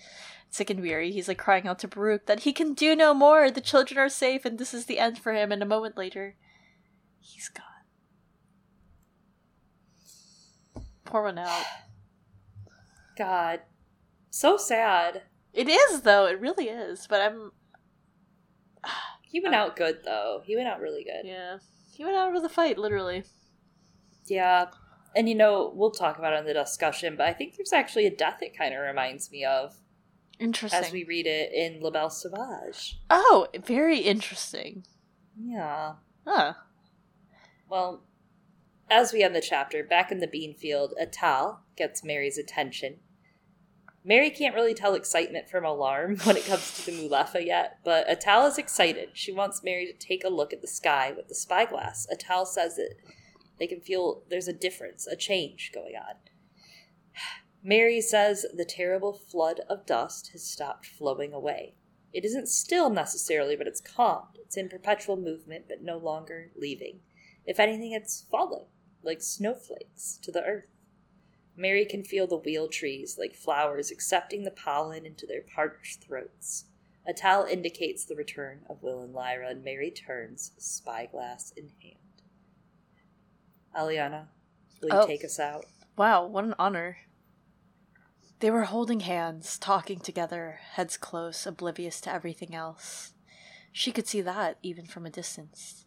[0.50, 3.50] Sick and weary, he's like crying out to Baruch that he can do no more.
[3.50, 5.50] The children are safe, and this is the end for him.
[5.50, 6.36] And a moment later,
[7.18, 7.64] he's gone.
[11.06, 11.64] Pour one out.
[13.16, 13.60] God.
[14.30, 15.22] So sad.
[15.52, 16.26] It is though.
[16.26, 17.06] It really is.
[17.08, 17.52] But I'm
[19.22, 20.42] He went out good though.
[20.44, 21.24] He went out really good.
[21.28, 21.58] yeah.
[21.94, 23.24] He went out of the fight, literally.
[24.26, 24.66] Yeah.
[25.14, 28.06] And you know, we'll talk about it in the discussion, but I think there's actually
[28.06, 29.76] a death it kind of reminds me of
[30.40, 30.82] Interesting.
[30.82, 32.98] as we read it in La Belle Sauvage.
[33.10, 34.84] oh, very interesting.
[35.38, 35.94] Yeah.
[36.26, 36.54] Huh.
[37.68, 38.04] Well,
[38.90, 42.96] as we end the chapter, back in the bean field, Atal gets Mary's attention.
[44.04, 48.08] Mary can't really tell excitement from alarm when it comes to the Mulefa yet, but
[48.08, 49.10] Atal is excited.
[49.12, 52.06] She wants Mary to take a look at the sky with the spyglass.
[52.12, 52.94] Atal says that
[53.58, 56.16] they can feel there's a difference, a change going on.
[57.62, 61.74] Mary says the terrible flood of dust has stopped flowing away.
[62.12, 64.36] It isn't still necessarily, but it's calmed.
[64.44, 67.00] It's in perpetual movement, but no longer leaving.
[67.46, 68.66] If anything, it's falling,
[69.02, 70.71] like snowflakes, to the earth.
[71.56, 76.64] Mary can feel the wheel trees, like flowers, accepting the pollen into their parched throats.
[77.08, 81.96] Atal indicates the return of Will and Lyra, and Mary turns, spyglass in hand.
[83.76, 84.28] Aliana,
[84.80, 85.06] will you Oh.
[85.06, 85.66] take us out?
[85.96, 86.98] Wow, what an honor.
[88.40, 93.14] They were holding hands, talking together, heads close, oblivious to everything else.
[93.72, 95.86] She could see that even from a distance.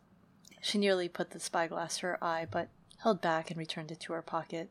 [0.62, 2.70] She nearly put the spyglass to her eye, but
[3.00, 4.70] held back and returned it to her pocket.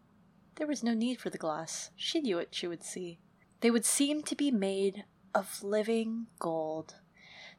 [0.56, 1.90] There was no need for the glass.
[1.96, 3.18] She knew what she would see.
[3.60, 5.04] They would seem to be made
[5.34, 6.96] of living gold.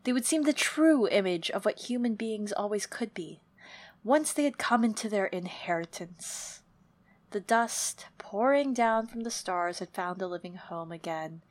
[0.03, 3.41] They would seem the true image of what human beings always could be,
[4.03, 6.61] once they had come into their inheritance.
[7.31, 11.41] The dust pouring down from the stars had found a living home again,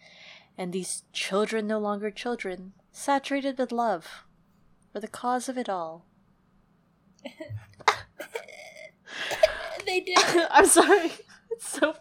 [0.57, 4.25] and these children no longer children, saturated with love,
[4.95, 6.07] were the cause of it all.
[9.87, 10.19] They did.
[10.51, 11.13] I'm sorry.
[11.55, 11.95] It's so.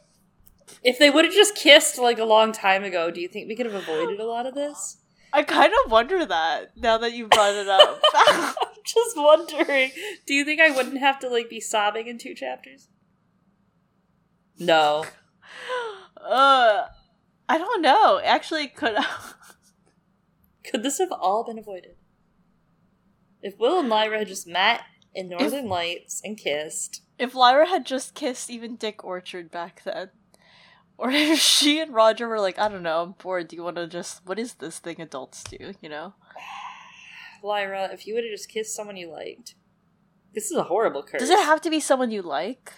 [0.84, 3.56] if they would have just kissed like a long time ago, do you think we
[3.56, 4.98] could have avoided a lot of this?
[5.32, 8.02] I kind of wonder that now that you brought it up.
[8.14, 8.54] I'm
[8.86, 9.92] just wondering.
[10.28, 12.88] Do you think I wouldn't have to like be sobbing in two chapters?
[14.60, 15.06] No.
[16.18, 16.84] uh,
[17.50, 18.22] I don't know.
[18.24, 18.96] Actually, could
[20.64, 21.96] Could this have all been avoided?
[23.42, 24.82] If Will and Lyra had just met
[25.14, 30.10] in Northern Lights and kissed, if Lyra had just kissed even Dick Orchard back then,
[30.98, 33.48] or if she and Roger were like, I don't know, I'm bored.
[33.48, 34.26] Do you want to just?
[34.26, 35.74] What is this thing adults do?
[35.82, 36.14] You know.
[37.44, 39.56] Lyra, if you would have just kissed someone you liked,
[40.34, 41.20] this is a horrible curse.
[41.20, 42.74] Does it have to be someone you like?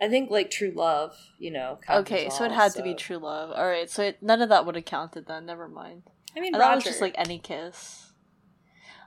[0.00, 1.78] I think like true love, you know.
[1.88, 3.50] Okay, so it had to be true love.
[3.52, 5.46] All right, so it, none of that would have counted then.
[5.46, 6.02] Never mind.
[6.36, 8.12] I mean, I Roger, thought it was just like any kiss.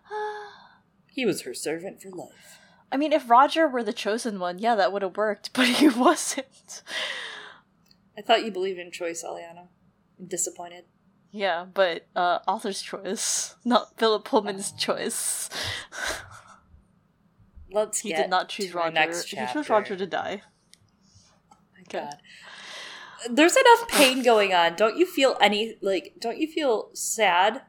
[1.08, 2.60] he was her servant for life.
[2.92, 5.88] I mean, if Roger were the chosen one, yeah, that would have worked, but he
[5.90, 6.82] wasn't.
[8.18, 9.68] I thought you believed in choice, Aliana.
[10.20, 10.86] I'm disappointed.
[11.32, 14.78] Yeah, but uh, author's choice, not Philip Pullman's Oh.
[14.80, 15.50] choice.
[17.72, 18.94] Let's he get did not choose Roger.
[18.94, 19.46] next chapter.
[19.46, 20.42] He chose Roger to die.
[21.52, 22.16] Oh my god.
[23.30, 24.76] There's enough pain going on.
[24.76, 27.64] Don't you feel any like don't you feel sad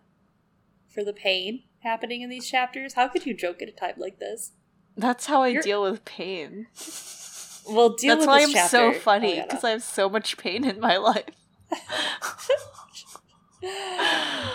[0.89, 2.95] for the pain happening in these chapters?
[2.95, 4.53] How could you joke at a time like this?
[4.97, 6.67] That's how I You're- deal with pain.
[7.69, 8.69] Well, deal That's why I'm chapter.
[8.69, 9.49] so funny Aliana.
[9.49, 11.25] because I have so much pain in my life.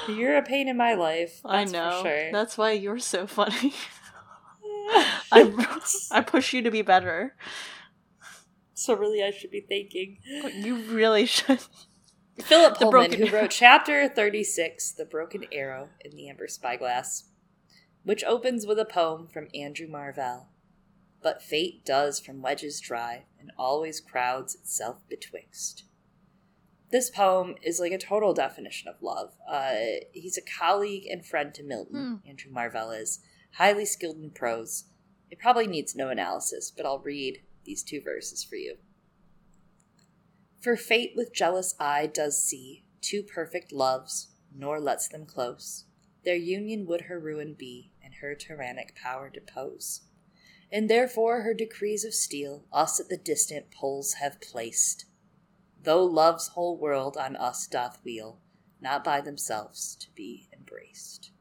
[0.07, 1.41] You're a pain in my life.
[1.43, 1.99] I know.
[2.03, 2.31] Sure.
[2.31, 3.69] That's why you're so funny.
[5.33, 5.51] I
[6.11, 7.35] I push you to be better.
[8.73, 10.19] so really, I should be thanking
[10.63, 11.59] you really should.
[12.39, 17.25] Philip Pullman, who wrote chapter 36, The Broken Arrow in the Amber Spyglass,
[18.03, 20.49] which opens with a poem from Andrew Marvell.
[21.21, 25.83] But fate does from wedges drive, and always crowds itself betwixt.
[26.91, 29.33] This poem is like a total definition of love.
[29.49, 29.75] Uh,
[30.11, 33.19] he's a colleague and friend to Milton, Andrew Marvell is,
[33.53, 34.85] highly skilled in prose.
[35.29, 38.77] It probably needs no analysis, but I'll read these two verses for you.
[40.59, 45.85] For fate with jealous eye does see two perfect loves, nor lets them close.
[46.25, 50.01] Their union would her ruin be, and her tyrannic power depose.
[50.71, 55.05] And therefore her decrees of steel us at the distant poles have placed.
[55.83, 58.39] Though love's whole world on us doth wheel,
[58.81, 61.31] not by themselves to be embraced.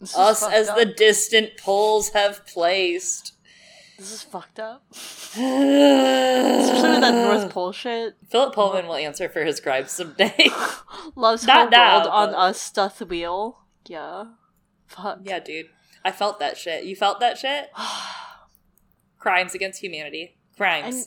[0.00, 0.76] This Us as up.
[0.76, 3.34] the distant poles have placed.
[3.98, 4.84] This is fucked up.
[4.90, 5.42] Especially
[6.90, 8.16] with that North Pole shit.
[8.28, 10.48] Philip Pullman will answer for his crimes someday.
[11.14, 13.58] Loves Not her now, world on but- us doth wheel.
[13.86, 14.24] Yeah.
[14.94, 15.20] Fuck.
[15.24, 15.66] yeah, dude.
[16.04, 16.84] I felt that shit.
[16.84, 17.70] You felt that shit?
[19.18, 20.36] Crimes against humanity.
[20.56, 20.94] Crimes.
[20.94, 21.06] And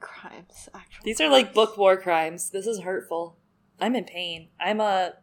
[0.00, 1.04] crimes, actually.
[1.04, 2.50] These are like book war crimes.
[2.50, 3.38] This is hurtful.
[3.80, 4.48] I'm in pain.
[4.60, 5.14] I'm a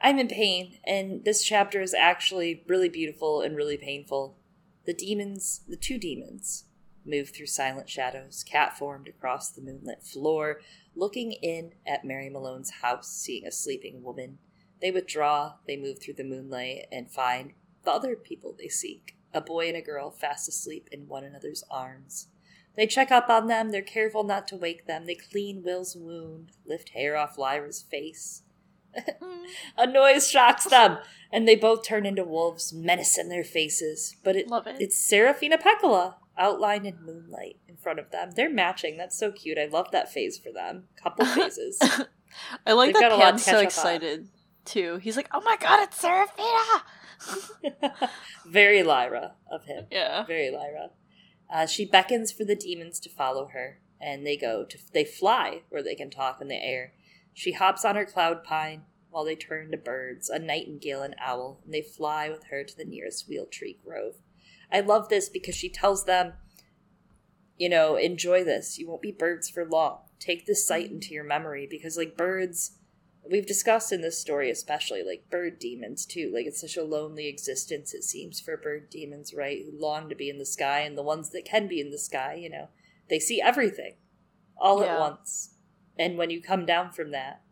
[0.00, 4.36] I'm in pain and this chapter is actually really beautiful and really painful.
[4.86, 6.64] The daemons, the two daemons,
[7.06, 10.60] move through silent shadows, cat formed across the moonlit floor,
[10.94, 14.38] looking in at Mary Malone's house, seeing a sleeping woman.
[14.80, 17.52] They withdraw, they move through the moonlight and find
[17.84, 21.64] the other people they seek, a boy and a girl fast asleep in one another's
[21.70, 22.28] arms.
[22.76, 26.50] They check up on them, they're careful not to wake them, they clean Will's wound,
[26.66, 28.42] lift hair off Lyra's face.
[29.76, 30.98] A noise shocks them,
[31.32, 34.16] and they both turn into wolves, menace in their faces.
[34.22, 34.76] But it, Love it.
[34.80, 38.30] it's Serafina Pekkala, outlined in moonlight in front of them.
[38.36, 38.96] They're matching.
[38.96, 39.58] That's so cute.
[39.58, 40.84] I love that phase for them.
[41.00, 41.78] Couple phases.
[42.66, 44.20] I like They've that a lot Pan's to catch so excited.
[44.20, 44.28] on.
[44.64, 44.96] Too.
[44.96, 46.82] He's like, "Oh my god, it's Serafina!"
[48.46, 49.86] Very Lyra of him.
[49.90, 50.24] Yeah.
[50.24, 50.90] Very Lyra.
[51.52, 55.62] Uh, she beckons for the daemons to follow her, and they go to they fly
[55.68, 56.92] where they can talk in the air.
[57.32, 61.60] She hops on her cloud pine while they turn to birds, a nightingale and owl,
[61.64, 64.14] and they fly with her to the nearest wheel tree grove.
[64.72, 66.32] I love this because she tells them,
[67.56, 68.78] you know, enjoy this.
[68.78, 70.00] You won't be birds for long.
[70.18, 72.78] Take this sight into your memory because, like, birds,
[73.30, 76.30] we've discussed in this story, especially, like, bird daemons, too.
[76.34, 79.64] Like, it's such a lonely existence, it seems, for bird daemons, right?
[79.64, 81.98] Who long to be in the sky, and the ones that can be in the
[81.98, 82.68] sky, you know,
[83.08, 83.94] they see everything
[84.56, 85.56] all at once.
[85.98, 87.42] And when you come down from that,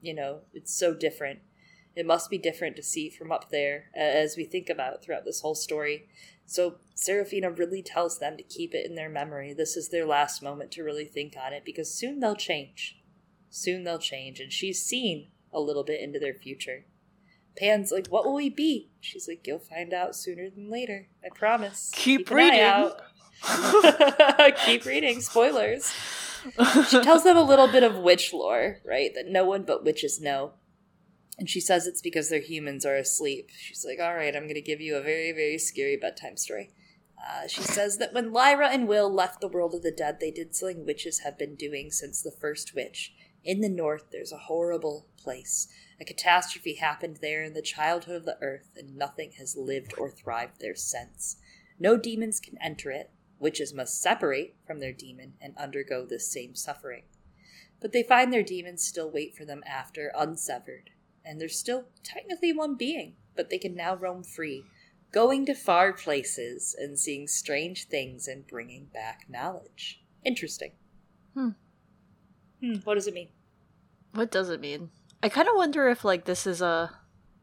[0.00, 1.40] you know, it's so different.
[1.96, 5.40] It must be different to see from up there, as we think about throughout this
[5.40, 6.08] whole story.
[6.46, 9.52] So serafina really tells them to keep it in their memory.
[9.52, 12.99] This is their last moment to really think on it because soon they'll change.
[13.50, 14.40] Soon they'll change.
[14.40, 16.84] And she's seen a little bit into their future.
[17.56, 18.90] Pan's like, What will we be?
[19.00, 21.08] She's like, You'll find out sooner than later.
[21.24, 21.90] I promise.
[21.94, 22.60] Keep eye reading.
[22.60, 23.00] out."
[24.66, 25.20] Keep reading.
[25.20, 25.92] Spoilers.
[26.88, 29.12] She tells them a little bit of witch lore, right?
[29.14, 30.52] That no one but witches know.
[31.38, 33.48] And she says it's because their humans are asleep.
[33.50, 36.70] She's like, all right, I'm going to give you a very, very scary bedtime story.
[37.18, 40.30] Uh, she says that when Lyra and Will left the world of the dead, they
[40.30, 43.14] did something witches have been doing since the first witch.
[43.44, 45.68] In the north, there's a horrible place.
[46.00, 50.10] A catastrophe happened there in the childhood of the earth, and nothing has lived or
[50.10, 51.36] thrived there since.
[51.78, 53.10] No daemons can enter it.
[53.38, 57.04] Witches must separate from their daemon and undergo this same suffering.
[57.80, 60.90] But they find their daemons still wait for them after, unsevered.
[61.24, 64.64] And there's still technically one being, but they can now roam free,
[65.12, 70.02] going to far places and seeing strange things and bringing back knowledge.
[70.24, 70.72] Interesting.
[71.32, 71.50] Hmm.
[72.60, 73.28] Hmm, what does it mean?
[74.12, 74.90] What does it mean?
[75.22, 76.90] I kind of wonder if like this is a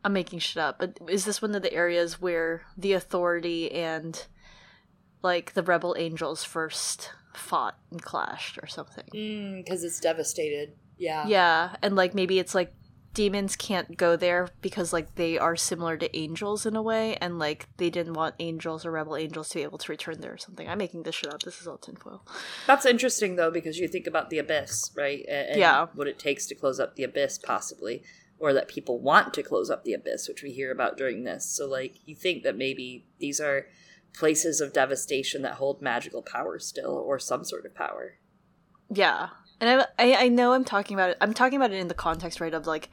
[0.04, 4.26] I'm making shit up, but is this one of the areas where the authority and
[5.22, 9.06] like the rebel angels first fought and clashed or something?
[9.64, 10.74] Because it's devastated.
[10.98, 11.28] Yeah.
[11.28, 12.74] Yeah, and like maybe it's like
[13.14, 17.40] daemons can't go there because like they are similar to angels in a way, and
[17.40, 20.38] like they didn't want angels or rebel angels to be able to return there or
[20.38, 20.68] something.
[20.70, 21.42] I'm making this shit up.
[21.42, 22.26] This is all tinfoil.
[22.68, 25.26] That's interesting though because you think about the abyss, right?
[25.28, 25.88] And Yeah.
[25.94, 28.04] what it takes to close up the abyss, possibly,
[28.40, 31.46] or that people want to close up the abyss, which we hear about during this.
[31.46, 33.66] So, like, you think that maybe these are
[34.14, 38.20] places of devastation that hold magical power still, or some sort of power.
[38.90, 39.30] Yeah,
[39.60, 41.18] and I, I I know I'm talking about it.
[41.22, 42.90] I'm talking about it in the context, right, of like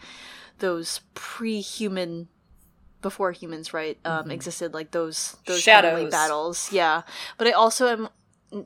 [0.59, 2.29] those pre-human,
[3.03, 6.11] before humans, right, um, existed like those those Shadows.
[6.11, 6.73] battles.
[6.73, 7.03] Yeah,
[7.39, 8.09] but I also am.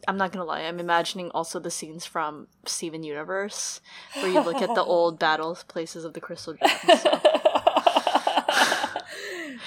[0.06, 0.62] I'm not gonna lie.
[0.62, 3.80] I'm imagining also the scenes from Steven Universe,
[4.14, 7.02] where you look at the old battle places of the Crystal Gems.
[7.02, 7.10] So.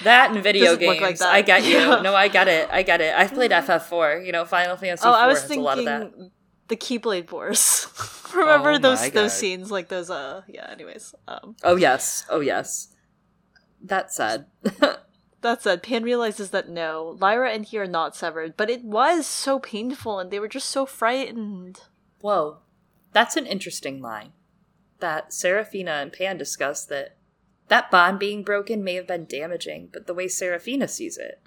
[0.04, 1.22] that in video games, like.
[1.22, 1.78] I get you.
[1.78, 2.00] Yeah.
[2.02, 2.68] No, I get it.
[2.70, 3.14] I get it.
[3.14, 4.24] I've played FF4.
[4.24, 6.02] You know, Final Fantasy oh, IV I was has a lot of that.
[6.02, 6.30] thinking
[6.72, 7.86] the Keyblade Wars.
[8.34, 10.08] Remember Oh those my those scenes, like those.
[10.08, 10.70] Uh, yeah.
[10.70, 12.24] Anyways, um, Oh yes.
[12.30, 12.88] Oh yes.
[13.82, 14.46] That said,
[15.42, 19.26] That said, Pan realizes that no, Lyra and he are not severed, but it was
[19.26, 21.80] so painful and they were just so frightened.
[22.20, 22.58] Whoa,
[23.12, 24.32] that's an interesting line.
[25.00, 27.16] That Serafina and Pan discuss that
[27.68, 31.42] that bond being broken may have been damaging, but the way Serafina sees it,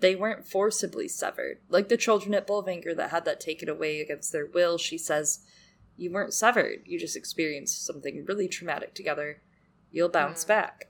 [0.00, 1.58] they weren't forcibly severed.
[1.68, 5.40] Like the children at Bolvangar that had that taken away against their will, she says,
[5.96, 6.82] You weren't severed.
[6.86, 9.42] You just experienced something really traumatic together.
[9.90, 10.48] You'll bounce Mm.
[10.48, 10.86] back.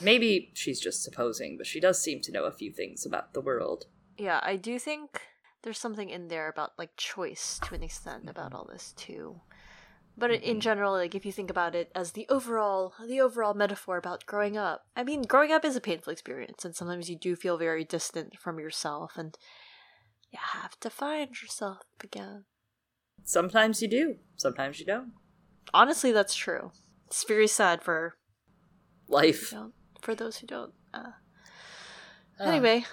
[0.00, 3.40] Maybe she's just supposing, but she does seem to know a few things about the
[3.40, 3.86] world.
[4.18, 5.20] Yeah, I do think
[5.62, 9.40] there's something in there about like choice to an extent about all this too.
[10.16, 13.96] But in general, like if you think about it as the overall the overall metaphor
[13.96, 17.34] about growing up, I mean, growing up is a painful experience, and sometimes you do
[17.34, 19.36] feel very distant from yourself, and
[20.30, 22.44] you have to find yourself again.
[23.24, 25.12] Sometimes you do, sometimes you don't.
[25.72, 26.70] Honestly, that's true.
[27.08, 28.16] It's very sad for
[29.08, 29.52] Life.
[30.00, 30.72] for those who don't.
[30.92, 31.12] Uh,
[32.40, 32.44] Ah.
[32.44, 32.84] anyway,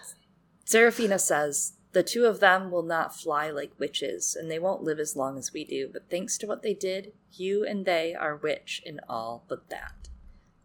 [0.66, 5.00] Serafina says, The two of them will not fly like witches, and they won't live
[5.00, 8.36] as long as we do, but thanks to what they did, you and they are
[8.38, 10.08] witch in all but that.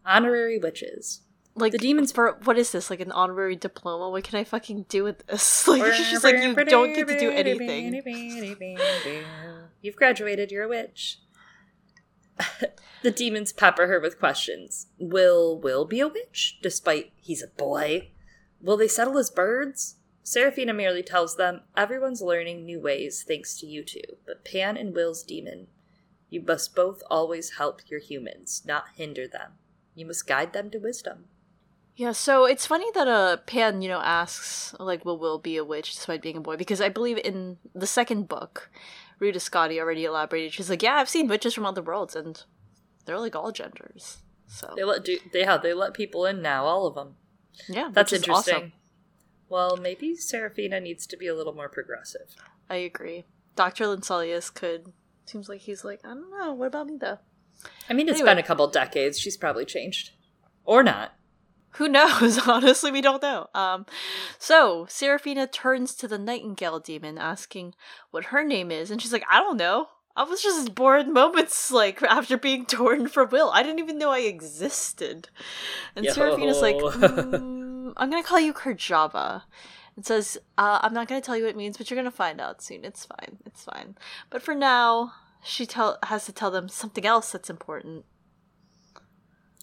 [0.05, 1.21] Honorary witches.
[1.53, 2.89] like The daemons- for what is this?
[2.89, 4.09] Like an honorary diploma?
[4.09, 5.67] What can I fucking do with this?
[5.67, 7.93] Like it's just like you don't get to do anything.
[9.81, 11.19] You've graduated, you're a witch.
[13.01, 14.87] the daemons pepper her with questions.
[14.97, 18.11] Will Will be a witch, despite he's a boy?
[18.61, 19.95] Will they settle as birds?
[20.27, 24.93] Serafina merely tells them, Everyone's learning new ways thanks to you two, but Pan and
[24.93, 25.67] Will's daemon.
[26.29, 29.53] You must both always help your humans, not hinder them.
[29.95, 31.27] You must guide them to wisdom.
[31.95, 35.63] Yeah, so it's funny that uh Pan, you know, asks like will Will be a
[35.63, 38.69] witch despite being a boy because I believe in the second book,
[39.19, 40.51] Ruta Skadi already elaborated.
[40.51, 42.43] She's like, yeah, I've seen witches from other worlds and
[43.05, 44.17] they're like all genders.
[44.45, 47.15] So They let do they yeah, they let people in now, all of them.
[47.69, 48.55] yeah, That's interesting.
[48.55, 48.73] awesome.
[49.49, 52.35] Well, maybe Serafina needs to be a little more progressive.
[52.69, 53.25] I agree.
[53.55, 54.91] Doctor Lanselius could
[55.25, 56.53] seems like he's like I don't know.
[56.53, 57.19] What about me though?
[57.89, 58.31] I mean, it's Anyway.
[58.35, 59.19] been a couple decades.
[59.19, 60.11] She's probably changed.
[60.63, 61.13] Or not.
[61.71, 62.37] Who knows?
[62.47, 63.47] Honestly, we don't know.
[63.53, 63.85] Um,
[64.37, 67.73] so Serafina turns to the Nightingale daemon, asking
[68.11, 69.87] what her name is, and she's like, "I don't know.
[70.15, 73.49] I was just born moments like after being torn from Will.
[73.51, 75.29] I didn't even know I existed."
[75.95, 76.13] And Yo.
[76.13, 77.56] Serafina's like, mm,
[77.95, 79.43] "I'm gonna call you Kirjava."
[79.97, 82.41] It says, uh, "I'm not gonna tell you what it means, but you're gonna find
[82.41, 82.83] out soon.
[82.83, 83.37] It's fine.
[83.45, 83.97] It's fine.
[84.29, 88.05] But for now." She tell has to tell them something else that's important.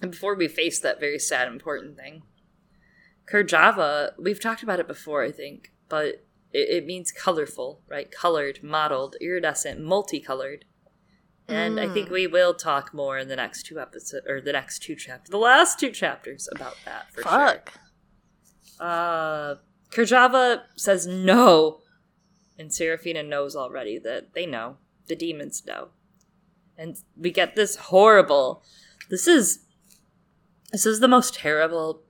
[0.00, 2.22] And before we face that very sad, important thing,
[3.30, 8.10] Kirjava, we've talked about it before, I think, but it, it means colorful, right?
[8.10, 10.64] Colored, modeled, iridescent, multicolored.
[11.46, 14.82] And I think we will talk more in the next two episodes, or the next
[14.82, 17.30] two chapters, the last two chapters about that for sure.
[18.80, 19.56] Uh,
[19.90, 21.80] Kirjava says no,
[22.58, 24.78] and Serafina knows already that they know.
[25.06, 25.88] The daemons know,
[26.78, 28.62] and we get this horrible.
[29.10, 29.66] This is
[30.72, 32.02] this is the most terrible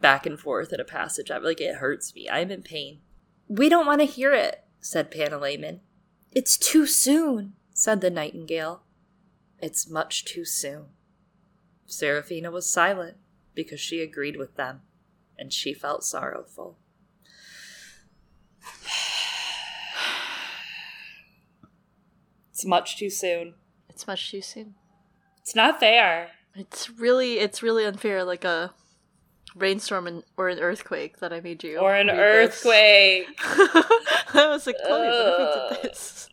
[0.00, 1.30] back and forth in a passage.
[1.30, 1.44] ever.
[1.44, 2.28] Like it hurts me.
[2.28, 3.00] I'm in pain.
[3.46, 5.80] We don't want to hear it," said Pantalaimon.
[6.32, 8.82] It's too soon," said the nightingale.
[9.60, 10.86] It's much too soon.
[11.86, 13.16] Serafina was silent
[13.54, 14.82] because she agreed with them
[15.40, 16.76] and she felt sorrowful.
[22.50, 23.54] It's much too soon.
[23.88, 24.74] It's much too soon.
[25.40, 26.28] It's not fair.
[26.54, 28.74] It's really it's really unfair, like a
[29.56, 31.78] rainstorm and, or an earthquake that I made you.
[31.78, 33.26] Or an earthquake.
[33.42, 36.28] I was like, Chloe, what if we did this?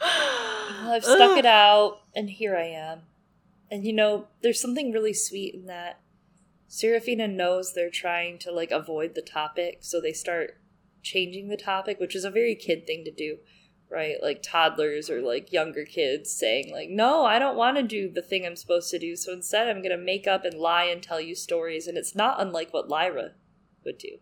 [0.00, 1.38] Well, I've stuck Ugh.
[1.38, 3.00] it out, and here I am.
[3.70, 6.00] And you know, there's something really sweet in that.
[6.68, 10.58] Serafina knows they're trying to like avoid the topic, so they start
[11.02, 13.38] changing the topic, which is a very kid thing to do,
[13.88, 14.16] right?
[14.20, 18.22] Like toddlers or like younger kids saying like, "No, I don't want to do the
[18.22, 21.02] thing I'm supposed to do, so instead I'm going to make up and lie and
[21.02, 23.32] tell you stories." And it's not unlike what Lyra
[23.84, 24.18] would do,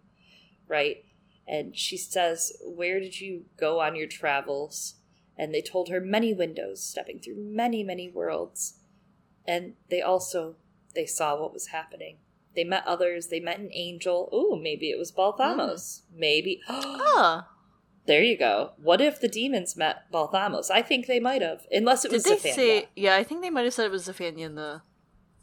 [0.69, 1.05] right?
[1.47, 4.97] And she says, "Where did you go on your travels?"
[5.37, 8.79] and they told her many windows stepping through many many worlds
[9.47, 10.57] and they also
[10.95, 12.19] they saw what was happening
[12.55, 17.49] they met others they met an angel Ooh, maybe it was balthamos maybe Ah,
[18.07, 22.05] there you go what if the daemons met balthamos i think they might have unless
[22.05, 22.55] it did was they Xaphania.
[22.55, 22.89] say?
[22.97, 24.83] Yeah, I think they might have said it was Xaphania in the.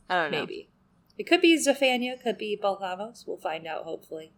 [0.09, 0.39] I don't know.
[0.41, 0.69] maybe
[1.17, 4.33] it could be Xaphania, could be balthamos we'll find out hopefully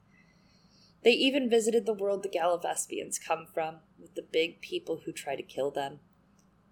[1.04, 5.36] they even visited the world the Gallivespians come from, with the big people who try
[5.36, 6.00] to kill them.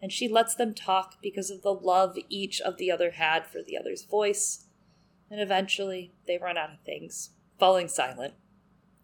[0.02, 3.61] And she lets them talk because of the love each of the other had for
[3.61, 4.68] the other's voice.
[5.32, 8.34] And eventually, they run out of things, falling silent.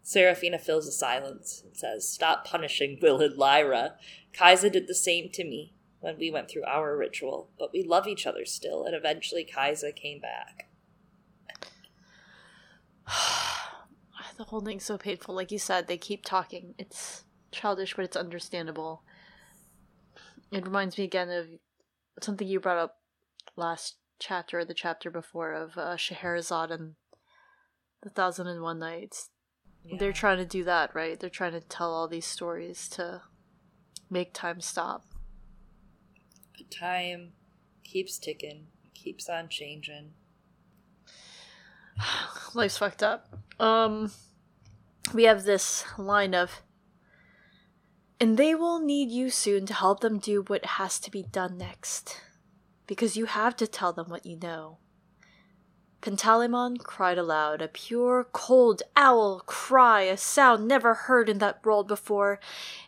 [0.02, 3.94] Serafina fills the silence and says, Stop punishing Will and Lyra.
[4.34, 8.06] Kaisa did the same to me when we went through our ritual, but we love
[8.06, 10.68] each other still, and eventually Kaisa came back.
[14.36, 15.34] The whole thing's so painful.
[15.34, 16.76] Like you said, they keep talking.
[16.78, 19.02] It's childish, but it's understandable.
[20.52, 21.48] it reminds me again of
[22.20, 22.98] something you brought up
[23.56, 26.94] last chapter or the chapter before of uh, Scheherazade and
[28.02, 29.30] the Thousand and One Nights.
[29.98, 31.18] They're trying to do that, right?
[31.18, 33.22] They're trying to tell all these stories to
[34.10, 35.04] make time stop.
[36.56, 37.32] But time
[37.84, 40.10] keeps ticking, keeps on changing.
[42.54, 43.28] Life's fucked up.
[43.58, 44.10] Um,
[45.14, 46.62] we have this line of,
[48.20, 51.56] and they will need you soon to help them do what has to be done
[51.56, 52.20] next,
[52.88, 54.78] because you have to tell them what you know.
[56.00, 61.88] Pantalaimon cried aloud, a pure, cold owl cry, a sound never heard in that world
[61.88, 62.38] before,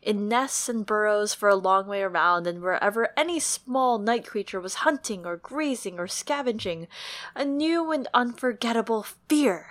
[0.01, 4.61] in nests and burrows for a long way around, and wherever any small night creature
[4.61, 6.87] was hunting or grazing or scavenging,
[7.35, 9.67] a new and unforgettable fear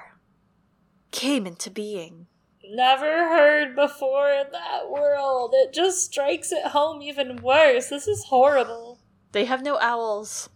[1.11, 2.27] came into being.
[2.71, 5.53] Never heard before in that world.
[5.55, 7.87] It just strikes it home even worse.
[7.87, 8.88] This is horrible.
[9.31, 10.49] They have no owls.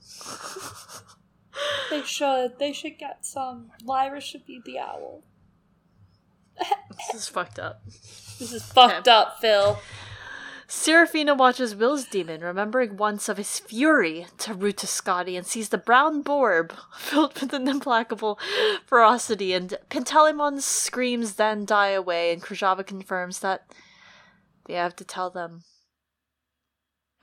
[1.89, 2.57] They should.
[2.59, 3.71] They should get some.
[3.83, 5.23] Lyra should be the owl.
[6.57, 7.83] This is fucked up.
[8.39, 9.79] This is fucked up, Phil.
[10.67, 15.77] Serafina watches Will's daemon, remembering once of his fury to Ruta Skadi, and sees the
[15.77, 18.39] brown borb filled with an implacable
[18.85, 23.71] ferocity, and Pantalaimon's screams then die away, and Kirjava confirms that
[24.65, 25.63] they have to tell them.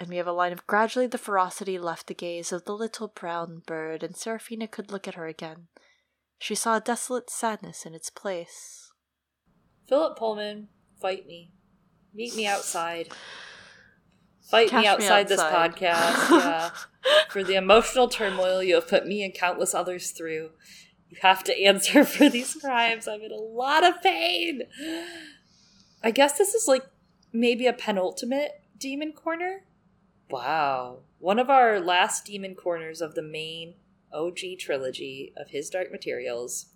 [0.01, 3.09] And we have a line of gradually the ferocity left the gaze of the little
[3.09, 5.69] brown bird, and Serafina could look at her again.
[6.39, 8.93] She saw a desolate sadness in its place.
[9.91, 10.69] Philip Pullman,
[11.03, 11.53] fight me.
[12.15, 13.09] Meet me outside.
[14.51, 16.31] Fight me me outside this podcast.
[16.41, 16.71] Yeah.
[17.29, 20.51] For the emotional turmoil you have put me and countless others through.
[21.11, 23.07] You have to answer for these crimes.
[23.07, 24.63] I'm in a lot of pain.
[26.03, 26.87] I guess this is like
[27.33, 29.65] maybe a penultimate daemon corner.
[30.31, 30.99] Wow.
[31.19, 33.75] One of our last daemon corners of the main
[34.13, 36.67] OG trilogy of His Dark Materials.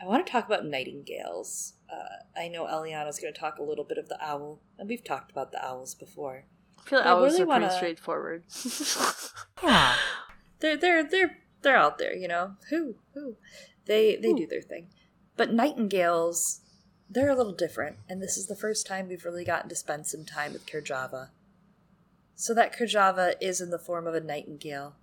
[0.00, 1.74] I want to talk about nightingales.
[1.92, 5.04] Uh, I know Eliana's going to talk a little bit of the owl, and we've
[5.04, 6.44] talked about the owls before.
[6.78, 8.44] I feel like I owls really are pretty wanna- straightforward.
[9.62, 9.94] Yeah.
[10.58, 12.54] They're they're they're they're out there, you know.
[12.70, 13.36] Who who
[13.86, 14.88] they they do their thing,
[15.36, 16.60] but nightingales
[17.08, 20.06] they're a little different, and this is the first time we've really gotten to spend
[20.06, 21.28] some time with Kirjava.
[22.42, 24.96] So that Kirjava is in the form of a nightingale.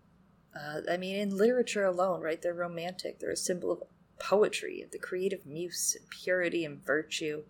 [0.53, 2.41] Uh, I mean, in literature alone, right?
[2.41, 3.19] They're romantic.
[3.19, 3.83] They're a symbol of
[4.19, 7.43] poetry, of the creative muse, and purity and virtue.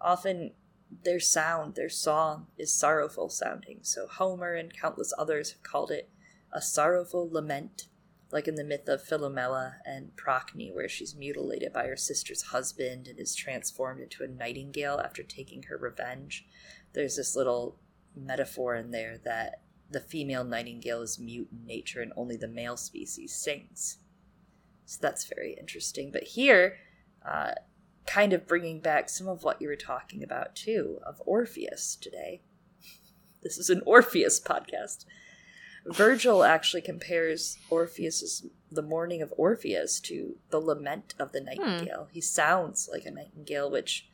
[0.00, 0.52] Often,
[1.02, 3.80] their sound, their song, is sorrowful sounding.
[3.82, 6.08] So Homer and countless others have called it
[6.52, 7.88] a sorrowful lament,
[8.30, 13.08] like in the myth of Philomela and Procne, where she's mutilated by her sister's husband
[13.08, 16.46] and is transformed into a nightingale after taking her revenge.
[16.92, 17.76] There's this little
[18.16, 22.76] metaphor in there that the female nightingale is mute in nature and only the male
[22.76, 23.98] species sings.
[24.84, 26.10] So that's very interesting.
[26.12, 26.76] But here,
[27.26, 27.52] uh,
[28.06, 32.42] kind of bringing back some of what you were talking about too, of Orpheus today.
[33.42, 35.06] This is an Orpheus podcast.
[35.86, 42.08] Virgil actually compares Orpheus's the mourning of Orpheus to the lament of the nightingale.
[42.12, 44.09] He sounds like a nightingale, which,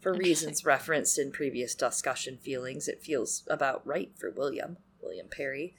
[0.00, 5.74] for reasons referenced in previous discussion feelings, it feels about right for William, William Parry.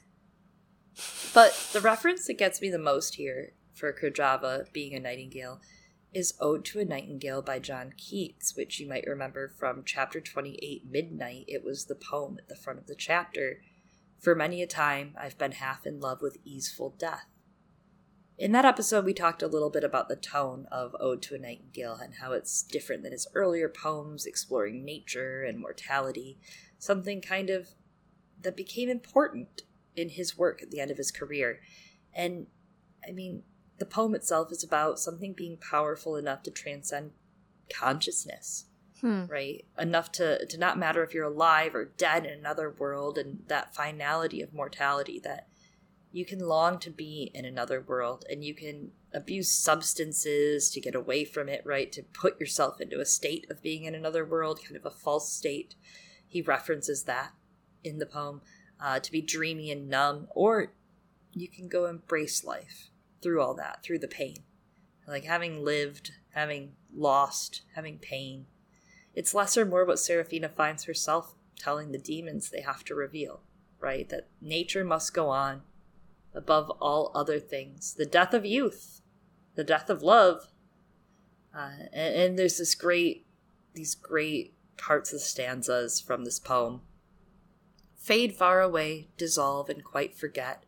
[1.32, 5.60] But the reference that gets me the most here for Kirjava being a nightingale
[6.12, 10.84] is Ode to a Nightingale by John Keats, which you might remember from chapter 28,
[10.90, 11.44] Midnight.
[11.46, 13.62] It was the poem at the front of the chapter.
[14.18, 17.29] For many a time, I've been half in love with easeful death.
[18.40, 21.38] In that episode, we talked a little bit about the tone of Ode to a
[21.38, 26.38] Nightingale and how it's different than his earlier poems exploring nature and mortality,
[26.78, 27.74] something kind of
[28.40, 29.64] that became important
[29.94, 31.60] in his work at the end of his career.
[32.14, 32.46] And
[33.06, 33.42] I mean,
[33.76, 37.10] the poem itself is about something being powerful enough to transcend
[37.70, 38.64] consciousness
[39.00, 39.24] Hmm.
[39.26, 43.44] right enough to to not matter if you're alive or dead in another world and
[43.48, 45.48] that finality of mortality that
[46.12, 50.94] you can long to be in another world and you can abuse substances to get
[50.94, 51.90] away from it right?
[51.92, 55.32] To put yourself into a state of being in another world kind of a false
[55.32, 55.74] state.
[56.26, 57.32] He references that
[57.84, 58.40] in the poem
[58.80, 60.72] uh, to be dreamy and numb or
[61.32, 62.90] you can go embrace life
[63.22, 64.38] through all that through the pain.
[65.06, 68.46] Like having lived having lost having pain.
[69.14, 73.42] It's less or more what Serafina finds herself telling the daemons they have to reveal,
[73.80, 74.08] right?
[74.08, 75.62] That nature must go on
[76.34, 77.94] above all other things.
[77.94, 79.00] The death of youth,
[79.54, 80.48] the death of love.
[81.54, 83.26] Uh, and, and there's this great,
[83.74, 86.82] these great parts of stanzas from this poem.
[87.96, 90.64] fade far away, dissolve, and quite forget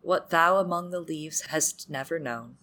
[0.00, 2.56] what thou among the leaves hast never known.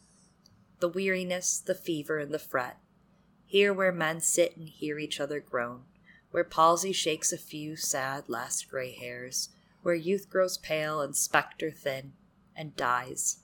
[0.79, 2.77] The weariness, the fever, and the fret.
[3.45, 5.83] Here where men sit and hear each other groan,
[6.31, 9.49] where palsy shakes a few sad last gray hairs,
[9.83, 12.13] where youth grows pale and spectre thin,
[12.55, 13.39] and dies.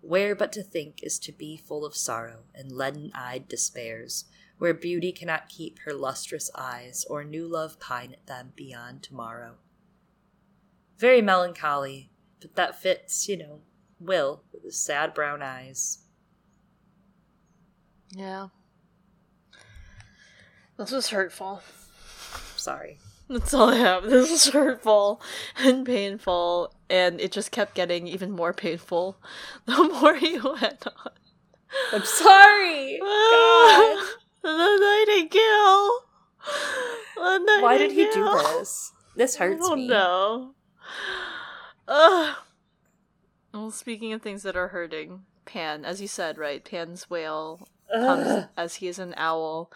[0.00, 4.24] Where but to think is to be full of sorrow and leaden eyed despairs,
[4.58, 9.56] where beauty cannot keep her lustrous eyes, or new love pine at them beyond tomorrow.
[10.98, 12.10] Very melancholy,
[12.40, 13.60] but that fits, you know,
[13.98, 15.98] Will with his sad brown eyes.
[18.12, 18.48] Yeah.
[20.78, 21.62] This was hurtful.
[22.56, 22.98] Sorry.
[23.28, 24.04] That's all I have.
[24.04, 25.20] This was hurtful
[25.56, 29.16] and painful, and it just kept getting even more painful
[29.66, 31.12] the more he went on.
[31.92, 32.98] I'm sorry.
[32.98, 34.06] God.
[34.42, 36.00] the nightingale.
[37.16, 38.92] The Why did he do this?
[39.14, 39.88] This hurts I don't me.
[39.88, 40.54] know.
[41.86, 42.36] Ugh.
[43.52, 46.64] Well, speaking of things that are hurting, Pan, as you said, right?
[46.64, 49.70] Pan's whale comes as he is an owl.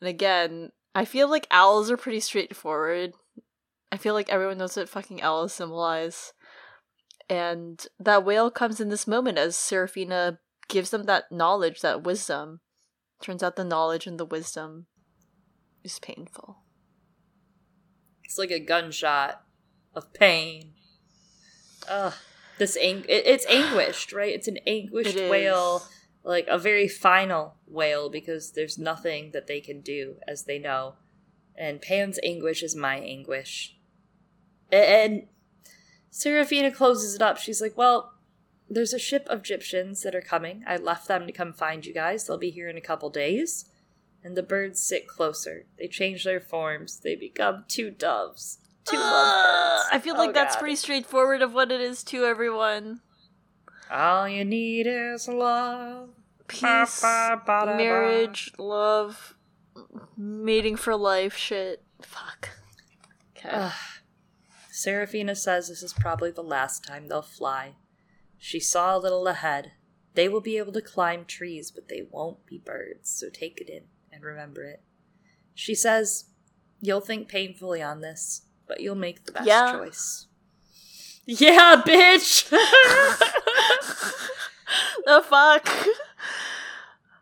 [0.00, 3.14] And again, I feel like owls are pretty straightforward.
[3.90, 6.32] I feel like everyone knows what fucking owls symbolize.
[7.28, 10.38] And that whale comes in this moment as Serafina
[10.68, 12.60] gives them that knowledge, that wisdom.
[13.20, 14.86] Turns out the knowledge and the wisdom
[15.84, 16.58] is painful.
[18.24, 19.42] It's like a gunshot
[19.94, 20.72] of pain.
[21.88, 22.14] Ugh.
[22.58, 24.34] This ang- it, it's anguished, right?
[24.34, 25.82] It's an anguished It wail,
[26.24, 30.94] like a very final wail because there's nothing that they can do as they know.
[31.56, 33.76] And Pan's anguish is my anguish.
[34.70, 35.26] And
[36.14, 37.38] Serafina closes it up.
[37.38, 38.12] She's like, Well,
[38.68, 40.62] there's a ship of Gyptians that are coming.
[40.66, 42.26] I left them to come find you guys.
[42.26, 43.64] They'll be here in a couple days.
[44.22, 45.64] And the birds sit closer.
[45.78, 47.00] They change their forms.
[47.00, 48.58] They become two doves.
[48.84, 49.88] Two Uh, lovebirds.
[49.90, 50.60] I feel Oh, like that's God.
[50.60, 53.00] pretty straightforward of what it is to everyone.
[53.90, 56.10] All you need is love.
[56.46, 57.76] Peace, Ba, ba, ba, da, ba.
[57.76, 59.34] marriage, love,
[60.16, 61.82] mating for life, shit.
[62.02, 62.50] Fuck.
[63.36, 63.70] Okay.
[64.82, 67.74] Serafina says this is probably the last time they'll fly.
[68.38, 69.72] She saw a little ahead.
[70.14, 73.68] They will be able to climb trees, but they won't be birds, so take it
[73.70, 74.82] in and remember it.
[75.54, 76.24] She says,
[76.80, 79.72] You'll think painfully on this, but you'll make the best Yeah.
[79.72, 80.26] choice.
[81.26, 82.48] Yeah, bitch!
[85.06, 85.68] the fuck?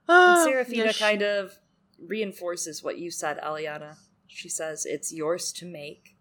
[0.08, 1.58] And Uh, Serafina yeah, sh- kind of
[1.98, 3.96] reinforces what you said, Aliana.
[4.26, 6.16] She says, It's yours to make,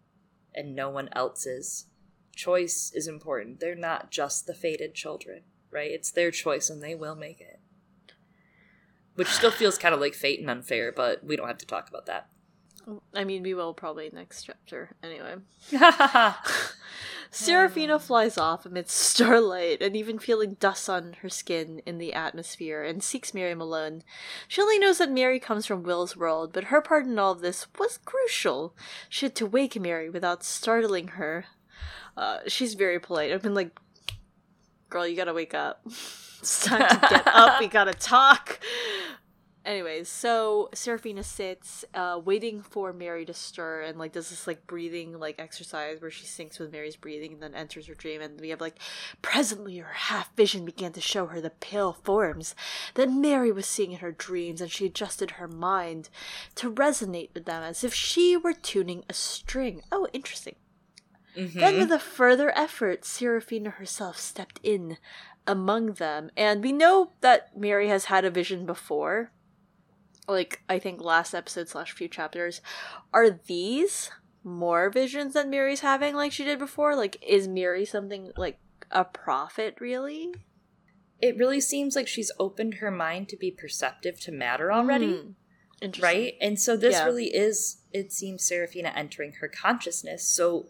[0.54, 1.86] and no one else's.
[2.34, 3.60] Choice is important.
[3.60, 5.90] They're not just the fated children, right?
[5.90, 7.60] It's their choice, and they will make it.
[9.14, 11.88] Which still feels kind of like fate and unfair, but we don't have to talk
[11.88, 12.28] about that.
[13.14, 14.90] I mean, we will probably next chapter.
[15.02, 15.36] Anyway.
[17.32, 22.12] Serafina Serafina flies off amidst starlight and even feeling dust on her skin in the
[22.12, 24.02] atmosphere and seeks Mary Malone.
[24.48, 27.40] She only knows that Mary comes from Will's world, but her part in all of
[27.40, 28.74] this was crucial.
[29.08, 31.44] She had to wake Mary without startling her.
[32.16, 33.30] Uh, she's very polite.
[33.32, 33.78] I've been like,
[34.88, 35.82] girl, you gotta wake up.
[35.86, 37.60] It's time to get up.
[37.60, 38.58] We gotta talk.
[39.62, 44.66] Anyways, so Serafina sits, uh, waiting for Mary to stir, and like does this like
[44.66, 48.22] breathing like exercise where she syncs with Mary's breathing and then enters her dream.
[48.22, 48.78] And we have like,
[49.20, 52.54] presently her half vision began to show her the pale forms
[52.94, 56.08] that Mary was seeing in her dreams, and she adjusted her mind
[56.54, 59.82] to resonate with them as if she were tuning a string.
[59.92, 60.56] Oh, interesting.
[61.60, 64.96] Then, with a further effort, Serafina herself stepped in
[65.46, 66.30] among them.
[66.36, 69.30] And we know that Mary has had a vision before.
[70.30, 72.60] Like, I think last episode slash few chapters.
[73.12, 74.10] Are these
[74.42, 76.96] more visions that Mary's having like she did before?
[76.96, 78.58] Like, is Mary something like
[78.90, 80.32] a prophet, really?
[81.20, 85.12] It really seems like she's opened her mind to be perceptive to matter already.
[85.12, 85.30] Hmm.
[85.82, 86.02] Interesting.
[86.22, 86.34] right?
[86.42, 87.04] And so this Yeah.
[87.04, 90.22] really is, it seems, Serafina entering her consciousness.
[90.28, 90.68] So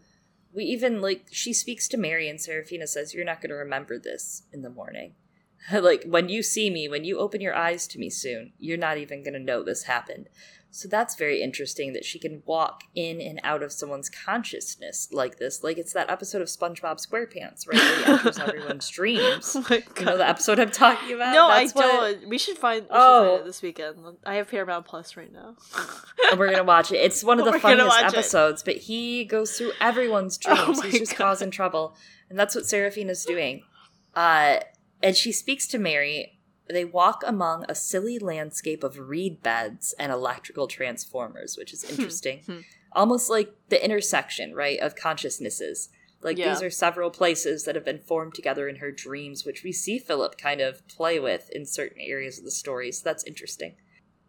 [0.53, 3.99] we even like she speaks to Mary, and Serafina says, "You're not going to remember
[3.99, 5.15] this in the morning.
[5.73, 8.99] like when you see me, when you open your eyes to me soon, you're not
[8.99, 10.28] even going to know this happened."
[10.73, 15.37] So that's very interesting that she can walk in and out of someone's consciousness like
[15.39, 15.65] this.
[15.65, 17.74] Like it's that episode of SpongeBob SquarePants, right?
[17.77, 19.57] Where he enters everyone's dreams.
[19.57, 21.32] Oh my You know the episode I'm talking about?
[21.35, 22.28] No, I what- don't.
[22.28, 22.82] We should find.
[22.82, 23.28] We should Oh.
[23.31, 23.97] find it this weekend.
[24.24, 25.57] I have Paramount Plus right now.
[26.31, 26.99] and we're gonna watch it.
[26.99, 28.19] It's one of the We're funniest watch it.
[28.19, 30.61] episodes, but he goes through everyone's dreams.
[30.78, 31.24] Oh He's just God.
[31.24, 31.97] causing trouble,
[32.28, 33.65] and that's what Serafina's doing.
[34.15, 34.59] Uh,
[35.02, 36.39] and she speaks to Mary.
[36.68, 42.40] They walk among a silly landscape of reed beds and electrical transformers, which is interesting.
[42.47, 42.59] hmm.
[42.93, 45.89] almost like the intersection, right, of consciousnesses.
[46.22, 46.51] Like Yeah.
[46.52, 49.98] these are several places that have been formed together in her dreams, which we see
[49.98, 52.93] Philip kind of play with in certain areas of the story.
[52.93, 53.74] So that's interesting.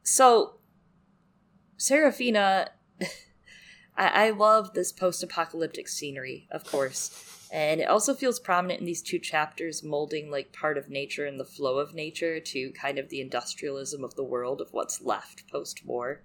[0.03, 0.59] So,
[1.77, 2.69] Serafina,
[3.97, 7.40] I, I love this post apocalyptic scenery, of course.
[7.51, 11.37] And it also feels prominent in these two chapters, molding like part of nature and
[11.37, 15.49] the flow of nature to kind of the industrialism of the world of what's left
[15.51, 16.23] post war.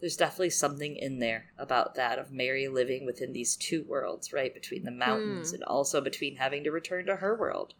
[0.00, 4.54] There's definitely something in there about that of Mary living within these two worlds, right?
[4.54, 5.56] Between the mountains Hmm.
[5.56, 7.74] and also between having to return to her world.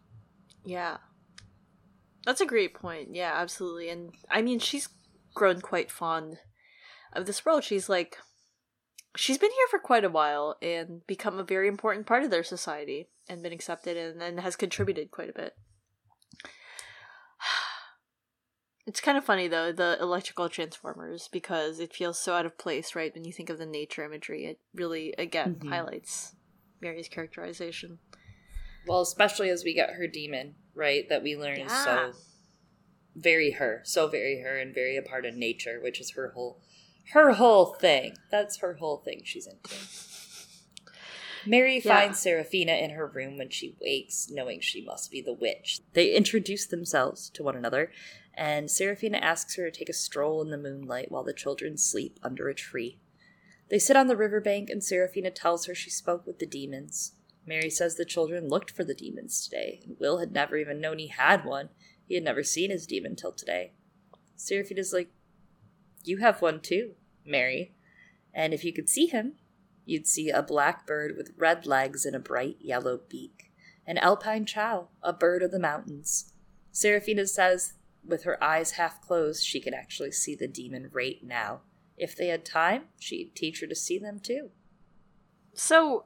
[0.63, 0.97] Yeah.
[2.25, 3.15] That's a great point.
[3.15, 3.89] Yeah, absolutely.
[3.89, 4.89] And I mean, she's
[5.33, 6.37] grown quite fond
[7.13, 7.63] of this world.
[7.63, 8.17] She's like,
[9.15, 12.43] she's been here for quite a while and become a very important part of their
[12.43, 15.55] society and been accepted and, and has contributed quite a bit.
[18.87, 22.95] It's kind of funny though, the electrical transformers, because it feels so out of place,
[22.95, 23.13] right?
[23.13, 25.69] When you think of the nature imagery, it really, again, Mhm.
[25.69, 26.33] highlights
[26.81, 27.99] Mary's characterization.
[28.87, 31.07] Well, especially as we get her daemon, right?
[31.07, 32.13] That we learn is so
[33.15, 36.59] very her, so very her, and very a part of nature, which is her whole,
[37.13, 38.15] her whole thing.
[38.31, 39.21] That's her whole thing.
[39.23, 39.75] She's into.
[41.45, 41.97] Mary Yeah.
[41.97, 45.79] finds Serafina in her room when she wakes, knowing she must be the witch.
[45.93, 47.91] They introduce themselves to one another,
[48.33, 52.19] and Serafina asks her to take a stroll in the moonlight while the children sleep
[52.21, 52.99] under a tree.
[53.69, 57.13] They sit on the riverbank, and Serafina tells her she spoke with the daemons.
[57.45, 60.99] Mary says the children looked for the daemons today, and Will had never even known
[60.99, 61.69] he had one.
[62.05, 63.73] He had never seen his daemon till today.
[64.35, 65.09] Serafina's like,
[66.03, 66.93] You have one too,
[67.25, 67.73] Mary.
[68.33, 69.33] And if you could see him,
[69.85, 73.51] you'd see a black bird with red legs and a bright yellow beak.
[73.85, 76.33] An alpine chow, a bird of the mountains.
[76.71, 77.73] Serafina says,
[78.05, 81.61] with her eyes half closed, she can actually see the daemon right now.
[81.97, 84.51] If they had time, she'd teach her to see them too.
[85.53, 86.05] So,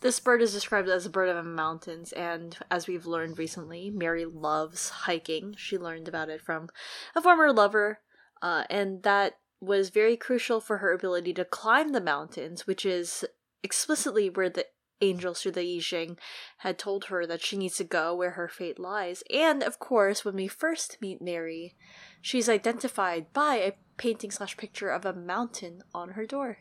[0.00, 3.90] this bird is described as a bird of the mountains, and as we've learned recently,
[3.90, 5.54] Mary loves hiking.
[5.56, 6.68] She learned about it from
[7.14, 8.00] a former lover,
[8.44, 13.24] uh, and that was very crucial for her ability to climb the mountains, which is
[13.62, 14.66] explicitly where the
[15.00, 16.18] angels through the I Ching
[16.58, 19.22] had told her that she needs to go where her fate lies.
[19.32, 21.74] And of course, when we first meet Mary,
[22.20, 26.58] she's identified by a painting slash picture of a mountain on her door.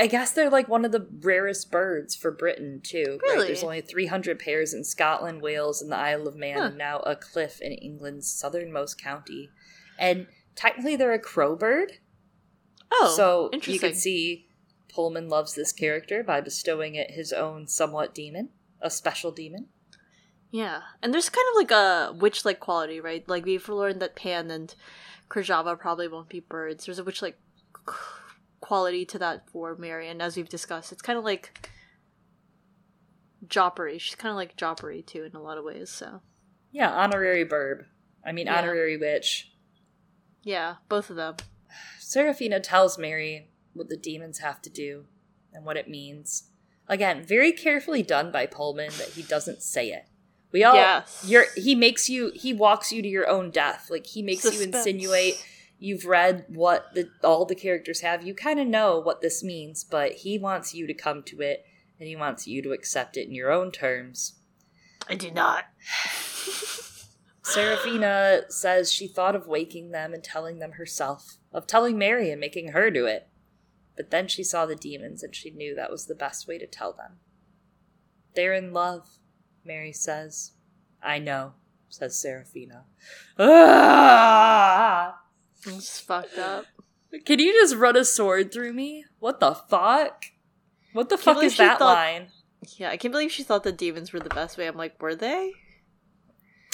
[0.00, 3.18] I guess they're like one of the rarest birds for Britain too.
[3.22, 3.32] Right?
[3.34, 3.46] Really?
[3.46, 6.64] There's only 300 pairs in Scotland, Wales, and the Isle of Man, Huh.
[6.66, 9.48] and now a cliff in England's southernmost county.
[9.98, 11.92] And technically, they're a crow bird.
[12.92, 14.48] Oh, so you can see
[14.92, 18.50] Pullman loves this character by bestowing it his own somewhat daemon,
[18.80, 19.66] a special daemon.
[20.50, 23.26] Yeah, and there's kind of like a witch-like quality, right?
[23.26, 24.74] Like we've learned that Pan and
[25.30, 26.84] Kirjava probably won't be birds.
[26.84, 27.38] There's a witch-like
[28.60, 31.70] quality to that for Mary, and as we've discussed, it's kind of like
[33.46, 33.98] Jopari.
[33.98, 35.88] She's kind of like Jopari too in a lot of ways.
[35.90, 36.20] So
[36.70, 37.86] Yeah, honorary burb.
[38.24, 38.58] I mean, Yeah.
[38.58, 39.51] honorary witch.
[40.42, 41.36] Yeah, both of them.
[42.00, 45.04] Serafina tells Mary what the daemons have to do
[45.52, 46.44] and what it means.
[46.88, 50.06] Again, very carefully done by Pullman that he doesn't say it.
[50.50, 51.24] We all Yes.
[51.26, 53.88] you're he makes you he walks you to your own death.
[53.90, 55.42] Like he makes you insinuate
[55.78, 58.26] you've read what the all the characters have.
[58.26, 61.64] You kind of know what this means, but he wants you to come to it
[61.98, 64.34] and he wants you to accept it in your own terms.
[65.08, 65.64] I do not.
[67.42, 72.40] Serafina says she thought of waking them and telling them herself, of telling Mary and
[72.40, 73.28] making her do it.
[73.96, 76.66] But then she saw the daemons and she knew that was the best way to
[76.66, 77.18] tell them.
[78.34, 79.06] They're in love,
[79.64, 80.52] Mary says.
[81.02, 81.54] I know,
[81.88, 82.84] says Serafina.
[83.38, 85.18] Ah!
[85.64, 86.64] It's fucked up.
[87.24, 89.04] Can you just run a sword through me?
[89.20, 90.24] What the fuck?
[90.92, 92.28] What the fuck is that thought- line?
[92.78, 94.66] Yeah, I can't believe she thought the daemons were the best way.
[94.66, 95.52] I'm like, were they?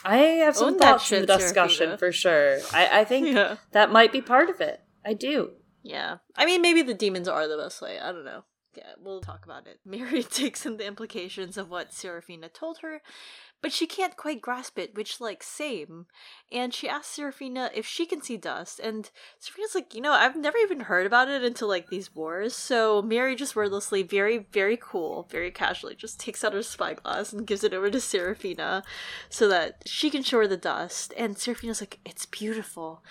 [0.04, 2.58] I have some Own thoughts in the discussion for sure.
[2.72, 3.56] I, I think Yeah.
[3.72, 4.80] that might be part of it.
[5.04, 5.52] I do.
[5.82, 6.18] Yeah.
[6.36, 7.98] I mean, maybe the daemons are the best way.
[7.98, 8.44] I don't know.
[8.76, 9.80] Yeah, we'll talk about it.
[9.84, 13.00] Mary takes in the implications of what Serafina told her,
[13.60, 16.06] but she can't quite grasp it, which, like, same.
[16.52, 20.36] And she asks Serafina if she can see dust, and Serafina's like, you know, I've
[20.36, 22.54] never even heard about it until, like, these wars.
[22.54, 27.46] So Mary just wordlessly, very, very cool, very casually, just takes out her spyglass and
[27.46, 28.82] gives it over to Serafina
[29.28, 31.12] so that she can show her the dust.
[31.16, 33.02] And Serafina's like, it's beautiful.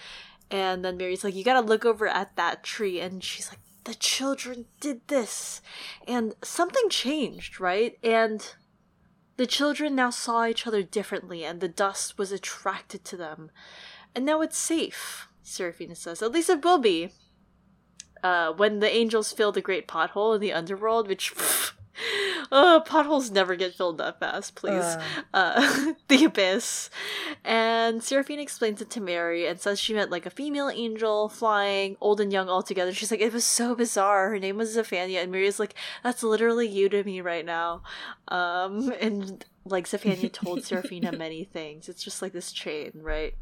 [0.49, 2.99] And then Mary's like, You gotta look over at that tree.
[2.99, 5.61] And she's like, The children did this.
[6.07, 7.97] And something changed, right?
[8.03, 8.55] And
[9.37, 13.51] the children now saw each other differently, and the dust was attracted to them.
[14.13, 16.21] And now it's safe, Serafina says.
[16.21, 17.11] At least it will be.
[18.23, 21.33] uh, when the angels fill the great pothole in the underworld, which
[22.51, 24.83] uh, potholes never get filled that fast, please.
[24.83, 25.01] Uh.
[25.33, 26.89] Uh, the abyss.
[27.43, 31.97] And Serafina explains it to Mary and says she met like a female angel flying,
[32.01, 32.93] old and young all together.
[32.93, 34.29] She's like, it was so bizarre.
[34.29, 37.83] Her name was Xaphania, and Mary's like, that's literally you to me right now.
[38.27, 41.89] Um, and like Xaphania told Serafina many things.
[41.89, 43.35] It's just like this chain, right?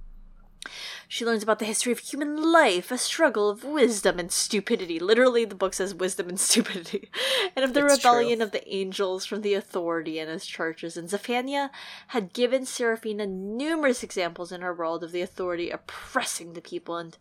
[1.07, 4.99] She learns about the history of human life, a struggle of wisdom and stupidity.
[4.99, 7.09] Literally, the book says wisdom and stupidity.
[7.55, 8.45] And of the It's rebellion true.
[8.45, 10.97] of the angels from the authority in his churches.
[10.97, 11.69] And Xaphania
[12.07, 17.17] had given Serafina numerous examples in her world of the authority oppressing the people, and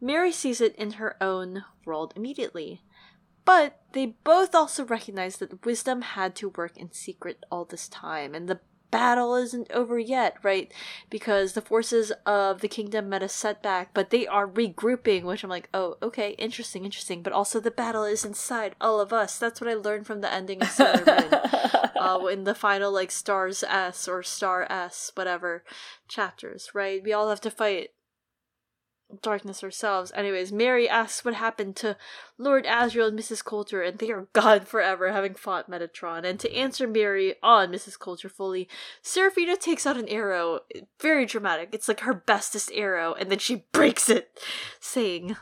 [0.00, 2.82] Mary sees it in her own world immediately.
[3.44, 8.34] But they both also recognize that wisdom had to work in secret all this time,
[8.34, 10.72] and the battle isn't over yet, right?
[11.10, 15.50] Because the forces of the kingdom met a setback, but they are regrouping, which I'm
[15.50, 17.22] like, oh, okay, interesting, interesting.
[17.22, 19.38] But also, the battle is inside all of us.
[19.38, 21.34] That's what I learned from the ending of Sailor Moon.
[22.00, 25.64] uh, in the final, like, Stars S or Star S, whatever
[26.08, 27.02] chapters, right?
[27.02, 27.90] We all have to fight
[29.22, 30.12] darkness ourselves.
[30.14, 31.96] Anyways, Mary asks what happened to
[32.36, 33.44] Lord Asriel and Mrs.
[33.44, 36.24] Coulter, and they are gone forever, having fought Metatron.
[36.24, 37.98] And to answer Mary on Mrs.
[37.98, 38.68] Coulter fully,
[39.02, 40.60] Serafina takes out an arrow.
[41.00, 41.70] Very dramatic.
[41.72, 44.38] It's like her bestest arrow, and then she breaks it,
[44.80, 45.36] saying,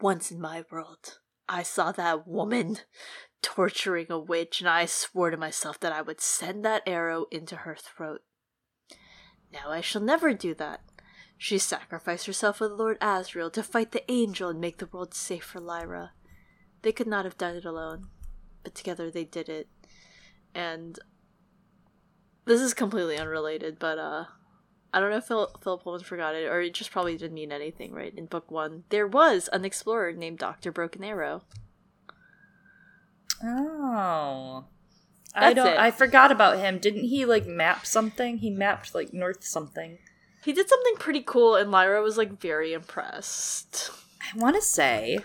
[0.00, 2.78] Once in my world, I saw that woman
[3.42, 7.56] torturing a witch, and I swore to myself that I would send that arrow into
[7.56, 8.22] her throat.
[9.52, 10.80] Now I shall never do that.
[11.42, 15.42] She sacrificed herself with Lord Asriel to fight the angel and make the world safe
[15.42, 16.12] for Lyra.
[16.82, 18.10] They could not have done it alone,
[18.62, 19.66] but together they did it.
[20.54, 21.00] And
[22.44, 24.26] this is completely unrelated, but uh
[24.94, 27.50] I don't know if Phil- Philip Pullman forgot it, or it just probably didn't mean
[27.50, 28.14] anything, right?
[28.16, 31.42] In book one, there was an explorer named Doctor Broken Arrow.
[33.42, 34.66] Oh.
[35.34, 35.76] I don't it.
[35.76, 36.78] I forgot about him.
[36.78, 38.38] Didn't he like map something?
[38.38, 39.98] He mapped like north something.
[40.44, 43.90] He did something pretty cool, and Lyra was like very impressed.
[44.20, 45.18] I want to say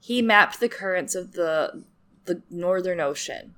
[0.00, 1.84] he mapped the currents of the
[2.24, 3.54] the Northern Ocean.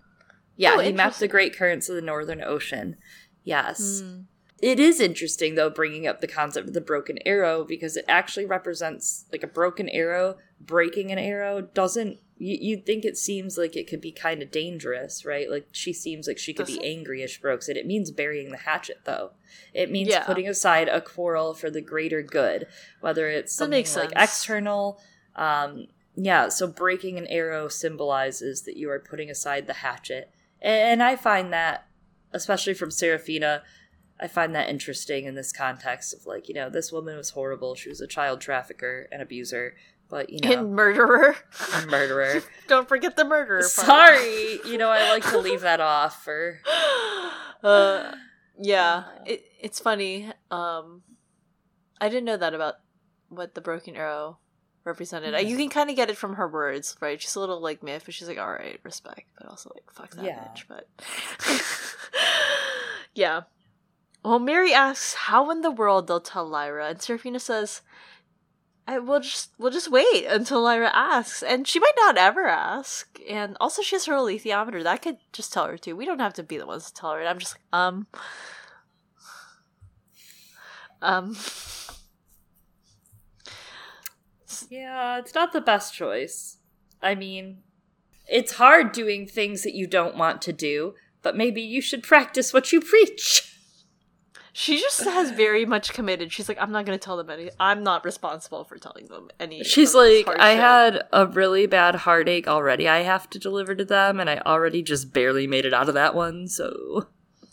[0.56, 2.96] Yeah, Oh, he mapped the great currents of the Northern Ocean.
[3.44, 4.00] Yes.
[4.02, 4.20] Hmm.
[4.60, 8.44] It is interesting though bringing up the concept of the broken arrow because it actually
[8.44, 13.74] represents like a broken arrow breaking an arrow doesn't you, you'd think it seems like
[13.74, 15.50] it could be kind of dangerous right?
[15.50, 17.76] Like she seems like she could be angry if she breaks it.
[17.76, 19.32] It means burying the hatchet though.
[19.74, 20.24] It means Yeah.
[20.24, 22.66] putting aside a quarrel for the greater good
[23.00, 25.00] whether it's something like external
[25.36, 25.86] um
[26.16, 30.30] yeah so breaking an arrow symbolizes that you are putting aside the hatchet.
[30.60, 31.86] And i find that
[32.32, 33.62] especially from serafina
[34.20, 37.76] I find that interesting in this context of like, you know, this woman was horrible.
[37.76, 39.76] She was a child trafficker and abuser,
[40.08, 41.36] but you know, And murderer.
[41.74, 42.42] a murderer.
[42.68, 43.70] Don't forget the murderer part.
[43.70, 46.60] Sorry, you know, I like to leave that off for.
[47.62, 48.12] uh,
[48.58, 50.30] yeah, it, it's funny.
[50.50, 51.02] Um,
[52.00, 52.74] I didn't know that about
[53.28, 54.38] what the broken arrow
[54.84, 55.34] represented.
[55.34, 57.20] Uh, You can kind of get it from her words, right?
[57.20, 60.10] She's a little like myth, but she's like, all right, respect, but also like, fuck
[60.16, 60.48] that Yeah.
[60.54, 60.64] bitch.
[60.68, 60.88] But
[63.14, 63.42] yeah.
[64.24, 67.82] Well, Mary asks how in the world they'll tell Lyra, and Serafina says,
[68.88, 73.20] I will just we'll just wait until Lyra asks, and she might not ever ask.
[73.28, 74.82] And also, she has her alethiometer.
[74.82, 75.94] That could just tell her too.
[75.94, 77.20] We don't have to be the ones to tell her.
[77.20, 78.06] And I'm just like, um,
[81.02, 81.36] um.
[84.70, 86.56] Yeah, it's not the best choice.
[87.02, 87.58] I mean,
[88.26, 92.54] it's hard doing things that you don't want to do, but maybe you should practice
[92.54, 93.54] what you preach.
[94.60, 96.32] She just has very much committed.
[96.32, 97.48] She's like, I'm not going to tell them any.
[97.60, 99.62] I'm not responsible for telling them any.
[99.62, 102.88] She's like, I hardship." had a really bad heartache already.
[102.88, 105.94] I have to deliver to them, and I already just barely made it out of
[105.94, 106.48] that one.
[106.48, 107.06] So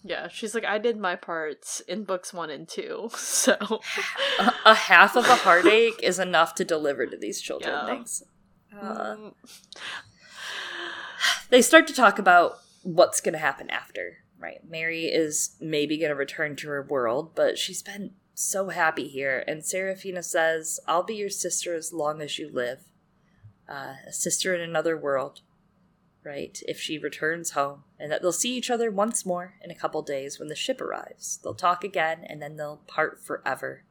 [0.04, 3.56] Yeah, she's like, I did my parts in books one and two, so
[4.40, 7.72] a, a half of a heartache is enough to deliver to these children.
[7.72, 7.86] Yeah.
[7.86, 8.24] Thanks.
[8.76, 9.34] Uh, Mm,
[11.50, 14.25] they start to talk about what's going to happen after.
[14.38, 19.08] Right, Mary is maybe going to return to her world, but she's been so happy
[19.08, 19.44] here.
[19.48, 22.82] And Serafina says, "I'll be your sister as long as you live,
[23.68, 25.42] uh, a sister in another world."
[26.24, 29.76] Right, if she returns home, and that they'll see each other once more in a
[29.76, 31.38] couple days when the ship arrives.
[31.44, 33.84] They'll talk again, and then they'll part forever.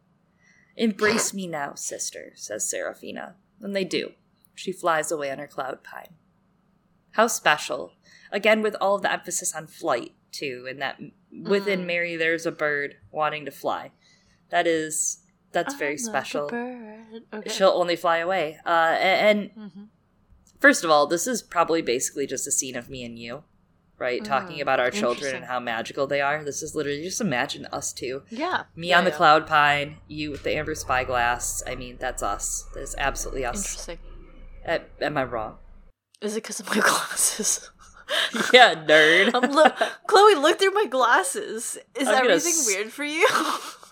[0.76, 3.36] Embrace me now, sister, says Serafina.
[3.60, 4.14] And they do.
[4.54, 6.14] She flies away on her cloud pine.
[7.12, 7.92] How special.
[8.32, 11.01] Again, with all the emphasis on flight, too, and that
[11.32, 11.86] within Mm.
[11.86, 13.90] Mary there's a bird wanting to fly.
[14.51, 15.19] That is
[15.52, 16.43] That's very like a special.
[16.44, 17.48] Okay.
[17.48, 18.59] She'll only fly away.
[18.66, 19.89] Uh, a- and Mhm.
[20.61, 23.44] first of all, this is probably basically just a scene of me and you,
[23.98, 24.24] right?
[24.24, 26.43] Talking Mm, about our children and how magical they are.
[26.44, 28.23] This is literally just imagine us two.
[28.31, 28.65] Yeah.
[28.74, 29.16] Me Yeah, on the yeah.
[29.16, 31.62] cloud pine, you with the amber spyglass.
[31.66, 32.65] I mean, that's us.
[32.74, 33.59] That is absolutely us.
[33.65, 33.98] Interesting.
[35.01, 35.59] Am I wrong?
[36.20, 37.70] Is it because of my glasses?
[38.53, 39.31] yeah, nerd.
[39.35, 41.78] I'm lo- Chloe, look through my glasses.
[41.95, 43.27] Is I'm everything s- weird for you?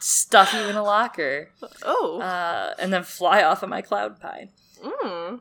[0.00, 1.50] Stuff you in a locker,
[1.84, 2.20] oh.
[2.20, 4.48] uh, and then fly off of my cloud pine.
[4.82, 5.40] Mm.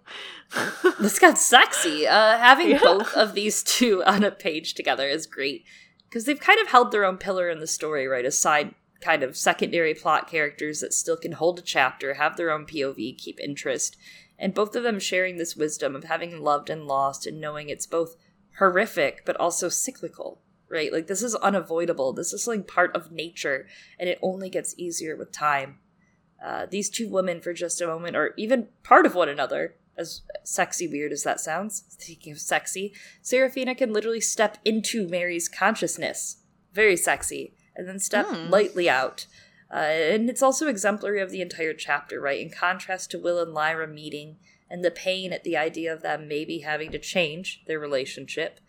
[0.99, 2.05] This got sexy.
[2.07, 2.79] Uh, having Yeah.
[2.83, 5.63] both of these two on a page together is great
[6.07, 8.25] because they've kind of held their own pillar in the story, right?
[8.25, 12.67] Aside kind of secondary plot characters that still can hold a chapter, have their own
[12.67, 13.97] POV, keep interest,
[14.37, 17.87] and both of them sharing this wisdom of having loved and lost and knowing it's
[17.87, 18.15] both
[18.59, 20.91] horrific but also cyclical, right?
[20.91, 22.13] Like this is unavoidable.
[22.13, 23.67] This is something part of nature,
[23.99, 25.79] and it only gets easier with time.
[26.43, 29.75] Uh, these two women, for just a moment, are even part of one another.
[29.97, 35.49] As sexy weird as that sounds, speaking of sexy, Serafina can literally step into Mary's
[35.49, 36.37] consciousness.
[36.73, 37.53] Very sexy.
[37.75, 38.49] And then step Hmm.
[38.49, 39.27] lightly out.
[39.71, 42.39] Uh, and it's also exemplary of the entire chapter, right?
[42.39, 44.37] In contrast to Will and Lyra meeting
[44.71, 48.59] and the pain at the idea of them maybe having to change their relationship,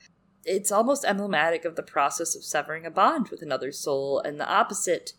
[0.45, 4.49] it's almost emblematic of the process of severing a bond with another soul, and the
[4.49, 5.13] opposite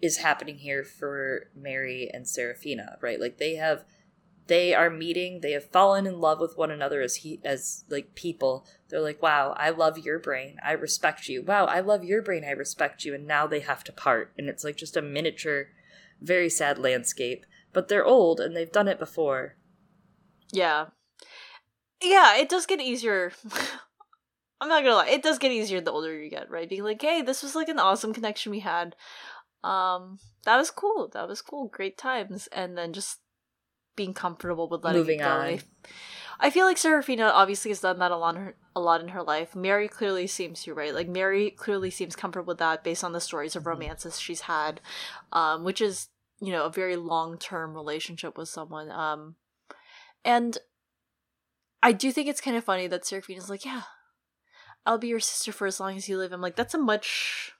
[0.00, 3.20] is happening here for Mary and Serafina, right?
[3.20, 3.84] Like they have
[4.48, 8.16] they are meeting, they have fallen in love with one another as he as like
[8.16, 8.66] people.
[8.88, 10.56] They're like, "Wow, I love your brain.
[10.64, 11.42] I respect you.
[11.42, 12.44] Wow, I love your brain.
[12.44, 15.68] I respect you." And now they have to part, and it's like just a miniature
[16.22, 17.44] very sad landscape.
[17.72, 19.56] But they're old and they've done it before.
[20.52, 20.86] Yeah.
[22.02, 23.32] Yeah, it does get easier.
[24.60, 26.68] I'm not gonna lie, it does get easier the older you get, right?
[26.68, 28.94] Being like, hey, this was like an awesome connection we had.
[29.64, 31.08] Um, that was cool.
[31.12, 31.68] That was cool.
[31.68, 32.48] Great times.
[32.52, 33.18] And then just
[33.96, 35.28] being comfortable with letting Moving it go.
[35.28, 35.58] on.
[36.40, 39.08] I, feel like Serafina obviously has done that a lot, in her, a lot in
[39.08, 39.54] her life.
[39.54, 40.94] Mary clearly seems to, right?
[40.94, 43.66] Like Mary clearly seems comfortable with that based on the stories of Mhm.
[43.66, 44.80] romances she's had,
[45.32, 46.08] um, which is
[46.40, 48.90] you know a very long term relationship with someone.
[48.90, 49.36] Um,
[50.24, 50.58] and
[51.82, 53.82] I do think it's kind of funny that Serafina's like, yeah,
[54.86, 56.32] I'll be your sister for as long as you live.
[56.32, 57.52] I'm like, that's a much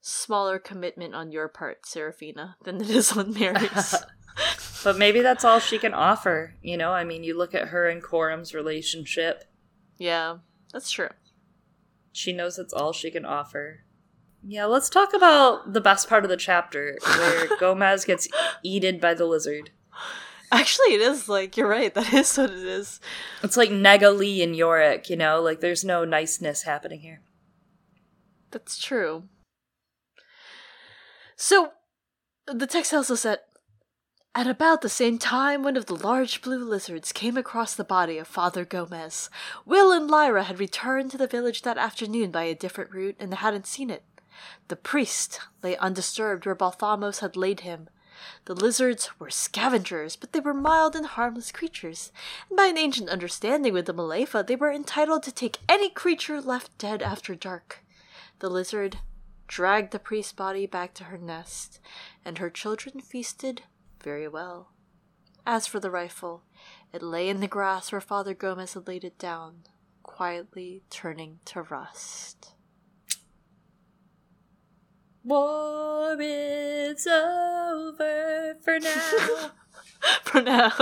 [0.00, 3.94] smaller commitment on your part, Serafina, than it is on Mary's.
[4.82, 6.92] But maybe that's all she can offer, you know?
[6.92, 9.44] I mean, you look at her and Coram's relationship.
[9.98, 10.38] yeah,
[10.72, 11.08] that's true.
[12.12, 13.80] She knows that's all she can offer.
[14.42, 18.26] Yeah, let's talk about the best part of the chapter where Gomez gets
[18.64, 19.70] eaten by the lizard.
[20.52, 21.94] Actually, it is like you're right.
[21.94, 23.00] That is what it is.
[23.42, 25.40] It's like Nega Lee and Iorek, you know?
[25.40, 27.20] Like there's no niceness happening here.
[28.50, 29.24] That's true.
[31.36, 31.72] So,
[32.46, 33.38] the text also said,
[34.34, 38.16] at about the same time, one of the large blue lizards came across the body
[38.18, 39.28] of Father Gomez.
[39.64, 43.34] Will and Lyra had returned to the village that afternoon by a different route and
[43.34, 44.04] hadn't seen it.
[44.68, 47.88] The priest lay undisturbed where Balthamos had laid him.
[48.44, 52.12] The lizards were scavengers, but they were mild and harmless creatures,
[52.48, 56.40] and by an ancient understanding with the mulefa, they were entitled to take any creature
[56.40, 57.84] left dead after dark.
[58.40, 58.98] The lizard
[59.46, 61.80] dragged the priest's body back to her nest,
[62.24, 63.62] and her children feasted
[64.02, 64.72] very well.
[65.46, 66.42] As for the rifle,
[66.92, 69.64] it lay in the grass where Father Gomez had laid it down,
[70.02, 72.54] quietly turning to rust.
[75.30, 79.50] War is over for now.
[80.24, 80.72] for now.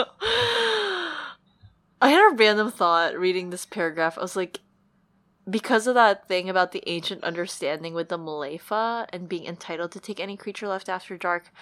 [2.01, 4.16] I had a random thought reading this paragraph.
[4.16, 4.61] I was like,
[5.51, 10.01] because of that thing about the ancient understanding with the mulefa and being entitled to
[10.01, 11.53] take any creature left after dark,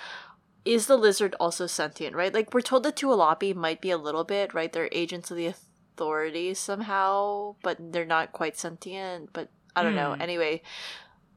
[0.64, 2.32] is the lizard also sentient, right?
[2.32, 4.72] Like, we're told that Tualapi might be a little bit, right?
[4.72, 10.14] They're agents of the authorities somehow, but they're not quite sentient, but I don't know.
[10.14, 10.22] Hmm.
[10.22, 10.62] Anyway,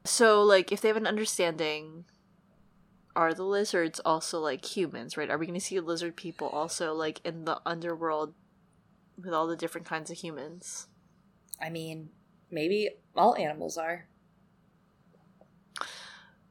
[0.04, 2.04] so, like, if they have an understanding
[3.16, 5.30] are the lizards also like humans, right?
[5.30, 8.34] Are we going to see lizard people also like in the underworld
[9.22, 10.86] with all the different kinds of humans?
[11.60, 12.10] I mean,
[12.50, 14.06] maybe all animals are.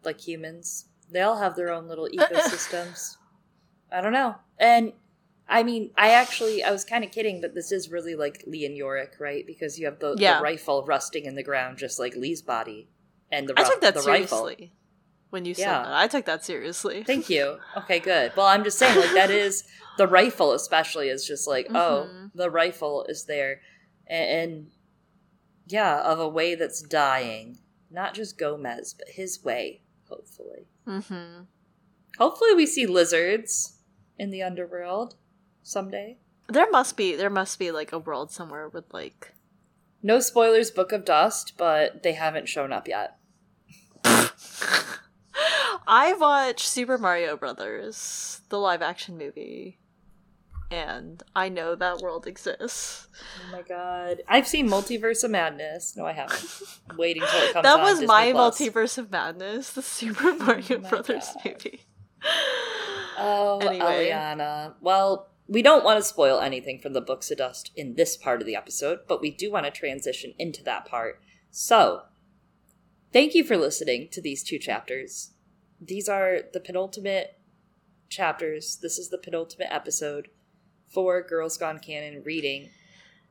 [0.04, 0.86] Like humans.
[1.12, 3.18] They all have their own little ecosystems.
[3.92, 4.36] I don't know.
[4.60, 4.94] And
[5.48, 8.66] I mean, I actually I was kind of kidding, but this is really like Lee
[8.66, 9.46] and Iorek, right?
[9.48, 10.38] Because you have the, Yeah.
[10.38, 12.90] the rifle rusting in the ground just like Lee's body.
[13.32, 14.68] And the, I took that seriously rifle.
[15.30, 15.84] when you said Yeah.
[15.84, 15.94] that.
[15.94, 17.04] I took that seriously.
[17.04, 17.58] Thank you.
[17.78, 18.32] Okay, good.
[18.36, 19.64] Well, I'm just saying, like, that is
[19.98, 22.32] the rifle, especially, is just like, oh, Mhm.
[22.34, 23.62] the rifle is there.
[24.08, 24.72] And, and
[25.68, 27.60] yeah, of a way that's dying.
[27.92, 30.68] Not just Gomez, but his way, hopefully.
[30.88, 31.44] mm-hmm.
[32.18, 33.78] Hopefully, we see lizards
[34.18, 35.16] in the underworld
[35.64, 36.18] someday.
[36.48, 39.34] There must be there must be like a world somewhere with like
[40.02, 43.18] No spoilers, Book of Dust, but they haven't shown up yet.
[45.88, 49.80] I watched Super Mario Brothers, the live action movie,
[50.70, 53.08] and I know that world exists.
[53.50, 54.22] Oh my god.
[54.28, 55.96] I've seen Multiverse of Madness.
[55.98, 56.46] No, I haven't.
[56.90, 58.60] I'm waiting till it comes that was my Plus.
[58.60, 61.46] multiverse of madness, the Super oh Mario my Brothers God.
[61.46, 61.82] movie.
[63.18, 64.10] Oh, Anyway.
[64.10, 64.76] Eliana.
[64.82, 68.40] Well, we don't want to spoil anything from the Books of Dust in this part
[68.42, 71.20] of the episode, but we do want to transition into that part.
[71.50, 72.04] So,
[73.12, 75.32] thank you for listening to these two chapters.
[75.82, 77.40] These are the penultimate
[78.10, 78.78] chapters.
[78.82, 80.28] This is the penultimate episode
[80.90, 82.70] for Girls Gone Canon reading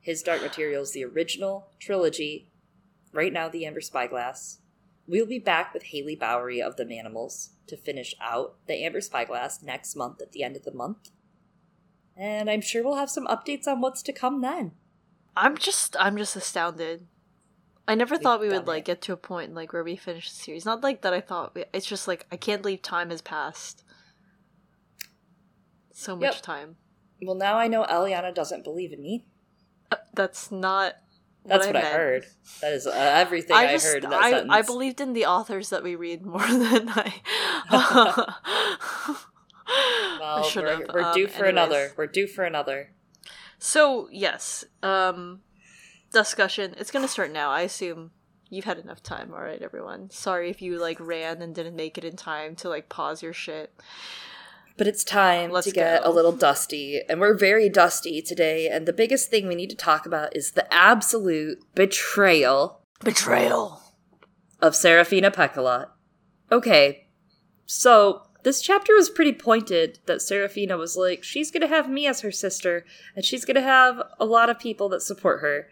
[0.01, 2.51] His Dark Materials, the original trilogy,
[3.13, 4.59] right now, The Amber Spyglass.
[5.07, 9.63] We'll be back with Haley Bowery of the Manimals to finish out the Amber Spyglass
[9.63, 11.11] next month at the end of the month.
[12.17, 14.73] And I'm sure we'll have some updates on what's to come then.
[15.37, 17.07] I'm just I'm just astounded.
[17.89, 18.87] I never thought we would like it.
[18.87, 20.65] get to a point like where we finish the series.
[20.67, 23.83] Not like that I thought we, it's just like I can't believe time has passed.
[25.93, 26.43] So much Yep.
[26.43, 26.77] time.
[27.23, 29.25] Well, now I know Eliana doesn't believe in me.
[29.91, 30.95] Uh, that's not
[31.47, 31.95] That's what I, meant.
[31.95, 32.27] heard.
[32.61, 34.51] That is uh, everything I, just, heard in that I, sentence.
[34.53, 37.15] I believed in the authors that we read more than I.
[39.67, 41.51] I Well, should we're, we're Um, due for anyways.
[41.53, 41.93] another.
[41.97, 42.93] We're due for another.
[43.59, 45.41] So yes, um,
[46.13, 46.75] discussion.
[46.79, 47.51] It's gonna start now.
[47.51, 48.11] I assume
[48.51, 49.33] you've had enough time.
[49.35, 50.11] All right, everyone.
[50.11, 53.33] Sorry if you like ran and didn't make it in time to like pause your
[53.33, 53.73] shit.
[54.77, 56.09] But it's time Let's to get go.
[56.09, 58.69] a little dusty, and we're very dusty today.
[58.69, 63.83] And the biggest thing we need to talk about is the absolute betrayal Betrayal.
[64.61, 65.89] of Serafina Pekkala.
[66.53, 67.09] Okay,
[67.67, 72.21] so this chapter was pretty pointed that Serafina was like, she's gonna have me as
[72.21, 72.85] her sister,
[73.17, 75.67] and she's gonna have a lot of people that support her.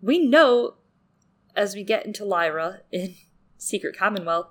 [0.00, 0.74] We know,
[1.56, 3.14] as we get into Lyra in
[3.58, 4.48] Secret Commonwealth,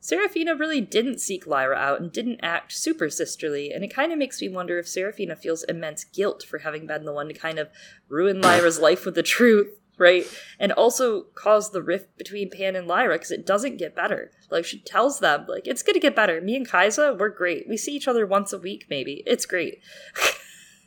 [0.00, 4.18] Serafina really didn't seek Lyra out and didn't act super sisterly, and it kind of
[4.18, 7.58] makes me wonder if Serafina feels immense guilt for having been the one to kind
[7.58, 7.68] of
[8.08, 9.68] ruin Lyra's life with the truth,
[9.98, 10.26] right?
[10.58, 14.30] And also cause the rift between Pan and Lyra because it doesn't get better.
[14.50, 16.40] Like she tells them, like it's gonna get better.
[16.40, 17.68] Me and Kaisa, we're great.
[17.68, 19.22] We see each other once a week, maybe.
[19.26, 19.80] It's great.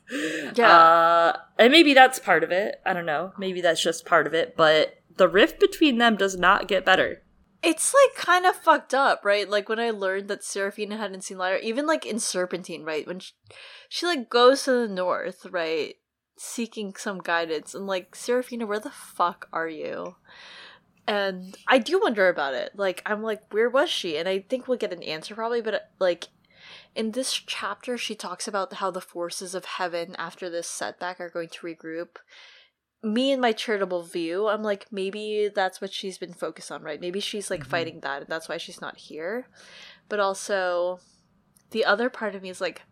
[0.55, 0.69] Yeah.
[0.69, 2.81] Uh, and maybe that's part of it.
[2.85, 3.33] I don't know.
[3.37, 4.55] Maybe that's just part of it.
[4.55, 7.23] But the rift between them does not get better.
[7.63, 9.49] It's like kind of fucked up, right?
[9.49, 13.07] Like when I learned that Serafina hadn't seen Lyra, even like in Serpentine, right?
[13.07, 13.31] When she,
[13.87, 15.95] she like goes to the north, right?
[16.37, 20.17] Seeking some guidance, and like, Serafina, where the fuck are you?
[21.07, 22.71] And I do wonder about it.
[22.75, 24.17] Like, I'm like, where was she?
[24.17, 26.27] And I think we'll get an answer probably, but like,
[26.95, 31.29] in this chapter, she talks about how the forces of heaven after this setback are
[31.29, 32.17] going to regroup
[33.03, 37.01] me and my charitable view, I'm like, maybe that's what she's been focused on, right?
[37.01, 37.69] Maybe she's like Mhm.
[37.69, 39.47] fighting that and that's why she's not here.
[40.07, 41.01] But also,
[41.71, 42.83] the other part of me is like,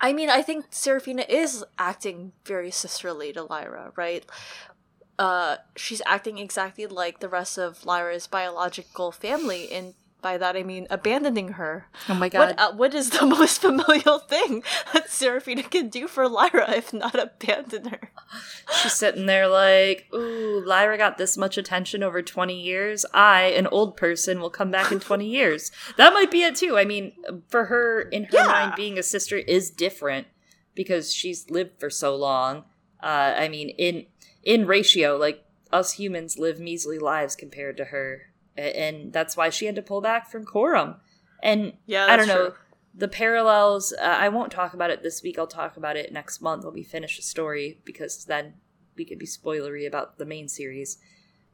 [0.00, 4.26] I mean, I think Serafina is acting very sisterly to Lyra, right?
[5.18, 10.62] Uh, she's acting exactly like the rest of Lyra's biological family, and by that I
[10.62, 11.86] mean abandoning her.
[12.08, 14.62] Oh my What uh, what is the most familial thing
[14.94, 18.10] that Serafina can do for Lyra if not abandon her?
[18.82, 23.04] She's sitting there like, ooh, Lyra got this much attention over 20 years.
[23.12, 25.70] I, an old person, will come back in 20 years.
[25.98, 26.78] That might be it too.
[26.78, 27.12] I mean,
[27.48, 28.46] for her, in her Yeah.
[28.46, 30.26] mind, being a sister is different
[30.74, 32.64] because she's lived for so long.
[33.02, 34.06] Uh, I mean, in
[34.42, 39.66] in ratio, like us humans live measly lives compared to her, and that's why she
[39.66, 40.96] had to pull back from Coram.
[41.42, 42.54] And Yeah, I don't know true.
[42.94, 43.92] the parallels.
[43.92, 45.38] Uh, I won't talk about it this week.
[45.38, 48.54] I'll talk about it next month when we finish the story because then
[48.96, 50.98] we could be spoilery about the main series.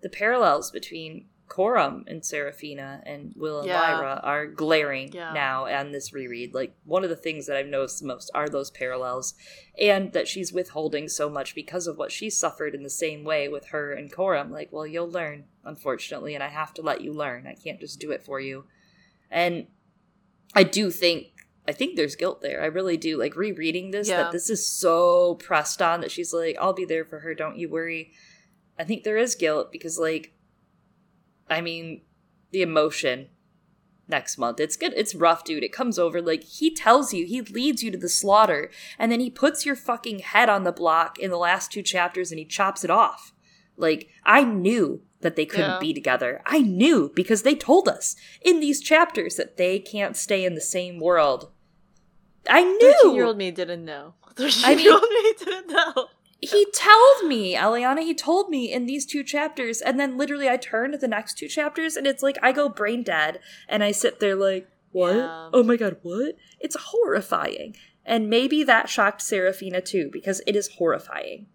[0.03, 3.81] The parallels between Coram and Serafina and Will and Yeah.
[3.81, 5.33] Lyra are glaring Yeah.
[5.35, 6.55] now and this reread.
[6.55, 9.35] Like one of the things that I've noticed the most are those parallels,
[9.79, 13.49] and that she's withholding so much because of what she suffered in the same way
[13.49, 14.53] with her and Coram.
[14.53, 17.47] Like, well, you'll learn, unfortunately, and I have to let you learn.
[17.49, 18.65] I can't just do it for you.
[19.31, 19.67] And
[20.55, 21.27] I do think
[21.69, 22.63] I think there's guilt there.
[22.63, 23.17] I really do.
[23.19, 24.23] Like rereading this, Yeah.
[24.23, 27.59] that this is so pressed on that she's like, I'll be there for her, don't
[27.59, 28.13] you worry.
[28.79, 30.33] I think there is guilt because like
[31.51, 32.03] I mean,
[32.53, 33.29] the emotion
[34.09, 34.59] next month.
[34.61, 34.93] It's good.
[34.97, 35.63] It's rough, dude.
[35.63, 39.21] It comes over like he tells you, he leads you to the slaughter, and then
[39.21, 42.45] he puts your fucking head on the block in the last two chapters and he
[42.45, 43.33] chops it off.
[43.77, 45.79] Like I knew that they couldn't Yeah.
[45.81, 46.43] be together.
[46.47, 50.61] I knew because they told us in these chapters that they can't stay in the
[50.61, 51.51] same world.
[52.49, 52.93] I knew.
[52.93, 53.29] Thirteen year knew.
[53.29, 54.15] old me didn't know.
[54.37, 56.07] 13 year old me didn't know.
[56.43, 60.57] He told me, Eliana, he told me in these two chapters, and then literally I
[60.57, 63.93] turn to the next two chapters and it's like I go brain dead and I
[63.93, 65.17] sit there like, what?
[65.17, 65.51] Yeah.
[65.53, 66.37] Oh my god, what?
[66.59, 67.77] It's horrifying.
[68.05, 71.47] And maybe that shocked Serafina too, because it is horrifying.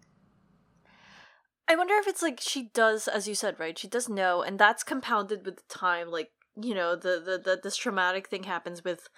[1.68, 3.76] I wonder if it's like she does, as you said, right?
[3.76, 6.10] She does know, and that's compounded with the time.
[6.10, 6.30] Like
[6.60, 9.08] you know, the the, the this traumatic thing happens with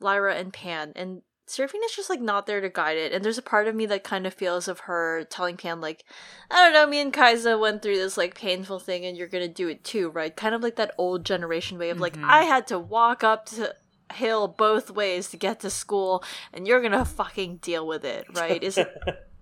[0.00, 3.12] Lyra and Pan, and Serafina's just like not there to guide it.
[3.12, 6.04] And there's a part of me that kind of feels of her telling Pan, like,
[6.50, 9.48] I don't know, me and Kaisa went through this like painful thing, and you're gonna
[9.48, 10.34] do it too, right?
[10.34, 12.24] Kind of like that old generation way of like, Mhm.
[12.28, 13.74] I had to walk up to
[14.12, 16.22] hill both ways to get to school,
[16.52, 18.62] and you're gonna fucking deal with it, right?
[18.62, 18.88] Is it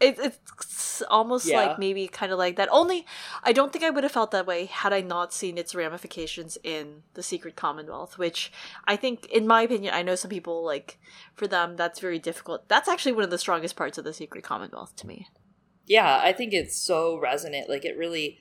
[0.00, 1.56] it, it's almost Yeah.
[1.66, 2.68] like maybe kind of like that.
[2.72, 3.06] Only,
[3.42, 6.58] I don't think I would have felt that way had I not seen its ramifications
[6.64, 8.50] in the Secret Commonwealth, which
[8.86, 10.98] I think, in my opinion, I know some people like
[11.34, 12.68] for them that's very difficult.
[12.68, 15.28] That's actually one of the strongest parts of the Secret Commonwealth to me.
[15.86, 17.68] Yeah, I think it's so resonant.
[17.68, 18.38] Like it really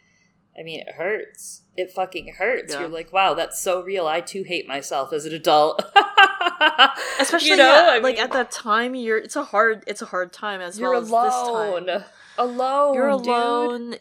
[0.59, 1.61] I mean, it hurts.
[1.77, 2.73] It fucking hurts.
[2.73, 2.81] Yeah.
[2.81, 4.07] You're like, wow, that's so real.
[4.07, 5.81] I too hate myself as an adult.
[7.19, 10.05] Especially you know, yeah, I like at that time, you're it's a hard it's a
[10.05, 11.87] hard time as you're well as this time.
[11.87, 12.03] alone.
[12.37, 12.93] Alone.
[12.95, 13.27] you're dude.
[13.27, 13.95] alone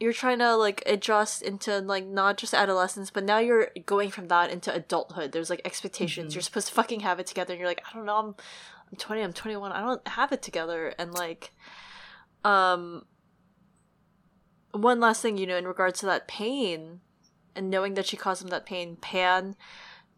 [0.00, 4.28] you're trying to like adjust into like not just adolescence but now you're going from
[4.28, 6.34] that into adulthood there's like expectations Mhm.
[6.36, 8.26] you're supposed to fucking have it together and you're like i don't know i'm
[8.90, 11.52] i'm 20 i'm 21 i don't have it together and like
[12.44, 13.04] um
[14.72, 17.00] one last thing you know in regards to that pain
[17.54, 19.54] and knowing that she caused him that pain pan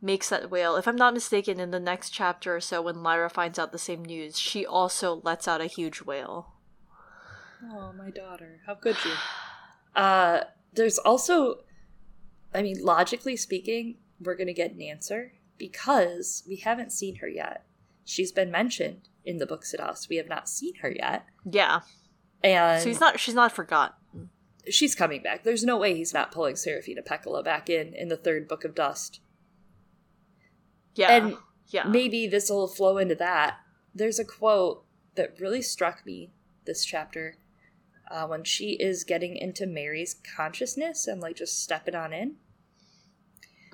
[0.06, 3.28] makes that wail if i'm not mistaken in the next chapter or so when lyra
[3.28, 6.52] finds out the same news she also lets out a huge wail
[7.72, 8.60] Oh, my daughter.
[8.66, 9.12] How could you?
[9.96, 11.60] Uh, there's also,
[12.54, 17.28] I mean, logically speaking, we're going to get an answer because we haven't seen her
[17.28, 17.64] yet.
[18.04, 20.06] She's been mentioned in the books at us.
[20.10, 21.24] We have not seen her yet.
[21.50, 21.80] yeah
[22.44, 23.18] And So he's not.
[23.18, 24.28] She's not forgotten.
[24.68, 25.44] she's coming back.
[25.44, 28.74] There's no way he's not pulling Serafina Pekkala back in in the third book of
[28.74, 29.20] Dust.
[30.96, 31.12] Yeah.
[31.12, 31.36] And
[31.68, 31.84] yeah.
[31.84, 33.58] maybe this will flow into that.
[33.94, 36.32] There's a quote that really struck me
[36.64, 37.36] this chapter
[38.10, 42.36] uh, when she is getting into Mary's consciousness and like just stepping on in.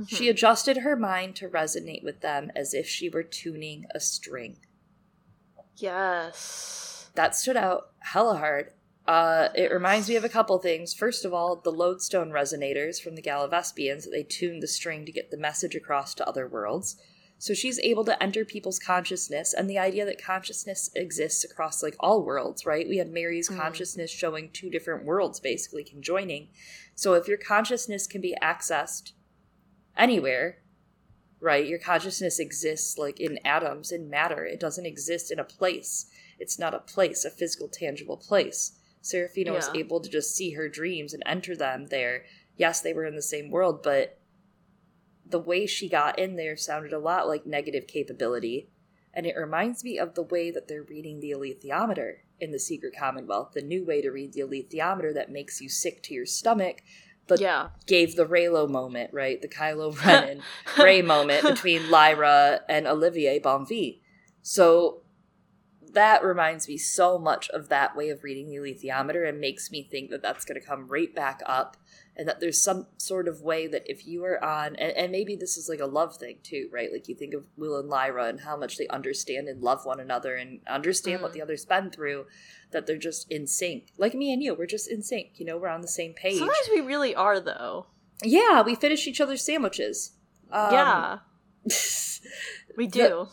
[0.09, 0.31] She Mhm.
[0.31, 4.59] adjusted her mind to resonate with them as if she were tuning a string.
[5.77, 7.11] Yes.
[7.15, 8.73] That stood out hella hard.
[9.07, 10.95] Uh, it reminds me of a couple things.
[10.95, 15.31] First of all, the lodestone resonators from the Gallivespians, they tuned the string to get
[15.31, 16.97] the message across to other worlds.
[17.43, 21.97] So she's able to enter people's consciousness, and the idea that consciousness exists across like
[21.99, 22.89] all worlds, right?
[22.89, 23.57] We have Mary's Mm.
[23.57, 26.51] consciousness showing two different worlds basically conjoining.
[26.95, 29.11] So if your consciousness can be accessed
[29.97, 30.63] anywhere,
[31.41, 31.67] right?
[31.67, 34.45] Your consciousness exists like in atoms, in matter.
[34.45, 36.07] It doesn't exist in a place.
[36.39, 38.79] It's not a place, a physical, tangible place.
[39.01, 42.25] Serafina was able to just see her dreams and enter them there.
[42.57, 44.22] Yes, they were in the same world, but
[45.25, 48.69] the way she got in there sounded a lot like negative capability.
[49.15, 52.95] And it reminds me of the way that they're reading the alethiometer in the Secret
[52.99, 56.83] Commonwealth, the new way to read the alethiometer that makes you sick to your stomach,
[57.29, 57.69] but yeah.
[57.87, 59.41] gave the Reylo moment, right?
[59.41, 60.43] The Kylo Ren and
[60.79, 63.95] Rey moment between Lyra and Olivier Bonneville.
[64.43, 65.03] So
[65.93, 69.83] that reminds me so much of that way of reading the alethiometer and makes me
[69.83, 71.77] think that that's going to come right back up
[72.17, 75.35] and that there's some sort of way that if you are on and, and maybe
[75.35, 78.27] this is like a love thing too right like you think of will and lyra
[78.27, 81.35] and how much they understand and love one another and understand what Mm.
[81.35, 82.27] the other's been through
[82.71, 85.57] that they're just in sync like me and you we're just in sync you know
[85.57, 87.87] we're on the same page Sometimes we really are, though.
[88.23, 90.13] yeah we finish each other's sandwiches
[90.51, 91.19] um, yeah,
[92.77, 93.29] we do.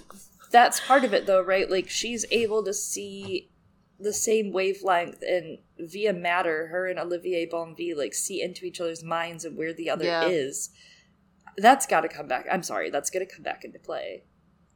[0.52, 3.50] that's part of it though right like she's able to see
[3.98, 9.02] the same wavelength and via matter her and olivier bonneville like see into each other's
[9.04, 10.28] minds and where the other Yeah.
[10.28, 10.70] is
[11.56, 14.24] that's got to come back i'm sorry that's going to come back into play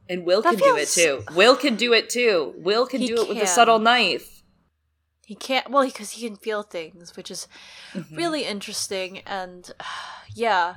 [0.09, 3.07] and will That can do it too will can do it too will can He
[3.07, 4.43] do it with a subtle knife
[5.27, 5.71] he can't.
[5.71, 7.47] Well, because he can feel things, which is
[7.95, 8.15] Mhm.
[8.15, 9.21] really interesting.
[9.25, 9.71] And
[10.35, 10.75] yeah,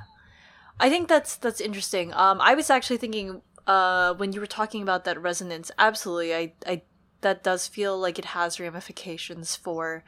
[0.79, 2.11] I think that's that's interesting.
[2.15, 6.53] Um, I was actually thinking, uh, when you were talking about that resonance, absolutely, I,
[6.65, 6.81] I,
[7.21, 10.03] that does feel like it has ramifications for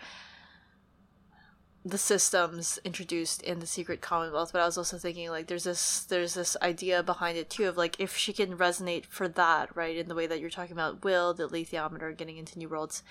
[1.83, 6.03] the systems introduced in the secret commonwealth but i was also thinking like there's this
[6.03, 9.97] there's this idea behind it too of like if she can resonate for that right
[9.97, 13.01] in the way that you're talking about will the alethiometer getting into new worlds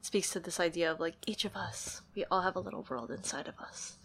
[0.00, 3.10] speaks to this idea of like each of us we all have a little world
[3.10, 3.98] inside of us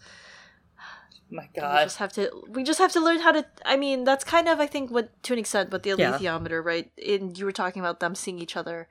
[1.30, 1.78] My God.
[1.78, 4.48] we just have to we just have to learn how to i mean that's kind
[4.48, 6.12] of i think what to an extent what the Yeah.
[6.18, 8.86] alethiometer right in you were talking about them seeing each other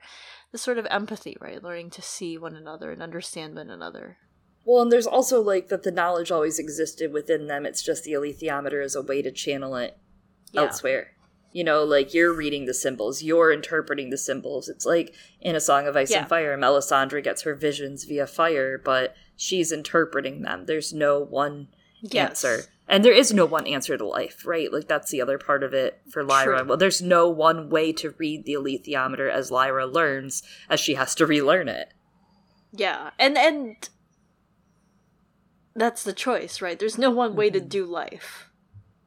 [0.52, 4.18] the sort of empathy right learning to see one another and understand one another
[4.64, 7.64] Well, and there's also like that the knowledge always existed within them.
[7.64, 9.96] It's just the alethiometer is a way to channel it
[10.52, 10.62] Yeah.
[10.62, 11.12] elsewhere.
[11.52, 14.68] You know, like you're reading the symbols, you're interpreting the symbols.
[14.68, 16.20] It's like in A Song of Ice Yeah.
[16.20, 20.66] and Fire, Melisandre gets her visions via fire, but she's interpreting them.
[20.66, 21.68] There's no one
[22.02, 22.44] Yes.
[22.44, 22.64] answer.
[22.90, 24.70] And there is no one answer to life, right?
[24.72, 26.58] Like that's the other part of it for Lyra.
[26.58, 26.68] True.
[26.68, 31.14] Well, there's no one way to read the alethiometer as Lyra learns, as she has
[31.14, 31.94] to relearn it.
[32.72, 33.88] Yeah, and and
[35.76, 36.78] that's the choice, right?
[36.80, 37.68] There's no one way to mm-hmm.
[37.68, 38.50] do life.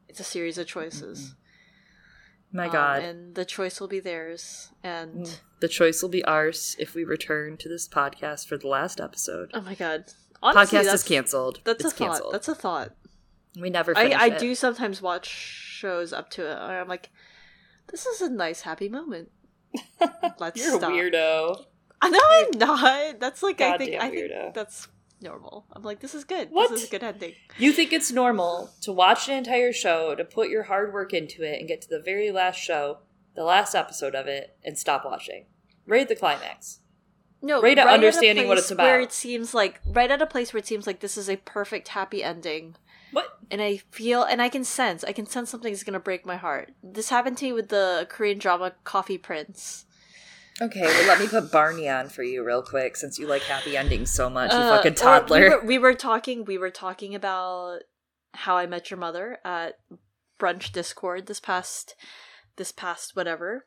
[0.08, 1.20] It's a series of choices.
[1.20, 2.56] Mm-hmm.
[2.56, 3.02] My Um, God.
[3.02, 4.70] and the choice will be theirs.
[4.82, 5.40] And mm.
[5.60, 9.50] The choice will be ours if we return to this podcast for the last episode.
[9.52, 10.04] oh my god,
[10.42, 11.60] honestly, podcast is canceled.
[11.64, 12.06] That's it's a thought.
[12.06, 12.34] canceled.
[12.34, 12.92] That's a thought.
[13.60, 13.96] We never.
[13.96, 14.38] I Finish I it.
[14.38, 16.54] do sometimes watch shows up to it.
[16.54, 17.10] Where I'm like,
[17.90, 19.30] this is a nice happy moment.
[20.38, 20.90] Let's You're stop.
[20.90, 21.64] a weirdo.
[22.00, 23.20] I know I'm not.
[23.20, 24.54] That's like I think I think weirdo.
[24.54, 24.88] that's
[25.20, 25.66] normal.
[25.72, 26.50] I'm like, this is good.
[26.50, 26.70] What?
[26.70, 27.32] This is a good ending.
[27.58, 31.42] You think it's normal to watch an entire show, to put your hard work into
[31.42, 32.98] it, and get to the very last show,
[33.34, 35.46] the last episode of it, and stop watching?
[35.86, 36.80] Right at the climax.
[37.42, 40.26] No, Right at a understanding what place it's Where it seems like right at a
[40.26, 42.78] place where it seems like this is a perfect happy ending, What?
[43.50, 46.72] And I feel and I can sense I can sense something's gonna break my heart.
[46.82, 49.86] This happened to me with the Korean drama Coffee Prince.
[50.62, 53.76] Okay, well, let me put Barney on for you real quick, since you like happy
[53.76, 55.40] endings so much, you Uh, fucking toddler.
[55.40, 56.44] We were, we were talking.
[56.44, 57.80] We were talking about
[58.34, 59.80] How I Met Your Mother at
[60.38, 61.96] brunch Discord this past
[62.56, 63.66] this past whatever,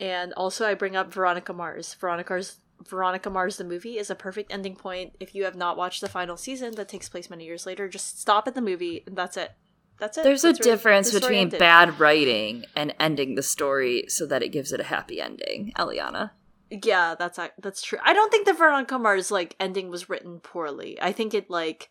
[0.00, 1.92] and also I bring up Veronica Mars.
[1.92, 5.14] Veronica's Veronica Mars the movie is a perfect ending point.
[5.20, 8.20] If you have not watched the final season that takes place many years later, just
[8.20, 9.52] stop at the movie and that's it.
[9.98, 10.24] That's it.
[10.24, 11.60] There's a That's where difference the between ended.
[11.60, 16.32] bad writing and ending the story so that it gives it a happy ending, Eliana.
[16.70, 17.98] Yeah, that's that's true.
[18.02, 21.00] I don't think the Veronica Mars like ending was written poorly.
[21.00, 21.90] I think it like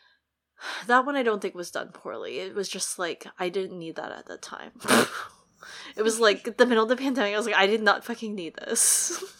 [0.86, 2.38] that one I don't think was done poorly.
[2.40, 4.72] It was just like I didn't need that at the time.
[5.96, 7.34] it was like the middle of the pandemic.
[7.34, 9.22] I was like, I did not fucking need this.